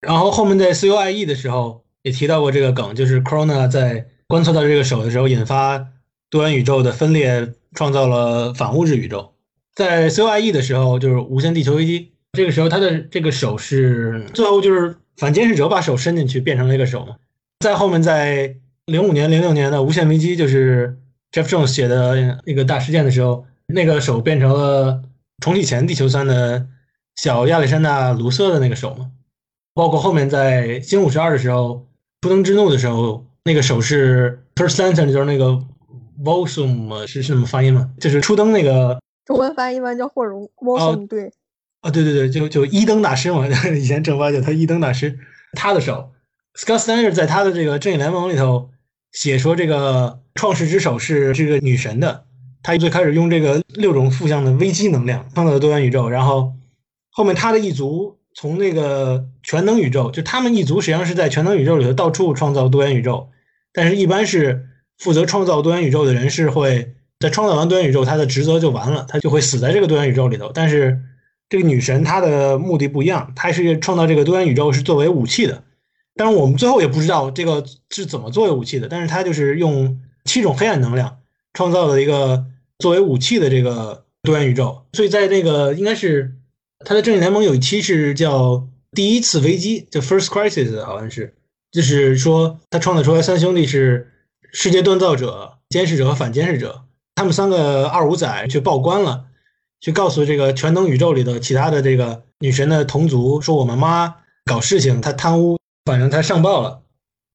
[0.00, 5.86] 然后后面在 CUIE 的时候也提到过这个梗，就是 Corona 在观测到这个手的时候，引发
[6.30, 9.32] 多元宇宙的分裂，创造了反物质宇宙。
[9.74, 17.16] 在 CUIE 的时候，就是无限地球危机，这个时候他的这个手是最后就是反监视者把手伸进去变成了一个手嘛。
[17.60, 18.56] 再后面在
[18.86, 20.96] 零五年、零六年的无限危机，就是
[21.32, 25.02] Jeff Jones 写的那个大事件的时候，那个手变成了
[25.42, 26.68] 重启前地球三的
[27.16, 29.10] 小亚历山大卢瑟的那个手嘛。
[29.74, 31.84] 包括后面在新五十二的时候，
[32.22, 35.60] 初登之怒的时候，那个手是 First Lantern，就是那个
[36.22, 37.90] Volsum 是是怎么发音吗？
[37.98, 41.32] 就是初登那个中文翻译一般叫霍荣 Volsum，对，
[41.80, 45.18] 啊，对对对，就就一登大师嘛， 以前正八叫他一登大师，
[45.54, 46.12] 他的手
[46.56, 48.70] ，Scott Snyder 在他的这个正义联盟里头。
[49.16, 52.26] 写说这个创世之手是这个女神的，
[52.62, 56.52] 她最开始用这个六种负向的危机能量创造了多元宇宙，然后
[57.10, 63.30] 后面她的一族从那个全能宇宙，就他们一族实际上是在全能宇宙里头到处创造多元宇宙，
[63.72, 64.66] 但是一般是
[64.98, 70.52] 负责创造多元宇宙的人是会在创造完多元宇宙，他的职责就完了，他就会死在这个多元宇宙里头。
[70.52, 71.00] 但是
[71.48, 75.62] 这个女神她的目的不一样，她是创造这个多元宇宙是作为武器的。
[76.16, 81.18] 但是我们最后也不知道这个是怎么作为武器的，但是他就是用七种黑暗能量
[81.52, 82.46] 创造了一个
[82.78, 84.82] 作为武器的这个多元宇宙。
[84.94, 86.34] 所以在那个应该是
[86.84, 91.34] 他的正义联盟有一期是叫第一次危机，叫 First Crisis，好像是，
[91.70, 94.10] 就是说他创造出来三兄弟是
[94.52, 96.84] 世界锻造者、监视者和反监视者，
[97.14, 99.26] 他们三个二五仔去报官了，
[99.82, 104.16] 去告诉这个全能宇宙里的其他的这个女神的同族说我们妈
[104.46, 105.55] 搞事情，她贪污。
[105.86, 106.82] 反正他上报了，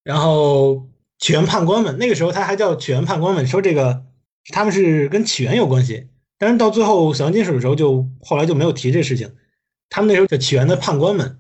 [0.03, 4.03] 然后起源判官们那个时候他还叫起源判官们说这个
[4.51, 9.31] 他们是跟起源有关系，但是到最后死亡金属的时候就后来就没有提这事情，
[9.89, 11.39] 他们那时候叫起源的判官们，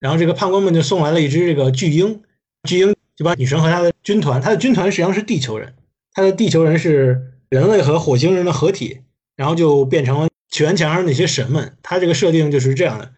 [0.00, 2.22] 然后这个判官们就送来了一只这个巨鹰，
[2.64, 5.74] 巨鹰就把女神和他的军团，他的军团实际上是地球人，
[6.12, 9.02] 他的地球人是人类和火星人的合体，
[9.36, 13.12] 然后就变成了起源墙上那些神们，他这个设定就是这样的，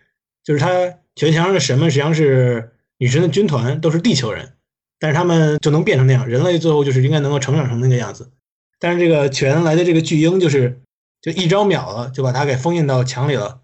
[0.44, 2.72] 就是他起源墙上的神们实际上是。
[3.00, 4.52] 女神的军团都是地球人，
[4.98, 6.28] 但是他们就能变成那样。
[6.28, 8.30] 人类最后就是应该能够成长成那个样子，
[8.78, 10.82] 但是这个全来的这个巨婴就是
[11.22, 13.62] 就一招秒了，就把他给封印到墙里了。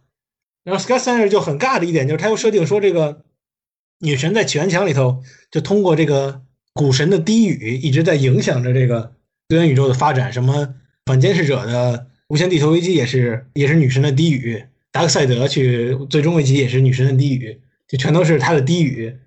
[0.65, 3.25] 然后 Scott Snyder 就很尬的一点就是，他又设定说这个
[3.99, 6.41] 女神在起源墙里头，就通过这个
[6.73, 9.13] 古神的低语一直在影响着这个
[9.49, 10.33] 多元宇宙的发展。
[10.33, 19.19] 什么反监视者的无限地球危机也是也是女神的低语，达克赛德去最终危机也是女神的低语，就全都是他的低语。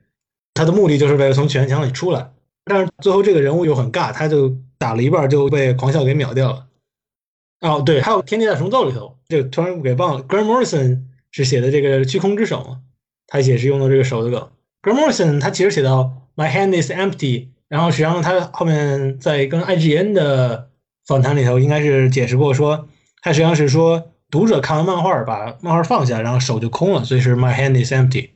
[0.60, 2.32] 他的目的就是为了从起源墙里出来，
[2.66, 6.66] 但是最后这个人物又很尬，他就打了一半就被狂笑给秒掉了。
[7.62, 12.82] 哦，对，还有《天地大重奏》里头，这个突然给忘了，Grant Morrison 是写的这个虚空之手嘛，
[13.28, 14.50] 他也是用的这个手的梗。
[14.82, 20.68] Grant Morrison 他其实写到 My hand is empty，然后实际上他后面在跟 IGN 的
[21.08, 22.90] 访谈里头应该是解释过，说
[23.22, 28.32] 他实际上是说读者看完漫画把漫画放下，然后手就空了，所以是 My hand is empty。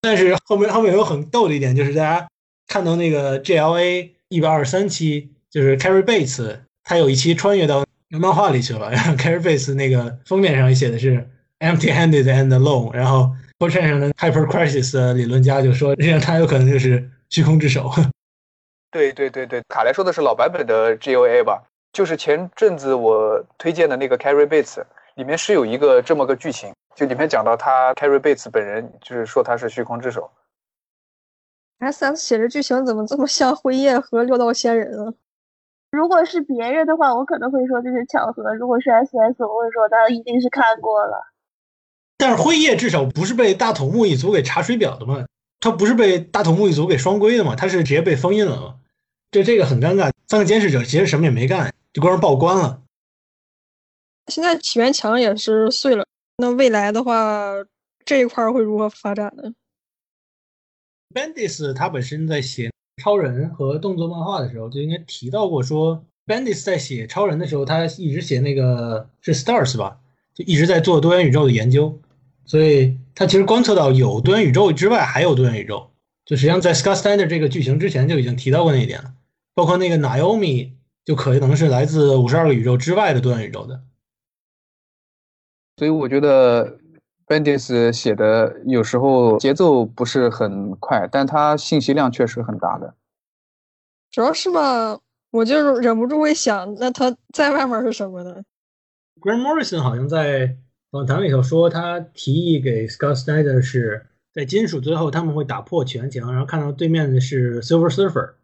[0.00, 2.28] 但是后面后面有很逗的一点，就是大家
[2.66, 11.28] 看到那个 GLA 一百二十三期，就是 Carrie Bates，他有一期穿越到漫画里去了，然后 Carrie Bates 那个封面上写的是
[11.60, 17.90] Empty-handed and alone，然后 f o r t r a n 上的 Hyper Crisis 的理论家就说，这样他有可能就是虚空之手。
[18.92, 21.64] 对对对对，卡莱说的是老版本的 GLA 吧？
[21.92, 24.82] 就是前阵子我推荐的那个 Carrie Bates，
[25.16, 26.72] 里面是有一个这么个剧情。
[26.94, 30.30] 就里面讲到他 Carrie Bates 本人，就是说他是虚空之手。
[31.78, 35.12] S S 写的剧情怎么这么像辉夜和六道仙人啊？
[35.90, 41.22] 如果是别人的话，我可能会说这是巧合；如果是 S S，我会说他一定是看过了。
[42.16, 45.26] 但是辉夜至少不是被大筒木一族给查水表的嘛？
[45.60, 47.54] 他不是被大筒木一族给双规的嘛？
[47.54, 48.76] 他是直接被封印了嘛？
[49.30, 50.10] 这这个很尴尬。
[50.28, 52.80] 三个监视者其实什么也没干，就光是报关了。
[54.28, 56.04] 现在起源墙也是碎了。
[56.38, 57.52] 那未来的话，
[58.04, 59.52] 这一块会如何发展呢
[61.14, 62.70] ？Bendis 他本身在写
[63.02, 69.98] 超人和动作漫画的时候，就应该提到过，说 Bendis 在写超人的时候，他一直写那个是 Stars 吧，
[70.34, 71.98] 就一直在做多元宇宙的研究，
[72.44, 75.90] 所以他其实观测到有多元宇宙之外还有多元宇宙，
[76.24, 79.14] 就实际上在 Scott Snyder 这个剧情之前就已经提到过那一点了，
[79.54, 80.72] 包括那个 Naomi
[81.04, 83.80] 就可能是来自五十二个宇宙之外的多元宇宙的。
[85.76, 86.78] 所以我觉得
[87.26, 92.94] Bendis 写的有时候节奏不是很快，但他信息量确实很大的。
[94.10, 94.98] 主要是吧，
[95.30, 98.42] 我就忍不住会想，那他在外面是什么呢
[99.20, 100.56] ？Grant Morrison 好像在
[100.90, 108.34] 访谈里头说，他提议给 Scott Snyder 是在金属最后他们会打破起源墙，然后看到对面的是 Silver Surfer，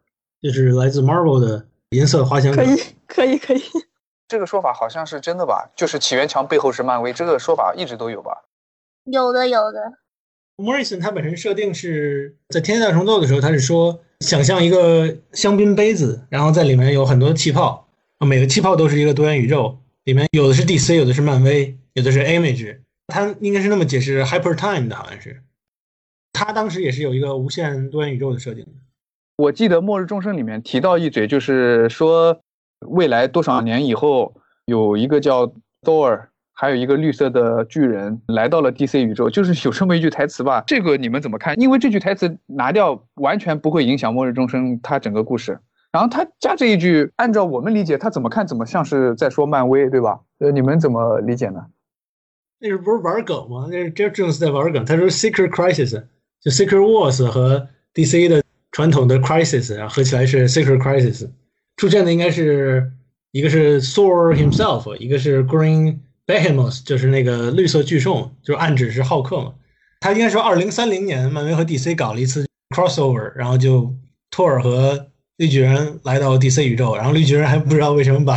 [0.41, 2.71] 就是来自 Marvel 的银色滑翔者可。
[2.71, 2.77] 以，
[3.07, 3.61] 可以，可以。
[4.27, 5.69] 这个说法好像是真的吧？
[5.75, 8.43] 就是起源墙背后是漫威，这个说法一直都有吧？
[9.05, 9.79] 有的有的
[10.57, 17.87] ，Morrison 他本身设定是在《天下大重奏》的时候，他是说想象一个香槟杯子，然后在里面有很多气泡，
[18.19, 25.43] 每个气泡都是一个多元宇宙，里面有的是 DC，有的是漫威，有的是 Image，他应该是那么解释 Hyper Time 的，好像是。
[26.31, 28.71] 他当时也是有一个无限多元宇宙的设定的。
[29.35, 32.39] 我记得《末日众生》里面提到一嘴，就是说
[32.87, 34.33] 未来多少年以后，
[34.65, 35.51] 有一个叫
[35.81, 40.63] Thor，还有一个绿色的巨人来到了 DC 宇宙，就是有这么一句台词吧？
[40.67, 41.59] 这个你们怎么看？
[41.59, 45.59] 因为这句台词拿掉，完全不会影响《末日众生》它整个故事。
[45.91, 50.19] 然后他加这一句，按照我们理解，他怎么看怎么像是在说漫威，对吧？
[50.39, 51.65] 呃，你们怎么理解呢？
[52.59, 53.67] 那是不是玩梗吗？
[53.69, 54.83] 那是 Jeff Jones 在玩梗。
[54.85, 56.03] 他说 Secret Crisis
[56.41, 58.41] 就 Secret Wars 和 DC 的
[58.71, 61.29] 传统的 Crisis 啊合起来是 Secret Crisis，
[61.77, 62.91] 出现的应该是
[63.31, 69.53] 一个是 Thor himself，一个是 Green Behemoth，就是那个绿色巨兽，就暗指是浩克嘛。
[69.99, 72.45] 他应该说二零三零年漫威和 DC 搞了一次
[72.75, 73.93] crossover，然后就
[74.29, 78.35] 托尔和绿巨人来到 DC 宇宙，然后绿巨人还不知道为什么把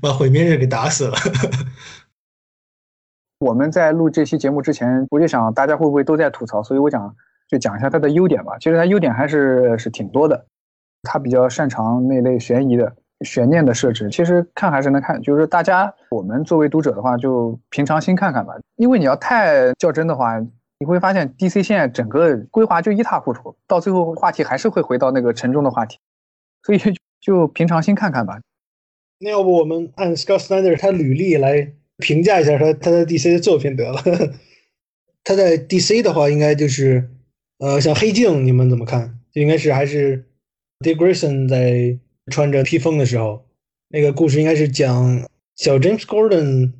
[0.00, 1.16] 把毁灭日给打死了。
[3.40, 7.14] 我们在录这期节目之前，我就想大家会不会都在吐槽，所以我讲
[7.48, 8.56] 就讲一下它的优点吧。
[8.58, 10.46] 其实它优点还是是挺多的，
[11.02, 14.08] 他比较擅长那类悬疑的悬念的设置。
[14.10, 18.54] 其实看还是能看，就是大家我们作为读者的话，就平常心看看吧。
[18.76, 20.38] 因为你要太较真的话，
[20.78, 25.98] 你会发现 DC 现在整个规划就一塌糊涂，到最后话题还是会回到那个沉重的话题，
[26.62, 26.78] 所以
[27.20, 28.40] 就平常心看看吧。
[29.18, 34.02] 那要不我们按 Scott Snyder 他履历来评价一下他他的 DC 的作品得了。
[35.24, 37.08] 他在 DC 的话，应该就是
[37.58, 39.18] 呃，像黑镜，你们怎么看？
[39.32, 40.24] 就应该是还是
[40.80, 41.98] Dick Grayson 在
[42.30, 43.46] 穿着披风的时候，
[43.88, 46.72] 那个故事应该是讲小 James Gordon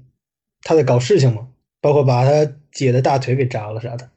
[0.62, 1.48] 他在搞事情嘛，
[1.81, 4.10] 包括把他姐的大腿给扎了啥的。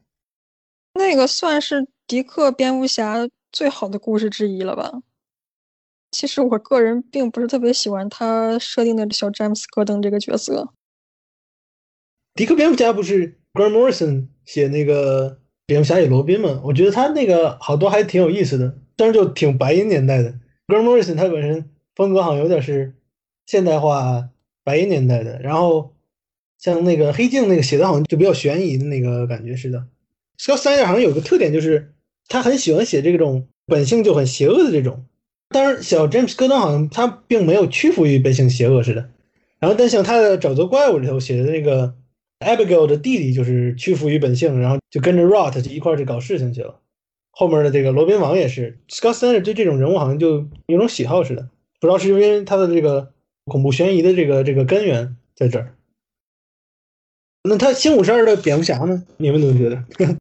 [0.94, 5.02] 那个算是迪克蝙蝠侠最好的故事之一了吧？
[6.12, 10.74] 其实我个人并不是特别喜欢他设定的小詹姆斯·戈登这个角色。
[12.34, 15.40] 迪克蝙蝠侠不是 Grant Morrison 写那个
[15.70, 16.60] 蝙蝠侠与罗宾嘛？
[16.66, 20.34] 我觉得他那个好多还挺有意思的，但是就挺白银年代的。
[20.68, 22.96] Grant Morrison 他本身风格好像有点是
[23.46, 24.30] 现代化
[24.64, 25.94] 白银年代的，然后
[26.58, 29.86] 像那个黑镜那个写的好像就比较悬疑的那个感觉似的。
[30.40, 31.94] Scott Snyder 好像有个特点就是
[32.28, 35.06] 他很喜欢写这种本性就很邪恶的这种，
[35.50, 39.10] 当然小 James 戈登好像他并没有屈服于本性邪恶似的。
[39.60, 41.94] 然后但像他的沼泽怪物里头写的那个
[42.40, 46.80] Abigail 的弟弟就是屈服于本性，然后就跟着 Rot 就一块去搞事情去了。
[47.32, 51.50] 后面的这个罗宾王也是，Scott Snyder 对这种人物好像就有种喜好似的，
[51.80, 53.14] 不知道是因为他的这个
[53.46, 55.76] 恐怖悬疑的这个这个根源在这儿。
[57.44, 59.04] 那他新五十二的蝙蝠侠呢？
[59.18, 59.84] 你们怎么觉得？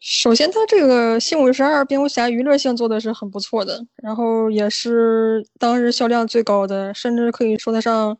[0.00, 8.16] 首先，他这个新五十二蝙蝠侠娱乐性做的是很不错的，然后也是当日销量最高的，甚至可以说得上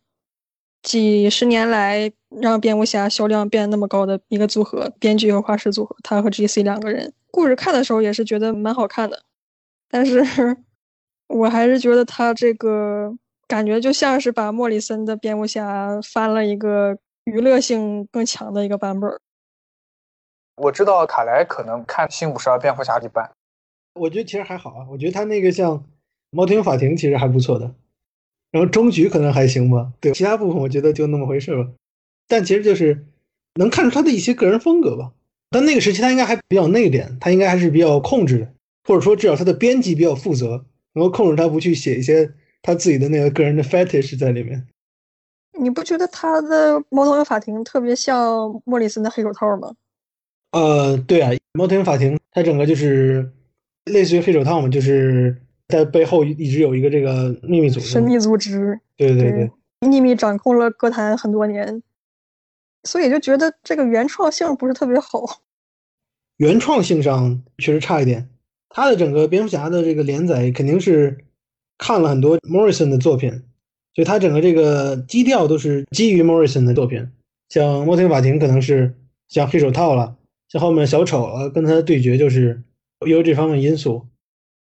[0.83, 2.11] 几十年来
[2.41, 7.13] 让蝙蝠侠销量变得那么高的一个组合，编剧和画师组合，他和 GC 两个人。
[7.31, 9.23] 故事看的时候也是觉得蛮好看的，
[9.91, 10.25] 但是
[11.29, 13.15] 我还是觉得他这个
[13.47, 19.11] 感觉就像是把莫里森的蝙蝠侠翻了一个娱乐性更强的一个版本。
[20.57, 23.31] 我知道卡莱可能看《新五十二蝙蝠侠》一般，
[23.95, 25.79] 我觉得其实还好啊，我觉得他那个像
[26.31, 27.73] 《猫头鹰法庭》其实还不错的，
[28.51, 31.69] 然后终局可能还行吧，对，其他部分我觉得就那么回事吧。
[32.27, 33.07] 但其实就是
[33.55, 35.13] 能看出他的一些个人风格吧。
[35.51, 38.53] 但那个时期他应该还比较内敛，他应该还是比较控制的，
[38.85, 42.31] 或者说至少他的编辑比较负责，能够控制他不去写一些
[42.61, 44.67] 他自己的那个个人的 fetish 在里面。
[45.59, 49.75] 你不觉得他的《猫头鹰法庭》特别像莫里森的《黑手套》吗？
[50.53, 53.33] 呃，对啊，《猫头鹰法庭》它整个就是
[53.87, 55.37] 类似于黑手套嘛，就是
[55.69, 59.51] 在背后一直有一个这个秘密组织，神秘组织，对对对，
[59.87, 61.83] 秘密掌控了歌坛很多年，
[62.85, 65.43] 所以就觉得这个原创性不是特别好。
[66.39, 68.29] 原创性上确实差一点。
[68.71, 71.19] 他的整个蝙蝠侠的这个连载肯定是
[71.79, 73.31] 看了很多 Morrison 的作品，
[73.95, 77.11] 所以他整个这个基调都是基于 Morrison 的作品。
[77.49, 78.95] 像猫头法庭可能是
[79.29, 80.17] 像黑手套了，
[80.49, 82.63] 像后面小丑啊跟他的对决就是
[83.07, 84.07] 有这方面因素。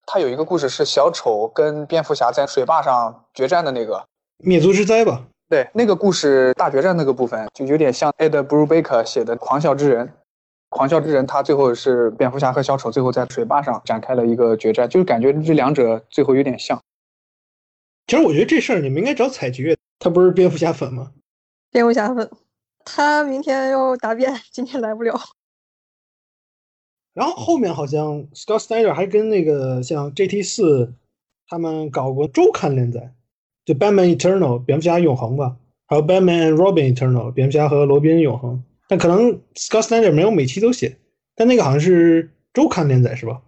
[0.06, 4.04] 他有一个故事是小丑跟蝙蝠侠在水坝上决战的那个
[4.38, 5.24] 灭族之灾吧？
[5.48, 10.06] 对，那个故事大决战那个部分就有点像 Ed Brubaker 写的《狂笑之人》。
[10.70, 16.80] 《狂笑之人》他最后是蝙蝠侠和小丑最后在水坝上展开了一个决战，就是感觉这两者最后有点像。
[18.06, 21.12] 其实我觉得这事儿你们应该找采菊，他不是蝙蝠侠粉吗？
[21.70, 22.30] 蝙蝠侠粉，
[22.84, 25.14] 他明天要答辩，今天来不了。
[27.14, 30.94] 然后后面好像 Scott Snyder 还跟那个像 JT 四
[31.46, 33.12] 他们搞过周刊连载，
[33.64, 35.56] 就 Batman Eternal 蝙蝠侠永恒吧，
[35.86, 38.64] 还有 Batman and Robin Eternal 蝙蝠侠和罗宾永恒。
[38.88, 40.96] 但可能 Scott Snyder 没有每期都写，
[41.34, 43.42] 但那个好像是周刊连载是吧？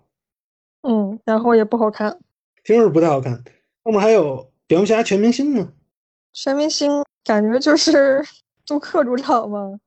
[0.82, 2.18] 嗯，然后也不好看，
[2.62, 3.42] 听着不太好看。
[3.82, 5.72] 后面还有蝙蝠侠全明星呢，
[6.32, 8.22] 全明星感觉就是
[8.66, 9.78] 杜克主场嘛。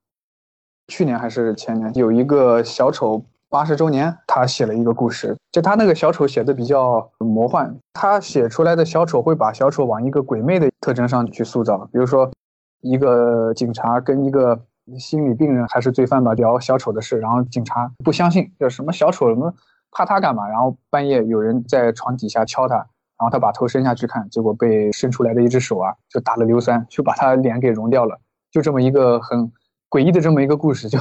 [0.88, 3.24] 去年还是前年有一个小丑。
[3.50, 12.30] 八十周年，他写了一个故事，就他那个小丑写的比较魔幻，他写出来的小丑会把小丑往一个鬼魅的特征上去塑造，比如说
[12.82, 14.60] 一个警察跟一个
[15.00, 19.54] 心理病人还是罪犯吧聊小丑的事，然后警察不相信，叫什么小丑什么
[19.92, 20.48] 怕他干嘛？
[20.50, 22.86] 然后半夜有人在床底下敲他，然
[23.20, 28.20] 后他把头伸下去看，结果被伸出来的一只手啊就打了硫酸，就把他脸给融掉了，
[28.52, 29.50] 就这么一个很
[29.90, 31.00] 诡异的这么一个故事就。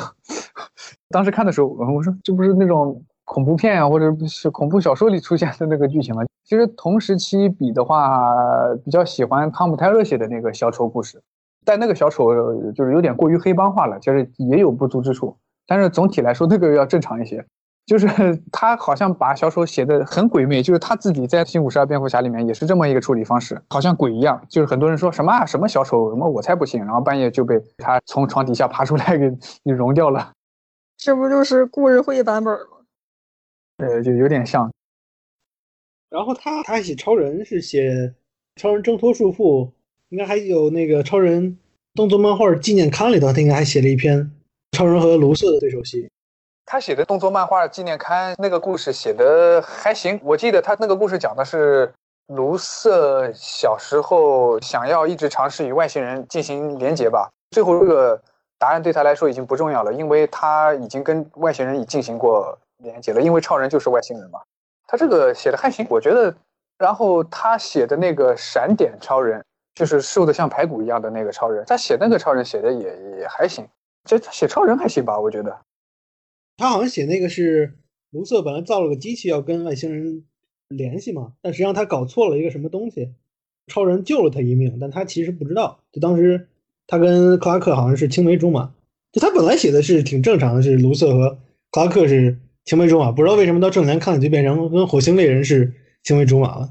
[1.11, 6.23] 当时看的时候，我说这不是那种恐怖片啊，或者是恐怖小说里出现的那个剧情吗？
[6.45, 8.35] 其实同时期比的话，
[8.85, 11.21] 比较喜欢汤姆泰勒写的那个小丑故事，
[11.65, 12.33] 但那个小丑
[12.73, 15.37] 就是有点过于黑帮化了，就是也有不足之处。
[15.67, 17.45] 但是总体来说，那个要正常一些。
[17.87, 18.09] 就是
[18.51, 24.41] 他好像把小丑写的很鬼魅，就是他自己在《新五十二蝙蝠侠》里面也是这么一个处理方式，好像鬼一样。
[24.49, 26.81] 就是很多人说什么什么小丑什么，我才不信。
[26.81, 29.31] 然后半夜就被他从床底下爬出来给
[29.65, 30.33] 给融掉了。
[30.99, 32.79] 这不就是故事会版本吗？
[33.77, 34.73] 呃，就有点像。
[36.09, 38.15] 然后他他还写超人，是写
[38.57, 39.71] 超人挣脱束缚，
[40.09, 41.59] 应该还有那个超人
[41.95, 44.31] 动作漫画纪念刊里头，他应该还写了一篇
[44.73, 46.11] 超人和卢瑟的对手戏。
[46.65, 51.93] 他写的动作漫画纪念刊那个故事写的还行，我记得他那个故事讲的是
[52.29, 58.23] 卢瑟小时候想要一直尝试与外星人进行连接吧，最后这个。
[58.59, 63.21] 答案对他来说已经不重要了，因为他已经跟外星人已进行过连接了。
[63.21, 64.41] 因为超人就是外星人嘛。
[64.87, 66.35] 他这个写的还行，我觉得。
[66.79, 69.43] 然后他写的那个闪点超人，
[69.75, 73.67] 就是瘦的像排骨一样的那个超人，他写那个超人写的也也还行。
[74.05, 75.19] 这写超人还行吧？
[75.19, 75.59] 我觉得。
[76.59, 77.75] 他好像写那个是
[78.11, 80.25] 卢瑟本来造了个机器要跟外星人
[80.69, 83.15] 联系嘛，但实际上他搞错了一个什么东西，
[83.69, 85.81] 超人救了他一命，但他其实不知道。
[85.93, 86.49] 就当时。
[86.87, 88.71] 他跟克拉克好像是青梅竹马，
[89.13, 91.39] 就他本来写的是挺正常的，是卢瑟和
[91.71, 95.73] 克拉克是青梅竹马，不知道为什么到正联看了就变成跟火星猎人是
[96.05, 96.69] 青梅竹马了。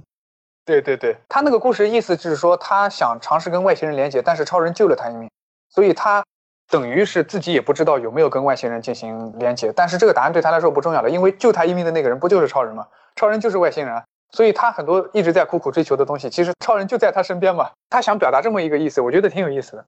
[0.66, 5.30] 对对对，他那个故事意思就是说他想尝试跟外星人连接，但是超人救了他一命，
[5.70, 6.24] 所以他
[6.72, 12.88] 等于是自己也不知道有没有跟外星人进行连接，但是这个答案对他来说不重要了，因为救他一命的那个人不就是超人吗？
[13.16, 14.02] 超人就是外星人，
[14.32, 17.70] 所以他很多一直在苦苦追求的东西，其实超人就在他身边嘛。
[17.90, 19.86] 他想表达这么一个意思，我觉得挺有意思的。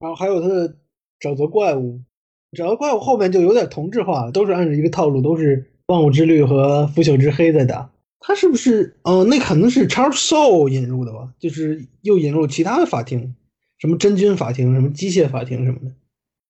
[0.00, 0.76] 然后还有他的
[1.20, 2.00] 沼泽怪物，
[2.52, 7.90] 沼泽怪物后面就有点同质化，都是按照一个套路，都是万物之绿和腐朽之黑在打。
[8.20, 8.96] 他是不是？
[9.02, 11.32] 哦，那可能是 Charles Soule 引入的吧？
[11.38, 13.34] 就是又引入其他的法庭，
[13.78, 15.92] 什么真菌法庭、什么机械法庭什么的，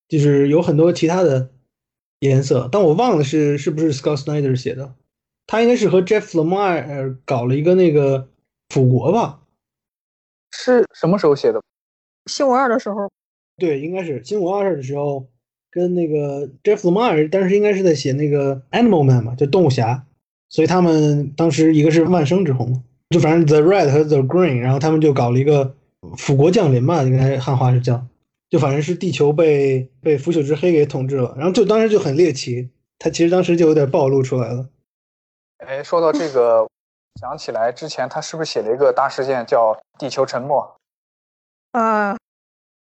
[0.08, 1.50] 就是有很多其他的
[2.20, 2.68] 颜色。
[2.72, 4.94] 但我忘了是是不是 Scott Snyder 写的，
[5.46, 8.28] 他应该是和 Jeff Lemire 搞了一个那个
[8.70, 9.40] 腐国吧？
[10.50, 11.62] 是什么时候写的？
[12.26, 13.10] 新五二的时候。
[13.58, 15.26] 对，应该是新五二的时候，
[15.70, 20.04] 跟那个 Jeff Lemire，当时应该是在写那个 Animal Man 嘛，就动物侠，
[20.48, 25.74] 所以他们当时一个是万生之红，就反正 The Red 和 The Green，然后他们就搞了一个
[26.16, 28.06] 腐国降临吧，应该汉化是叫，
[28.48, 34.68] 就反正是地球被被腐朽之黑给统治了，然后就当时就很猎奇，他其实当时就有点暴露出来了。
[35.66, 36.64] 哎，说到这个，
[37.20, 40.78] 想起来之前他是不是写了一个大事件叫地球沉没？
[41.72, 42.16] 啊。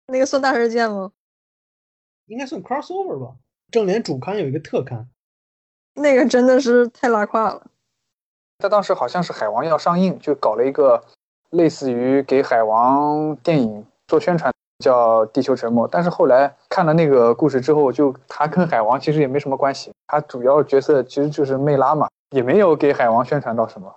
[0.09, 1.11] 那个算大事件吗？
[2.25, 3.35] 应该算 crossover 吧。
[3.71, 5.07] 正联主刊有一个特刊，
[5.93, 7.67] 那个真的是太拉胯了。
[8.57, 11.03] 他当时好像是海王要上映，就搞了一个
[11.51, 14.51] 类似于给海王电影做宣传，
[14.83, 15.87] 叫《地球沉默》。
[15.91, 23.95] 但是后来看了那个故事之后，就他跟海王其实也没什么关系，他主要角色其实就是魅拉嘛，也没有给海王宣传到什么。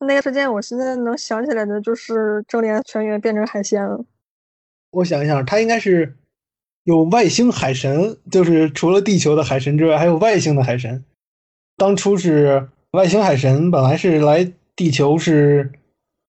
[0.00, 4.04] 那个事件，我现在能想起来的就是正联全员变成海鲜了。
[4.92, 6.16] 我想一想，他应该是
[6.84, 11.04] 有外星海神，就是除了地球的海神之外，还有外星的海神。
[11.76, 15.72] 当初是外星海神本来是来地球是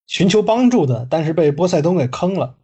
[0.06, 2.56] 寻求帮助的，但是被波塞冬给坑了，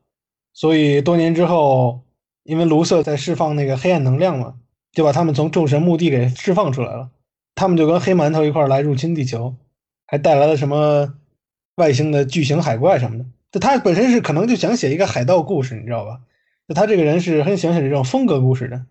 [0.54, 2.00] 所以多年之后，
[2.44, 4.54] 因为卢瑟在释放那个黑暗能量嘛，
[4.92, 7.10] 就把他们从众神墓地给释放出来了。
[7.54, 9.54] 他们就跟黑馒头一块来入侵地球，
[10.06, 11.14] 还带来了什么
[11.76, 13.26] 外星的巨型海怪什么的。
[13.52, 16.20] 就他本身是可能就想写一个海盗故事，你知道吧？
[16.68, 18.84] 就他这个人是很喜欢写这种风格故事的，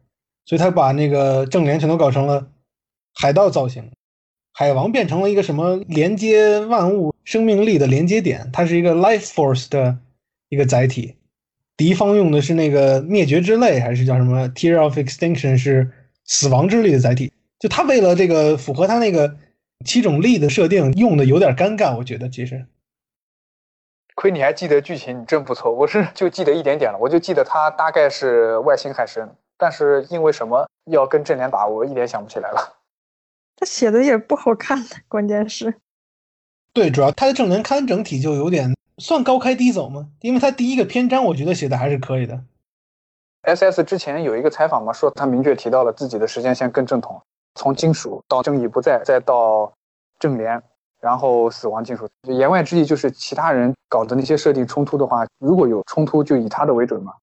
[0.45, 2.49] 所以他把那个正联全都搞成了
[3.13, 3.91] 海盗造型，
[4.51, 9.97] 海王变成了一个什么连接万物生命力的连接点，它是一个 life force 的
[10.49, 11.15] 一个载体。
[11.77, 15.89] 敌方用的是那个灭绝之泪，还是叫什么 tear of extinction 是
[16.25, 17.31] 死亡之力的载体？
[17.57, 19.37] 就他为了这个符合他那个
[19.85, 22.65] 七种力的设定，用的有点尴尬，我觉得其实。
[24.19, 25.71] 亏你还记得剧情，你真不错。
[25.71, 32.75] 我是 就记得一点点了，我就记得他大概是外星海神，但是因为什么要跟正联打，我一点想不起来了。
[33.55, 34.77] 他写的也不好看，
[35.07, 35.73] 关键是。
[36.73, 42.37] 对，主要他的正联刊整体就有点算高开低走嘛，因为他第一个篇章我觉得写的还是可以的。
[43.43, 47.21] S S 之前有一个采访嘛，说他明确提到了自己的时间线更正统，
[47.55, 49.71] 从金属到正义不在，再到
[50.19, 50.61] 正联。
[51.01, 57.13] 然后死亡金属，言外之意就是其他人搞的那些设定冲突的话，如果有冲突就以他的为准嘛。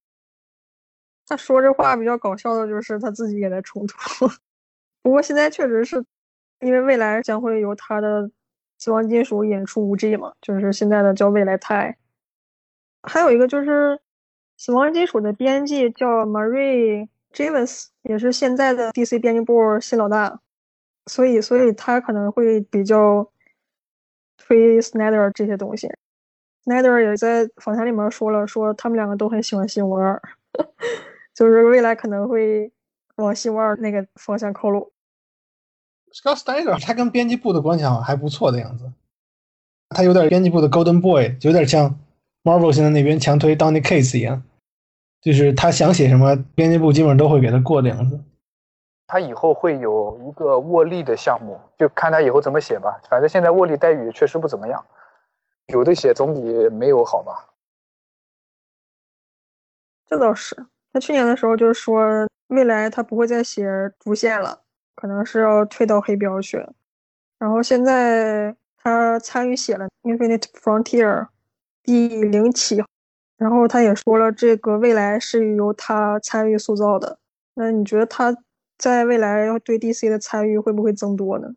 [1.27, 4.27] 他说这话比较搞笑的就是他自己也在冲突。
[5.03, 6.03] 不过现在确实是
[6.61, 8.31] 因为未来将会由他的
[8.79, 11.97] 死亡金属引出五 G 嘛，就是现在的叫未来泰。
[13.03, 13.99] 还有一个就是
[14.57, 20.39] 死亡金属的编辑叫 Marie Javis，也是现在的 DC 编辑部新老大，
[21.05, 23.29] 所以所以他可能会比较。
[24.47, 25.89] 推 Snyder 这些东西
[26.63, 30.21] ，Snyder 也在访谈里面说了，说他们两个都很喜欢新闻二，
[31.35, 32.71] 就是未来可能会
[33.17, 34.89] 往新闻二那个方向靠拢。
[36.13, 38.89] Scott Snyder 他跟编辑部的关系好像还不错的样子，
[39.89, 41.99] 他有点编辑部的 Golden Boy，有点像
[42.43, 44.41] Marvel 现在那边强推 Donny Case 一样，
[45.21, 48.17] 就是他想写什么，编辑部基本上都会给他过的样子。
[49.07, 52.99] 他以后会有一个握力的项目，就看他以后怎么写吧。
[53.09, 54.85] 反正现在握力待遇确实不怎么样，
[55.67, 57.47] 有的写总比没有好吧。
[60.05, 60.55] 这倒是，
[60.91, 63.65] 他去年的时候就是说，未来他不会再写
[63.97, 64.61] 主线了，
[64.93, 66.57] 可能是要退到黑标去。
[67.39, 71.21] 然后现在他参与写了《Infinite Frontier》
[71.81, 72.83] 第零期，
[73.37, 77.19] 然后他也说了，这个未来是由他参与塑造的。
[77.53, 78.35] 那你觉得他？
[78.77, 81.49] 在未来对 DC 的参与会不会增多呢？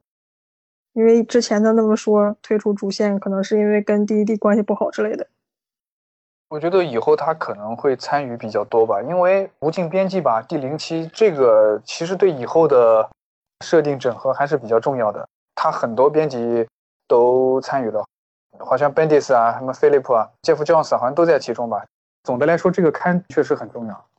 [0.93, 5.27] 因为之前他那么说退出主线，可能是因为跟 DED 关系不好之类的。
[6.49, 13.09] 我觉得以后他可能会参与比较多吧，因为无尽编辑吧第零期这个其实对以后的
[13.65, 15.25] 设定整合还是比较重要的。
[15.55, 16.67] 他很多编辑
[17.07, 18.05] 都参与了，
[18.59, 21.85] 好像 Bendis 啊、什么 Philip 啊、Jeff Jones 好像都在其中吧。
[22.25, 24.10] 总的来说，这个刊确实很重要。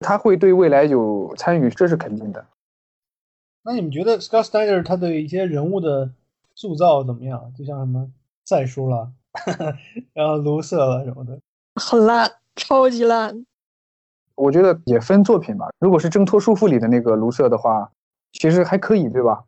[0.00, 2.44] 他会对未来有参与，这是肯定的。
[3.64, 6.10] 那你们觉得 Scott Snyder 他对一些人物的
[6.54, 7.52] 塑造怎么样？
[7.56, 8.08] 就像什么
[8.44, 9.10] 再说了，
[10.14, 11.38] 然后卢瑟了什么的，
[11.74, 13.44] 很烂，超级烂。
[14.36, 15.68] 我觉得也分作品吧。
[15.80, 17.90] 如果是挣脱束缚里的那个卢瑟的话，
[18.32, 19.44] 其实还可以，对吧？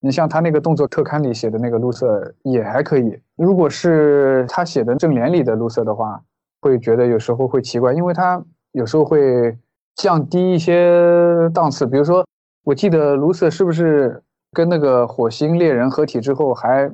[0.00, 3.18] 你像他那个动作特刊里写的那个卢瑟也还可以。
[3.36, 6.20] 如果是他写的正联里的卢瑟的话，
[6.60, 9.56] 会觉得有时候会奇怪，因为他有时候会。
[9.94, 12.26] 降低一些档次，比如说，
[12.64, 16.90] 我记得卢瑟是不是跟那个火星猎人合体之后，还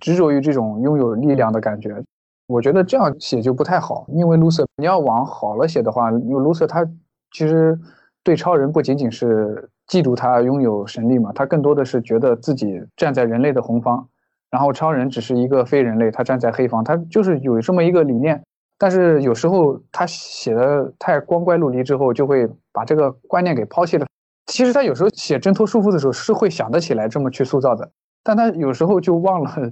[0.00, 2.02] 执着于这种拥有力量的感觉？
[2.48, 6.84] 我觉得这样写就不太好，因为卢瑟你要往好了写的话，因为卢瑟他
[7.32, 7.78] 其实
[8.22, 14.06] 对超人不仅仅是嫉妒他拥有神力嘛，他更多的是觉得自己站在人类的红方，
[14.50, 18.42] 然后超人只是一个非人类，他站在黑方，他就是有这么一个理念。
[18.82, 24.08] 但是有时候他写的太光怪陆离之后，就会把这个观念给抛弃了。
[24.46, 27.92] 其实他有时候写挣脱束缚的时候是会想得起来这么去塑造的，
[28.24, 29.70] 但他有时候就忘了，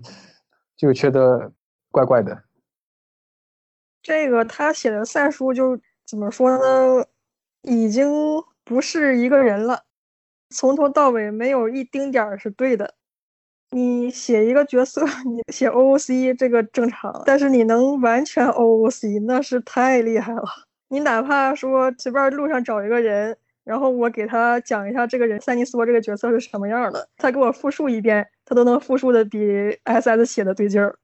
[0.77, 1.51] 就觉得
[1.91, 2.45] 怪怪的。
[4.01, 5.77] 这个他写的赛书就
[6.07, 7.05] 怎么说呢？
[7.63, 8.09] 已经
[8.63, 9.83] 不是一个人了，
[10.51, 12.95] 从头到尾没有一丁点儿是对的。
[13.73, 20.43] 你写一个角色， 你写 OOC 这个正常，但是你能完全 OOC 那是太厉害了。
[20.89, 29.39] 你哪怕说随便路上找一个人，然后我给他讲一下这个人塞尼斯这个角色是什么样的，他给我复述一遍，他都能复述的比
[29.85, 30.99] SS 写的对劲儿。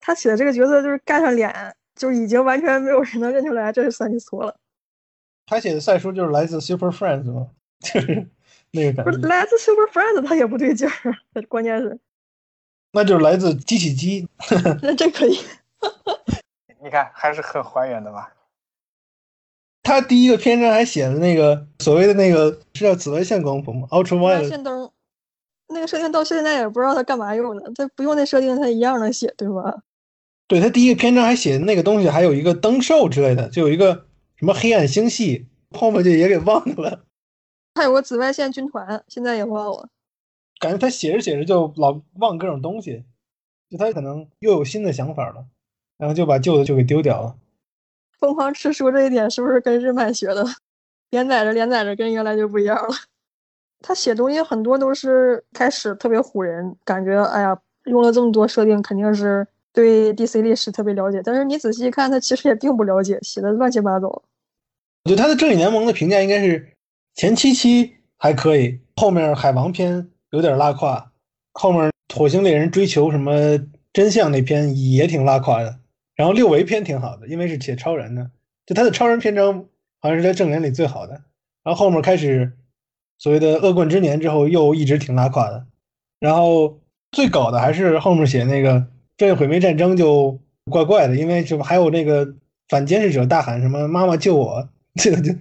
[0.00, 4.54] 他写的这个角色就是干上脸就已经完全没有人能认出来这是三体错了。
[5.46, 7.48] 他写的赛书就是来自 Super Friends 吗？
[7.80, 8.26] 就是
[8.72, 10.92] 那个感觉，不是来自 Super Friends，他也不对劲儿。
[11.48, 11.98] 关键是，
[12.92, 14.28] 那就是来自机器鸡。
[14.82, 15.38] 那这可以。
[16.82, 18.32] 你看，还是很还原的吧？
[19.82, 24.48] 他第一个篇章还写的那个所谓的那个是叫紫外线光谱吗紫外？Ultraviolet。
[24.48, 24.90] 线灯，
[25.68, 27.72] 那个设定到现在也不知道它干嘛用的。
[27.74, 29.82] 它不用那设定，它一样能写，对吧？
[30.46, 37.04] 对他第一个篇章还写的那个东西，还有一个灯兽之类的，就有一个什么黑暗星系，后面就也给忘了。
[37.78, 39.88] 还有个紫外线军团，现在也忘了。
[40.58, 43.04] 感觉他写着写着就老忘各种东西，
[43.70, 45.46] 就他可能又有新的想法了，
[45.96, 47.36] 然后就把旧的就给丢掉了。
[48.18, 50.44] 疯狂吃书这一点是不是跟日漫学的？
[51.10, 52.94] 连载着连载着跟原来就不一样了。
[53.80, 61.22] 他写东西很多都是开始特别唬人，感觉哎呀用了这么多设定，肯定是对 DC 历史特别了解。
[61.24, 64.08] 但是你仔细一看，他其实也并不了解，写的乱七八糟。
[65.04, 66.76] 我觉得他的正义联盟的评价应该是
[67.18, 71.10] 前七期还可以，后面海王篇有点拉胯，
[71.52, 73.58] 后面火星猎人追求什么
[73.92, 75.80] 真相那篇也挺拉胯的。
[76.14, 78.30] 然后六维篇挺好的，因为是写超人的，
[78.66, 79.64] 就他的超人篇章
[79.98, 81.14] 好像是在正联里最好的。
[81.64, 82.52] 然后后面开始
[83.18, 85.66] 所谓的恶棍之年之后，又一直挺拉胯的。
[86.20, 86.78] 然后
[87.10, 88.86] 最搞的还是后面写那个
[89.16, 90.38] 这毁灭战争就
[90.70, 92.32] 怪怪的，因为就还有那个
[92.68, 95.34] 反监视者大喊什么“妈妈救我”，这个就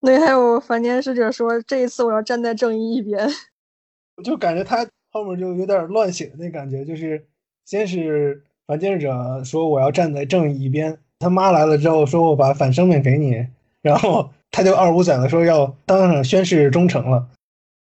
[0.00, 3.28] 那还有反监视者说这一次我要站在正义一边，
[4.16, 7.26] 我就感觉他后面就有点乱写的那感觉，就是
[7.64, 8.42] 先是。
[8.66, 13.44] 反监视者说：“我要站在正义一边。”他妈来了之后说：“我把反生命给你。”
[13.82, 17.26] 然后 他就二五仔的说要当场宣誓忠诚了。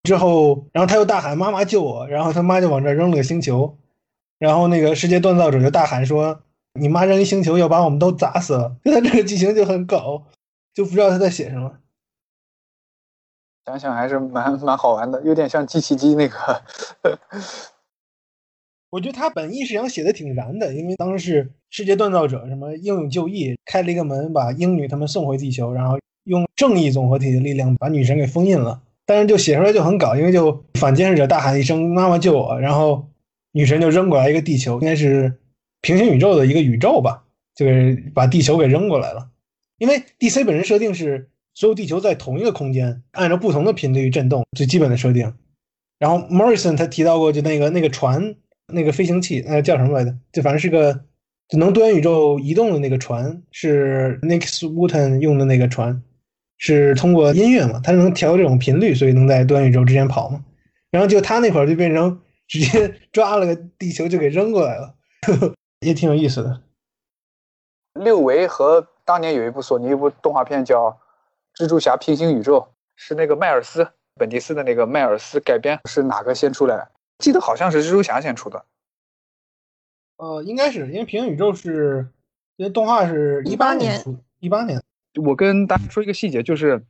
[0.04, 3.76] 之后，然后他又大喊：“妈妈救我！”然后他妈就往这扔了个星球。
[4.38, 6.40] 然后那个世界锻造者就大喊说
[6.80, 10.24] ：“你妈扔一星球要把我们都砸死了！”就 他这个剧情就很搞，
[10.72, 11.70] 就不知道他在写什么。
[13.68, 16.62] 想想还是蛮 蛮好玩的，有点像机器机那个。
[18.90, 28.80] 我觉得他本意是想写的挺燃的，因为当时是世界锻造者什么英勇就义，开了一个门把英女他们送回地球，然后用正义综合体的力量把女神给封印了。
[29.04, 33.06] 但是就写出来就很搞，因为就反监视者大喊一声“妈妈救我”，然后
[33.52, 35.38] 女神就扔过来一个地球，应该是
[35.82, 37.24] 平行宇宙的一个宇宙吧，
[37.54, 39.28] 就是把地球给扔过来了。
[39.76, 41.28] 因为 DC 本身设定是
[41.58, 45.34] 所有地球在同一个空间，按照不同的频率震动，最基本的设定。
[45.98, 48.36] 然后 Morrison 他提到过，就那个那个船。
[48.72, 50.14] 那个飞行器，呃，叫什么来着？
[50.30, 50.92] 就反正是个
[51.48, 56.00] 就能多元宇宙移动的那个船，是 Nick Wooten 用的那个船，
[56.58, 60.44] 是通过音乐嘛，它能调这种频率，所以能在多元宇宙之间跑嘛。
[60.92, 64.94] 然后就他那会儿就变成直接 抓了个地球就给扔过来了，
[65.80, 66.60] 也挺有意思的。
[67.94, 70.90] 六维和当年有一部索尼一部动画片叫
[71.58, 72.60] 《蜘蛛侠平行宇宙》，
[72.94, 76.88] 是那个迈尔斯本迪斯的那个迈尔斯改编，是哪个先出来？
[77.18, 78.64] 记得好像是蜘蛛侠先出的，
[80.18, 82.06] 呃，应该是因为平行宇宙是，
[82.54, 84.80] 因为动画是一八年出，一八年。
[85.20, 86.80] 我跟大家说一个细节，就是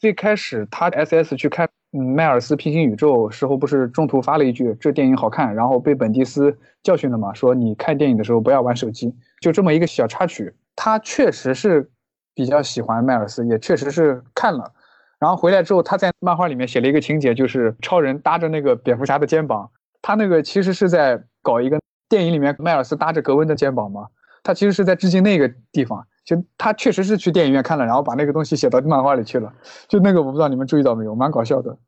[0.00, 10.52] 最开始他 S S 去看迈尔斯平行宇宙时候，不是中途发了一句“这电影好看”，然后被本迪斯教训了嘛，说你看电影的时候不要玩手机，就这么一个小插曲。
[10.74, 11.88] 他确实是
[12.36, 14.72] 比较喜欢迈尔斯，也确实是看了。
[15.18, 19.70] 然后回来之后，他在漫画里面写了一个情节，就是超人搭着那个蝙蝠侠的肩膀。
[20.02, 24.06] 他那个其实是在搞一个电影里面迈尔斯搭着格温的肩膀嘛。
[24.42, 26.06] 他其实是在致敬那个地方。
[26.26, 29.54] 就他确实是去电影院看了，然后把那个东西写到漫画里去了。
[29.88, 31.78] 就那个我不知道你们注意到没有，蛮搞笑的。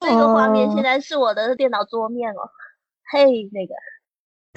[0.00, 2.52] 那个画面现在是我的电脑桌面了。
[3.10, 3.74] 嘿，那个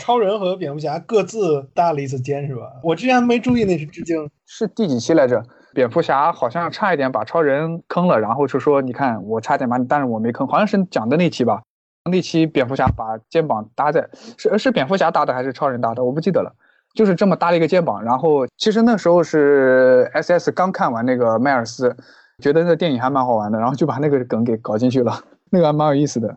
[0.01, 2.63] 超人和蝙蝠侠各自搭了一次肩是吧？
[2.81, 4.27] 我之前没注意那是致敬。
[4.47, 5.43] 是第几期来着？
[5.73, 11.61] 蝙蝠侠好像差一点把超人坑了，然后就说：“你看，我差点把你，但是我没坑。”好像是讲的那期吧？
[12.11, 16.03] 那期蝙蝠侠把肩膀搭在，是是蝙蝠侠搭的还是超人搭的？
[16.03, 16.51] 我不记得了。
[16.93, 18.03] 就是这么搭了一个肩膀。
[18.03, 21.95] 然后其实那时候是 S S 刚看完那个迈尔斯，
[22.39, 26.35] 觉得那电影还蛮好玩的，然后就把那个梗给搞进去了，那个还蛮有意思的。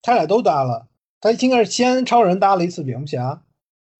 [0.00, 0.86] 他俩都搭了，
[1.20, 3.42] 他应该是先超人搭了一次蝙蝠侠。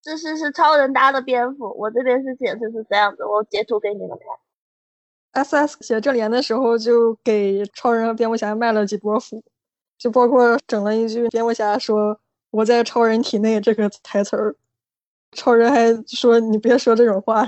[0.00, 5.44] 这是是超人搭的蝙蝠，我这边是显示是这样子，我截图给你们看。
[5.44, 9.42] S S 写这联的时候就给超人和蝙蝠侠卖了几波符，
[9.98, 12.18] 就包括整了一句蝙蝠侠说
[12.50, 14.56] “我在超人体内”这个台词儿，
[15.32, 17.46] 超人还说你别说这种话。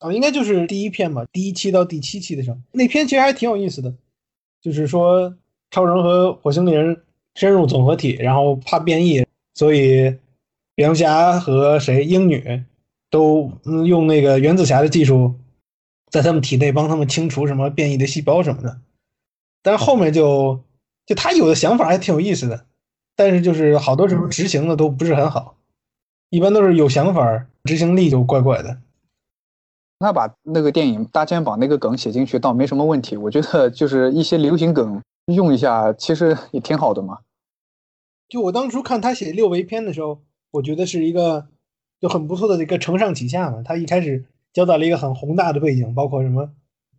[0.00, 3.94] 哦，应该就是第一篇吧，第一期到第七期的时候，那篇其实还挺有意思的，
[4.60, 5.36] 就是说
[5.70, 7.02] 超人和火星猎人
[7.36, 10.16] 深入总合体，然后怕变异，所以。
[10.78, 12.62] 蝙蝠侠和谁英女
[13.08, 13.50] 都
[13.86, 15.36] 用那个原子侠的技术，
[16.10, 18.78] 在他们体内帮他们清除什么变异的细胞什么的。
[19.62, 20.60] 但是后面就
[21.06, 22.66] 就他有的想法还挺有意思的，
[23.16, 25.56] 但是就是好多时候执行的都不是很好，
[26.28, 28.76] 一般都是有想法，执行力就怪怪的。
[30.00, 37.20] 他把那个电影大肩膀那个梗写进去倒没什么问题，我觉得就是一些流行梗用一下，其实也挺好的嘛。
[38.28, 40.20] 就我当初看他写六维篇的时候，
[40.50, 41.46] 我觉得是一个
[42.00, 43.62] 就很不错的一个承上启下嘛。
[43.64, 46.50] 他一开始交代了一个很宏大的背景，包括什么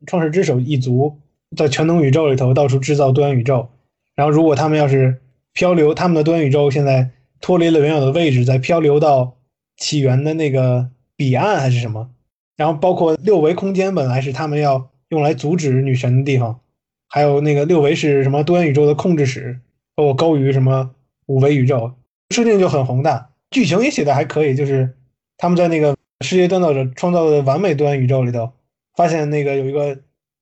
[0.05, 1.17] 创世之手一族
[1.55, 3.69] 在全能宇宙里头到处制造多元宇宙，
[4.15, 5.21] 然后如果他们要是
[5.53, 9.37] 漂流，他们的多元宇宙现在脱离了原有的位置，再漂流到
[9.75, 12.09] 起源的那个彼岸还是什么？
[12.55, 16.59] 然后包括六维空间本来是他们要用来阻止女神的地方，
[17.07, 19.59] 还有那个六维是什么多元宇宙的控制室，
[19.95, 20.91] 包括高于什么
[21.27, 21.93] 五维宇宙，
[22.31, 24.97] 设定就很宏大，剧情也写的还可以，就是
[25.37, 25.95] 他们在那个
[26.25, 28.51] 世界锻造者创造的完美多元宇宙里头，
[28.95, 29.99] 发现那个有一个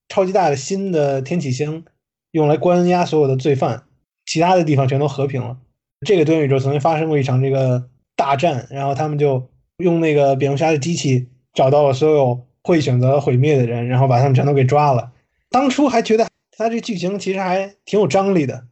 [0.08, 1.84] 超级大的新的天启星，
[2.32, 3.84] 用来关押所有的罪犯，
[4.26, 5.58] 其他的地方全都和平了。
[6.06, 11.28] 这个多元宇宙曾经发生过一场这个大战，然后他们就用那个蝙蝠侠的机器。
[11.56, 15.14] 找到了所有会选择毁灭的人，然后把他们全都给抓了。
[15.50, 18.66] 当初还觉得他这剧情其实还挺有张力的，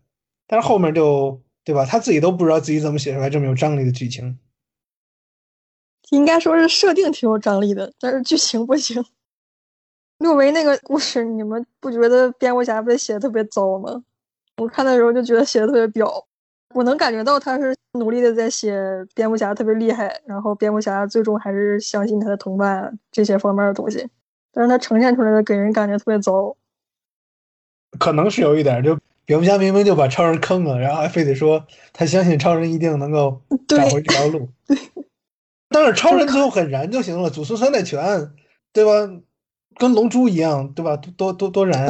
[0.47, 1.85] 但是后面就对吧？
[1.85, 4.37] 他自己都不知道自己怎么写出来这么有张力的剧情。
[6.09, 9.03] 应该说是设定挺有张力的，但是剧情不行。
[10.19, 14.03] 六维那个故事，你们不觉得蝙蝠侠被写的特别糟吗？
[14.57, 16.27] 我看的时候就觉得写的特别表。
[16.75, 18.75] 我能感觉到他是努力的在写
[19.15, 24.07] 蝙蝠侠特别厉害，然后蝙蝠侠最终还是相信他的同伴这些方面的东西，
[24.51, 26.55] 但是他呈现出来的给人感觉特别糟。
[27.99, 34.49] 可能是有一点，就蝙蝠侠明明就把超人坑了，然后还非得说他相信超人一定能够找回这条路。
[35.69, 38.31] 但是超人最后很燃就行了，祖孙三代全，
[38.71, 38.91] 对吧？
[39.77, 40.95] 跟龙珠一样，对吧？
[40.97, 41.87] 多多多燃。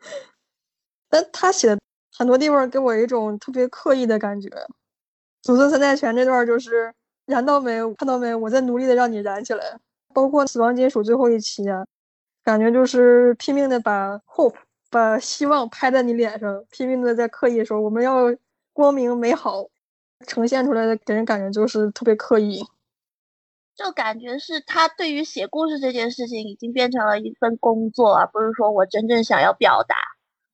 [1.10, 1.78] 但他写的。
[2.18, 4.48] 很多地方给我一种特别刻意的感觉，
[5.42, 6.90] 祖孙三代全这段就是
[7.26, 7.78] 燃到没？
[7.96, 8.34] 看到没？
[8.34, 9.78] 我在努力的让你燃起来。
[10.14, 11.84] 包括死亡金属最后一期啊，
[12.42, 14.54] 感觉就是拼命的把 hope
[14.96, 18.34] 把希望拍在你脸上，拼命的在刻意说我们要
[18.72, 19.66] 光明美好，
[20.26, 22.64] 呈现出来的给人感觉就是特别刻意。
[23.74, 29.94] 就感觉是他对于写故事这件事情已经变成了一份工作，而不是说我真正想要表达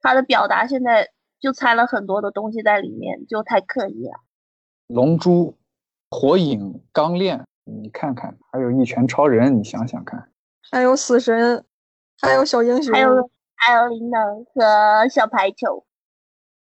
[0.00, 1.10] 他的表达现在。
[1.42, 4.20] 就掺了很多的东西在里面，就太刻意了。
[4.86, 5.56] 龙珠、
[6.08, 10.30] 火影、钢炼，你看看，还有一拳超人，你想想看，
[10.70, 11.64] 还有死神，
[12.20, 13.28] 还有小英雄，还有
[13.66, 15.84] 还有灵能和小排球。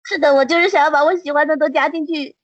[0.03, 2.35] 是的，我就是想要把我喜欢的都加进去。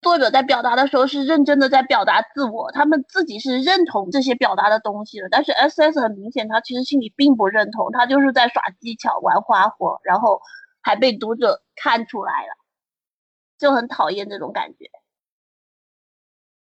[0.00, 5.28] 作者在表达的时候是认真的在表达自我，他们自己是认同这些表达的东西的。
[5.30, 10.40] 但是 S S 很明显，他其实心里并不认同，他就是在耍技巧、玩花活，然后。
[10.86, 12.58] 还被读者看出来了，
[13.58, 14.90] 就很讨厌这种感觉。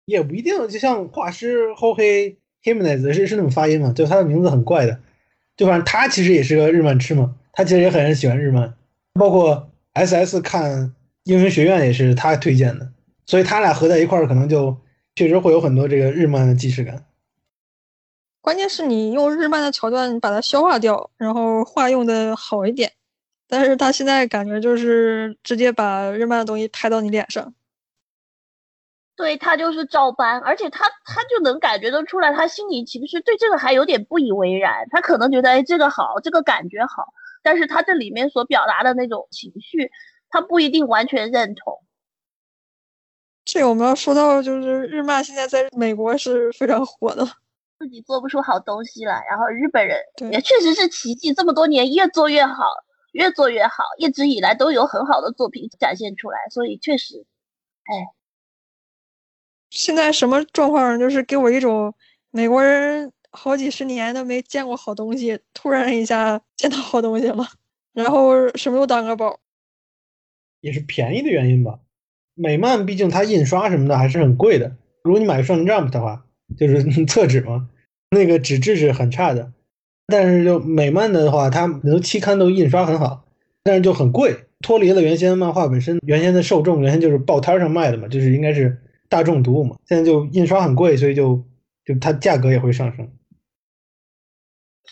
[0.05, 3.95] 也不一定，就像画师后黑 Himenez 是是那种发音嘛？
[3.95, 5.01] 就他的名字很怪的，
[5.57, 8.75] 就反正他其实也是个日漫痴嘛，他其实也很喜欢日漫，
[9.15, 10.95] 包括 SS 看
[11.25, 12.91] 英雄学院也是他推荐的，
[13.27, 14.77] 所以他俩合在一块儿，可能就
[15.15, 17.05] 确实会有很多这个日漫的既视感。
[18.41, 22.93] 关键是你用日漫的桥段把它消化掉，然后话用的好一点。
[23.47, 27.55] 但是他现在感觉就是直接把日漫的东西拍到你脸上，
[29.17, 37.05] 对他就是照搬，而且他他就能感觉得出来，他心里其实对这个还有点不以为然，他可能觉得哎这个好，这个感觉好，
[37.43, 39.91] 但是他这里面所表达的那种情绪，
[40.31, 41.83] 他不一定完全认同。
[43.45, 47.25] 这我们要说到就是日漫现在在美国是非常火的，
[47.79, 49.99] 自己做不出好东西了，然后日本人
[50.33, 52.65] 也确实是奇迹，这么多年越做越好。
[53.15, 57.25] 越做越好，一直以来都有很好的作品展现出来，所以确实，
[57.85, 57.95] 哎，
[59.75, 60.99] 现在什么状况？
[60.99, 61.93] 就是给我一种
[62.31, 67.45] 美国人好几十年都没见过好东西，突然一下见到好东西了，
[67.93, 69.41] 然后什么都当个宝，
[70.61, 71.81] 也是便宜的原因吧。
[72.35, 76.25] 美漫毕竟它印刷什么的还是很贵的，如果你买《少年 Jump》的话，
[76.57, 77.69] 就是 厕纸嘛，
[78.11, 79.53] 那个纸质是很差的。
[80.07, 83.25] 但是就美漫的话，它很多期刊都印刷很好，
[83.65, 88.84] 但是就很贵，脱离了原先漫画本身原先的受众，原先就是报摊上卖的嘛，就是应该是
[89.15, 89.77] 大众读物嘛。
[89.87, 91.45] 现在就印刷很贵，所以就
[91.85, 93.09] 就它价格也会上升。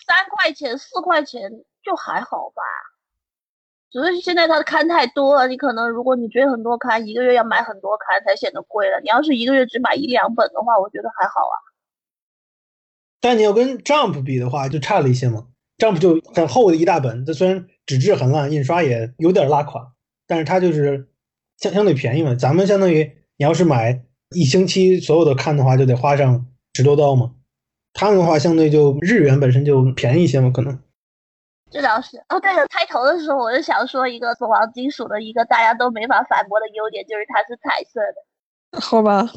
[0.06, 1.50] 三块钱、四块钱
[1.82, 2.62] 就还好吧，
[3.90, 9.00] 主要是现在它的刊太多了，你可能如果你追很多刊，一个月要买很多刊才显得贵了。
[9.00, 11.56] 你要是一个月只买一两本的话，我觉得还好啊。
[13.20, 15.48] 但你要跟 Jump 比的话，就差了一些嘛。
[15.78, 19.92] Jump 就很厚的一大本，它虽然纸质很烂，印刷也有点拉垮，
[20.28, 21.08] 但是它就是
[21.56, 22.34] 相相对便宜嘛。
[22.36, 23.04] 咱们相当于
[23.36, 27.32] 你要是买一星期所有的看的话，就得花上十多刀嘛。
[27.94, 30.78] 他们的话相对就日元本身就便宜一些嘛，可能。
[31.70, 32.40] 这倒是哦。
[32.40, 38.80] 对了，开头的时候我就想说一个死亡金属的一个大家都没法反驳的优点，就是它是彩色的。
[38.80, 39.28] 好吧，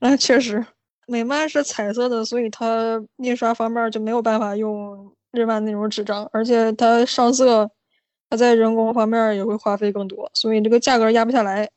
[0.00, 0.64] 那确实。
[1.06, 7.70] 美漫是彩色的，所以它印刷方面就没有办法用日漫那种纸张，而且它上色，
[8.28, 11.68] 它在人工方面也会花费更多，所以这个价格压不下来。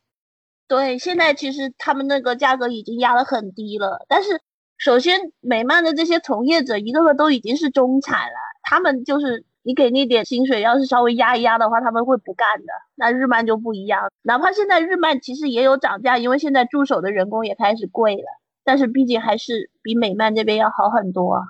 [0.71, 4.39] 对，现在其实他们那个价格已经压得很低了，但是
[4.77, 12.67] 首先美漫的这些从业者一个个都已经是中产了，他们就是你给那点薪水，要是稍微压一压的话，他们会不干的。
[12.95, 18.23] 那日漫就不一样，哪怕现在日漫其实也有涨价，因为现在助手的人工也开始贵了。
[18.63, 21.41] 但是毕竟还是比美漫这边要好很多啊。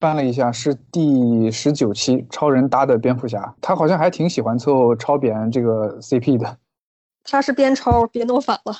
[0.00, 6.58] 翻了一下，是第十九期超人搭的蝙蝠侠，他好像还挺喜欢凑超扁这个 CP 的。
[7.24, 8.74] 他是边抄边弄反了。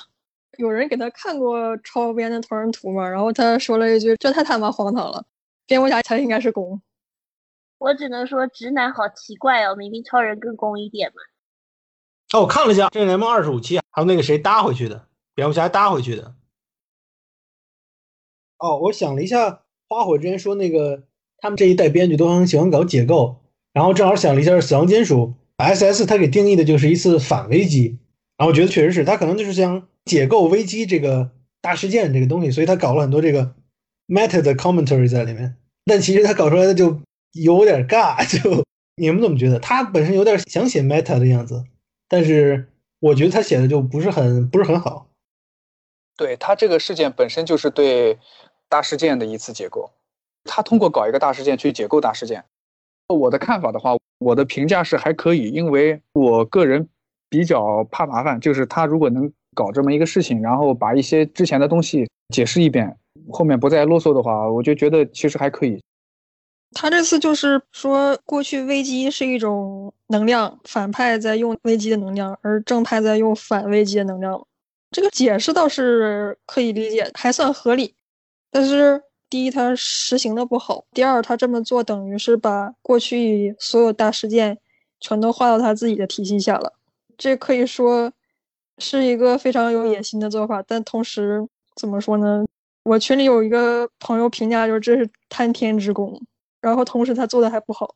[0.57, 3.07] 有人给他看过抄边的同人图吗？
[3.07, 5.25] 然后他说了一句：“这太他妈荒唐了，
[5.65, 6.81] 蝙蝠侠才应该是公。”
[7.77, 11.21] 我只能说直男好奇怪哦，明明超人更攻一点嘛。
[12.33, 16.35] 哦，我看了一下《正义联盟》二十五期，还有那个谁搭回去的，蝙蝠侠搭回去的。
[18.57, 21.03] 哦，我想了一下，花火之前说那个
[21.37, 23.37] 他们这一代编剧都很喜欢搞解构，
[23.71, 27.98] 然后正好想了一下，死亡金属 SS 它给定义的就是一次反危机，
[28.39, 31.29] 然后我觉得确实是，他可能就是想解构危机这个
[31.61, 33.53] 大事件这个东西，所以他搞了很多这个
[34.07, 35.55] meta 的 commentary 在里面，
[35.85, 36.99] 但其实他搞出来的就
[37.33, 39.59] 有点尬， 就你们怎么觉得？
[39.59, 41.63] 他本身有点想写 meta 的样子，
[42.07, 42.67] 但是
[42.99, 45.05] 我觉得他写的就不是很不是很好。
[46.17, 48.17] 对他这个事件本身就是对。
[48.71, 49.89] 大事件的一次解构，
[50.43, 52.45] 他通过搞一个大事件去解构大事件。
[53.07, 56.87] 我的看法的话，我的评价是还可以，因为我个人
[57.29, 62.97] 比较怕麻烦，就是他如果能搞这么一个事情，然后把一些之前的东西解释一遍，
[63.31, 65.81] 后面不再啰嗦的话，我就觉得其实还可以。
[66.71, 74.45] 他这次就是说，过去危机是一种能量，反派在用危机的能量，而正派在用反危机的能量。
[74.91, 77.95] 这个解释倒是可以理解，还算合理。
[78.51, 84.57] 但是，第一，他实行的不好；第二，他这么做等于是把过去所有大事件
[84.99, 86.73] 全都划到他自己的体系下了。
[87.19, 88.11] 这可以说
[88.79, 90.63] 是一个非常有野心的做法。
[90.65, 92.43] 但同时，怎么说呢？
[92.83, 96.19] 我群里有一个朋友评价，就是这是贪天之功。
[96.59, 97.93] 然后，同时他做的还不好。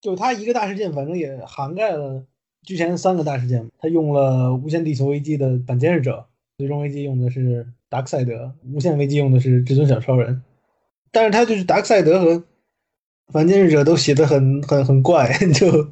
[0.00, 2.24] 就他一个大事件，反正也涵盖了
[2.62, 3.68] 之前三个大事件。
[3.78, 7.66] 他用了无限地球危机的反监视者，最终危机用的是。
[7.92, 10.42] 达克赛德无限危机用的是至尊小超人，
[11.10, 12.42] 但是他就是达克赛德和
[13.26, 15.90] 反监视者都写的很很很怪， 就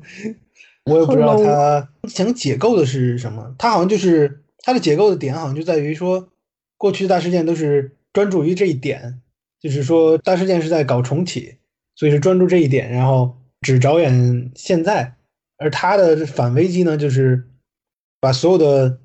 [0.90, 3.54] 我也不知道他想解构的是什么。
[3.58, 6.28] 他好像就是他的解构的点好像就在于说，
[6.76, 9.20] 过去的大事件都是专注于这一点，
[9.60, 11.56] 就是说大事件是在搞重启，
[11.96, 15.14] 所以是专注这一点，然后只着眼现在。
[15.58, 17.44] 而他的反危机呢，就是
[18.20, 18.98] 把所有的。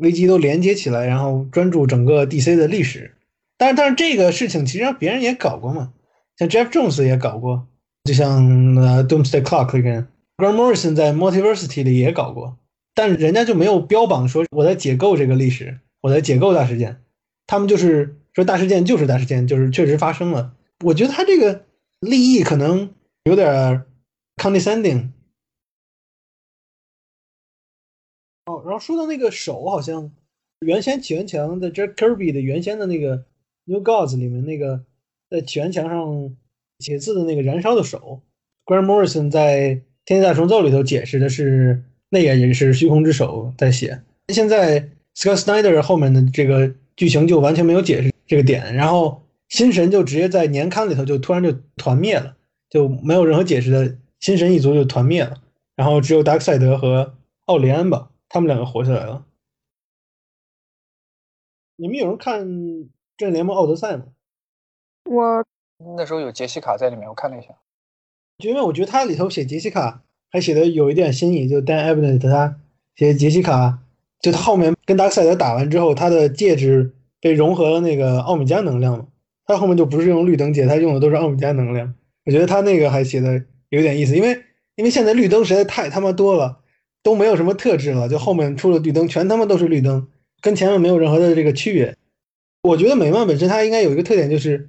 [0.00, 3.14] 危机都连接起来，然后专注整个 DC 的历史。
[3.56, 5.94] 但是，但是这个事情其实让别人也搞过嘛，
[6.36, 7.66] 像 Jeff Jones 也搞过，
[8.04, 8.44] 就像
[8.76, 10.06] 呃 Doomsday Clock 里面
[10.36, 12.58] ，Grant Morrison 在 Multiversity 里也搞过。
[12.94, 17.02] 但是人家就没有标榜说我在解构这个历史，我在解构大事件。
[17.46, 20.56] 他们就是说大事件就是大事件，就是确实发生了。
[20.84, 21.66] 我觉得他这个
[22.00, 22.94] 立意可能
[23.24, 23.84] 有点
[24.36, 25.10] condescending。
[28.46, 30.10] 哦，然后说到那个手，好像
[30.60, 33.26] 原先起源墙的 Jack Kirby 的原先的那个
[33.64, 34.84] New Gods 里面那个
[35.28, 36.36] 在起源墙上
[36.78, 38.22] 写字的那个燃烧的手
[38.64, 39.74] ，Grant Morrison 在
[40.06, 44.00] 《天下重奏》里头解释的是那个也是虚空之手在写。
[44.28, 52.36] 现在 Scott Snyder 后面的这个剧情就完全没有解释这个点，然后新神就直接在年刊里头就突然就团灭了，
[52.70, 55.42] 就没有任何解释的新神一族就团灭了，
[55.74, 57.14] 然后只有达克赛德和
[57.44, 58.10] 奥利安吧。
[58.28, 59.24] 他们两个活下来了。
[61.76, 62.46] 你们有人看
[63.16, 64.06] 《正联盟奥德赛》吗？
[65.04, 65.44] 我
[65.96, 67.48] 那时候有杰西卡在里面，我看了一下。
[68.38, 72.56] 因为我觉得他里头写杰西卡还写的有一点新意，就 Dan Abnett 他
[72.94, 73.78] 写杰西卡，
[74.20, 79.06] 就他后面跟达克赛德打完之后，他的戒指被融合了那个奥米加能量嘛。
[79.46, 81.94] 他后面就不是用绿灯戒，他用的都是奥米加能量。
[82.24, 84.38] 我觉得他那个还写的有点意思，因为
[84.74, 86.58] 因为现在绿灯实在太他妈多了，
[87.02, 90.08] 都没有什么特质了，就后面出了绿灯全他妈都是绿灯，
[90.42, 91.94] 跟前面没有任何的这个区别。
[92.62, 94.68] 我觉得美漫本身它应该有一个特点，就是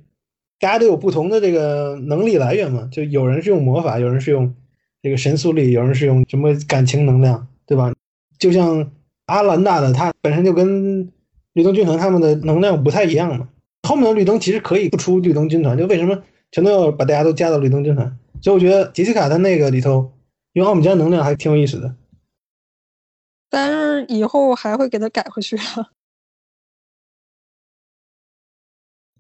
[0.60, 4.54] 大家都有不同的这个能力来源嘛，就有人是用魔法，有人是用
[5.02, 7.94] 这个神速力，有人是用什么感情能量，对吧？
[8.40, 8.92] 就像
[9.28, 11.12] 阿兰达的，他本身就跟
[11.54, 13.50] 绿灯军团他们的能量不太一样嘛。
[13.88, 18.18] 后面的绿灯其实可以不出绿灯军团，就为什么全都要把大家都加到绿灯军团？
[18.42, 20.12] 所以我觉得杰西卡在那个里头
[20.54, 21.96] 用奥米加能量还挺有意思的。
[23.50, 25.90] 但是以后还会给他改回去啊。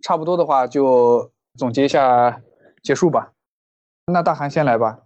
[0.02, 2.42] 差不多的话就总结一下，
[2.84, 3.32] 结束吧。
[4.06, 5.00] 那大韩先来吧，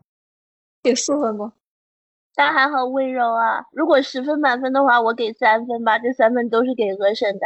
[0.83, 1.53] 给四分吧。
[2.33, 3.65] 大韩好温柔啊！
[3.73, 5.99] 如果十分满分的话，我给三分吧。
[5.99, 7.45] 这三分都是给鹅神的。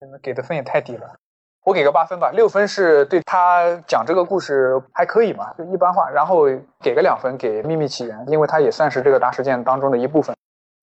[0.00, 1.16] 你们给的分也太低了，
[1.64, 2.30] 我给个八分吧。
[2.30, 6.08] 六分是对他讲这个故事还可以嘛，就一般化。
[6.10, 6.44] 然后
[6.80, 10.36] 给个两分给秘密起源，因为它也算是这个大事件当中的一部分。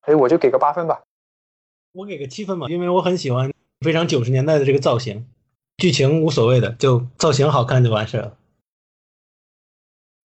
[0.06, 1.02] 所以我就给个八分吧。
[1.94, 3.50] 我给个七分吧，因为我很喜欢
[3.80, 5.26] 非常九十年代的这个造型。
[5.80, 8.38] 剧情无所谓的，就造型好看就完事儿了。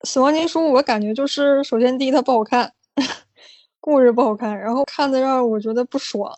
[0.03, 2.75] 死亡金属我感觉就是首先第一它不好看，
[3.81, 6.31] 故事不好看，然后看的让我觉得不爽。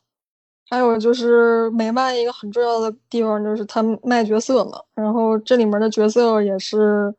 [0.69, 7.15] 还有就是美漫一个很重要的地方就是它卖角色嘛，然后这里面的角色也是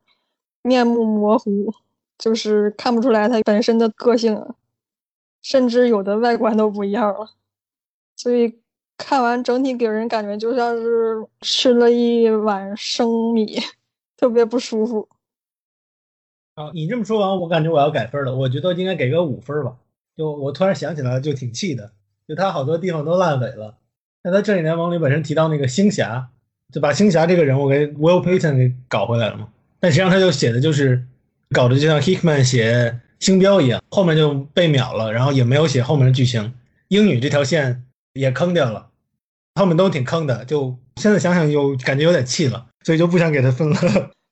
[0.61, 1.73] 面目模糊，
[2.17, 4.41] 就是看不出来它本身的个性，
[5.41, 7.31] 甚至有的外观都不一样了，
[8.15, 8.59] 所以。
[8.97, 13.59] 看完整体给人感觉就像是吃了一碗生米，
[14.17, 15.07] 特别不舒服。
[16.55, 18.35] 啊，你这么说完，我感觉我要改分了。
[18.35, 19.75] 我觉得应该给个五分吧。
[20.17, 21.91] 就我突然想起来，就挺气的。
[22.27, 23.77] 就他好多地方都烂尾了。
[24.23, 26.29] 那他正义联盟里本身提到那个星侠，
[26.73, 29.47] 就把星侠这个人物给 Will Payton 给搞回来了嘛。
[29.79, 31.05] 但实际上他就写的就是
[31.51, 36.55] 搞得就像 Hickman 写星标一样，后面就被秒了，然后也没有写后面的剧情。
[36.87, 38.86] 英语这条线也坑掉了。
[39.57, 43.75] 他们都挺坑的，就现在想想有感觉有点气了，所以就不想给他分了。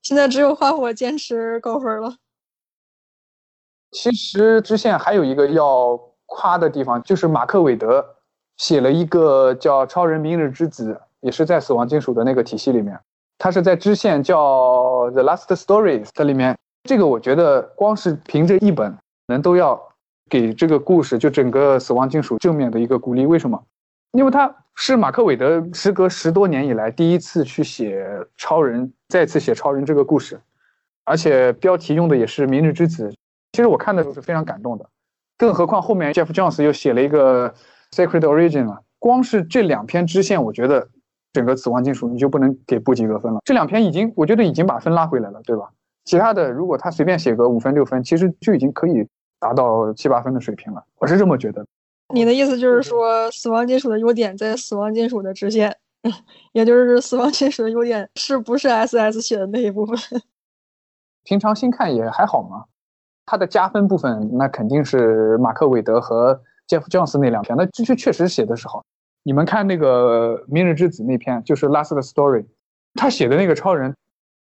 [0.03, 2.13] 现在只有花火坚持高分了。
[3.89, 8.05] 其实支线还有一个要夸的地方，就是马克韦德
[8.57, 12.99] 写了一个叫《超人明日之子》，也是在死亡金属的那个体系里面。
[13.39, 14.37] 他是在支线叫
[15.11, 18.95] 《The Last Stories》的里面，这个我觉得光是凭这一本，
[19.25, 19.81] 人都要
[20.29, 23.25] 给这个故事就整个死亡金属正面的一个鼓励。
[23.25, 23.59] 为什么？
[24.15, 24.55] 因为他。
[24.77, 28.05] 是马克·韦德时隔十多年以来第一次去写
[28.35, 30.37] 超人，再次写超人这个故事，
[31.05, 33.07] 而且标题用的也是《明日之子》。
[33.53, 34.85] 其实我看的时候是非常感动的，
[35.37, 37.49] 更何况后面 Jeff Jones 又写了一个
[37.95, 38.81] 《Sacred Origin》了。
[38.99, 40.89] 光是这两篇支线，我觉得
[41.31, 43.39] 整个死亡金属你就不能给不及格分了。
[43.45, 45.69] 这两篇已经，我觉得已经把分拉回来了，对吧？
[46.03, 49.07] 其他的如果他随便写个五分六分，其实就已经可以
[49.39, 50.83] 达到七八分的水平了。
[50.97, 51.65] 我是这么觉得。
[52.15, 55.75] 你的意思就是说，死亡金属的优点在死亡金属的支线，
[56.53, 59.97] 也就是死亡金属的优点是不是 S S 写的那一部分？
[61.25, 62.63] 平常心看也还好嘛。
[63.25, 66.39] 它的加分部分那肯定是马克·韦德和
[66.69, 68.81] Jeff Jones 那两篇，那这确确实写的是好。
[69.23, 72.43] 你们看那个《明日之子》那篇，就是《Last Story》，
[72.93, 73.93] 他写的那个超人。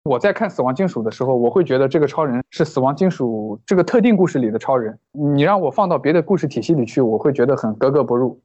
[0.03, 4.98] 我在看《死亡金属》的时候，我会觉得这个超人是《死亡金属》这个特定故事里的超人。
[5.11, 8.41] 你让我放到别的故事体系里去，我会觉得很格格不入。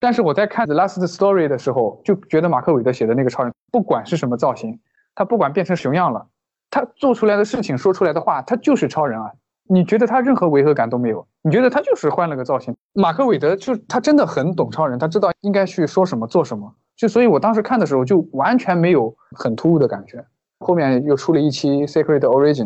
[0.00, 4.80] 但是我在看《The Last Story》的时候，就觉得马克·韦德写的那个超人，不管是什么造型，
[5.14, 6.26] 他不管变成熊样了，
[6.70, 9.30] 他做出来的事情、说出来的话，他就是超人啊！
[9.68, 11.24] 你觉得他任何违和感都没有？
[11.42, 12.74] 你觉得他就是换了个造型？
[12.94, 16.74] 马克·韦德就他真的很懂超人，他知道应该去说什么、做什么。
[16.96, 20.24] 就所以，我当时看的时候就完全没有很突兀的感觉。
[20.66, 22.64] 后面又出了一期《Secret Origin》，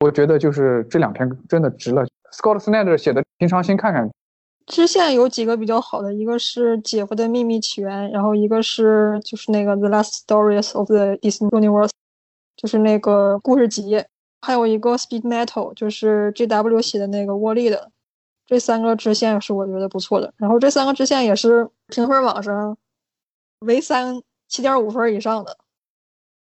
[0.00, 2.04] 我觉得就是这两篇真的值了。
[2.30, 4.06] Scott Snyder 写的，平常心看看。
[4.66, 11.88] 支线有几个比较好的，一个是《姐夫的秘密起源》，然后一个是就是那个《The Last Stories of the Disney Universe》，
[12.54, 14.04] 就是那个故事集，
[14.42, 17.90] 还有一个《Speed Metal》，就是 G.W 写的那个沃利的。
[18.46, 20.34] 这三个支线是我觉得不错的。
[20.36, 22.76] 然后这三个支线也是评分网上
[23.60, 25.56] 唯三七点五分以上的。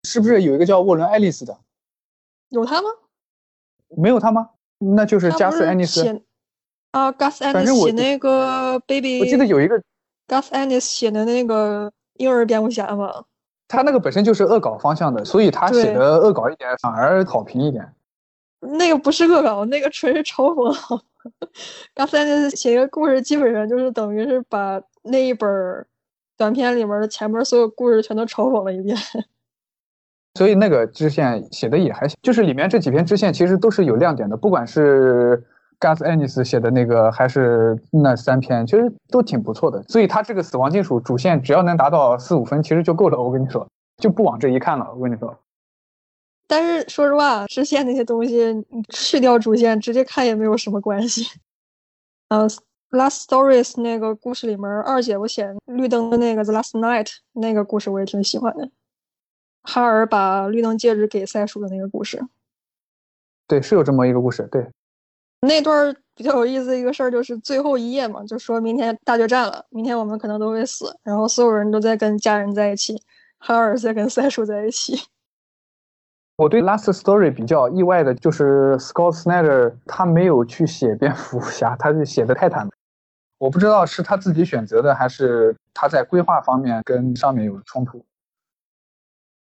[0.04, 1.56] 是不是有一个叫沃伦·爱丽丝的？
[2.50, 2.88] 有他吗？
[3.96, 4.50] 没有他吗？
[4.78, 6.22] 那就是加斯·安妮斯。
[6.92, 9.20] 啊，Gus Ennis 写那个 Baby。
[9.20, 9.78] 我记得有一个
[10.26, 13.24] Gus Ennis 写的那个婴儿蝙蝠侠嘛。
[13.66, 17.92] 他那个本身就是恶搞方向的，所以他写的恶搞一点反而好评一点。
[18.60, 21.02] 那个不是恶搞，那个纯是嘲讽。
[21.94, 25.48] Gus Ennis 写一个故事，基本上就是等于是把那一本
[26.38, 28.96] 短片里面的前面所有故事全都嘲讽了一遍。
[30.34, 35.44] 所以那个支线写的也还行，就是里面这几篇支线其实都是有亮点的，不管是
[35.80, 39.82] Gus Ennis 写的那个，还是那三篇，其实都挺不错的。
[39.84, 43.20] 所以他这个死亡金属主线只要能达到四五分，其实就够了。
[43.20, 44.92] 我跟你说，就不往这一看了。
[44.94, 45.36] 我跟你说，
[46.46, 48.54] 但是说实话，支线那些东西
[48.90, 51.26] 去掉主线，直接看也没有什么关系。
[52.28, 52.48] 呃
[52.90, 58.68] ，Last Stories 那个故事里面，二姐我写绿灯的那个 The Last Night 那个故事，我也挺喜欢的。
[59.70, 62.26] 哈尔把绿灯戒指给赛叔的那个故事，
[63.46, 64.48] 对，是有这么一个故事。
[64.50, 64.66] 对，
[65.42, 73.02] 那段比较有意思的一个事儿就是最后一页嘛，就说明天大决战了，明天我们可能都会死，然后所有人都在跟家人在一起，
[73.36, 74.96] 哈尔在跟赛叔在一起。
[76.36, 82.66] 我对 Last Story 比较意外的就是 Scott Snyder 他没有去写蝙蝠侠，他是写的泰坦，
[83.36, 88.02] 我不知道是他自己选择的，还是他在规划方面跟上面有冲突。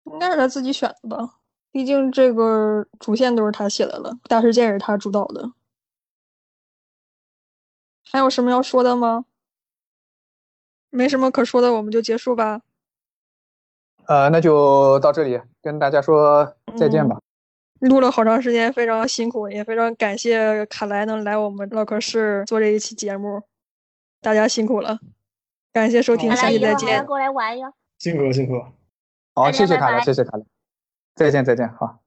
[0.05, 1.35] 应该是他自己选的吧，
[1.71, 5.51] 毕竟这个主线都是他写的了，大事件也是他主导的。
[8.11, 9.25] 还有什么要说的吗？
[10.89, 12.61] 没什么可说的，我们就结束吧。
[14.07, 17.21] 呃，那就到这里，跟大家说再见吧。
[17.79, 23.41] 录了好长时间，非常辛苦，也非常感谢卡莱能来我们唠嗑室做这一期节目，
[24.19, 24.99] 大家辛苦了，
[25.71, 27.05] 感谢收听，下期再见。
[27.05, 28.73] 过来玩哟，辛苦了，辛苦了。
[29.33, 30.45] 好，谢谢卡了，谢谢卡了，
[31.15, 32.00] 再见，再见，好。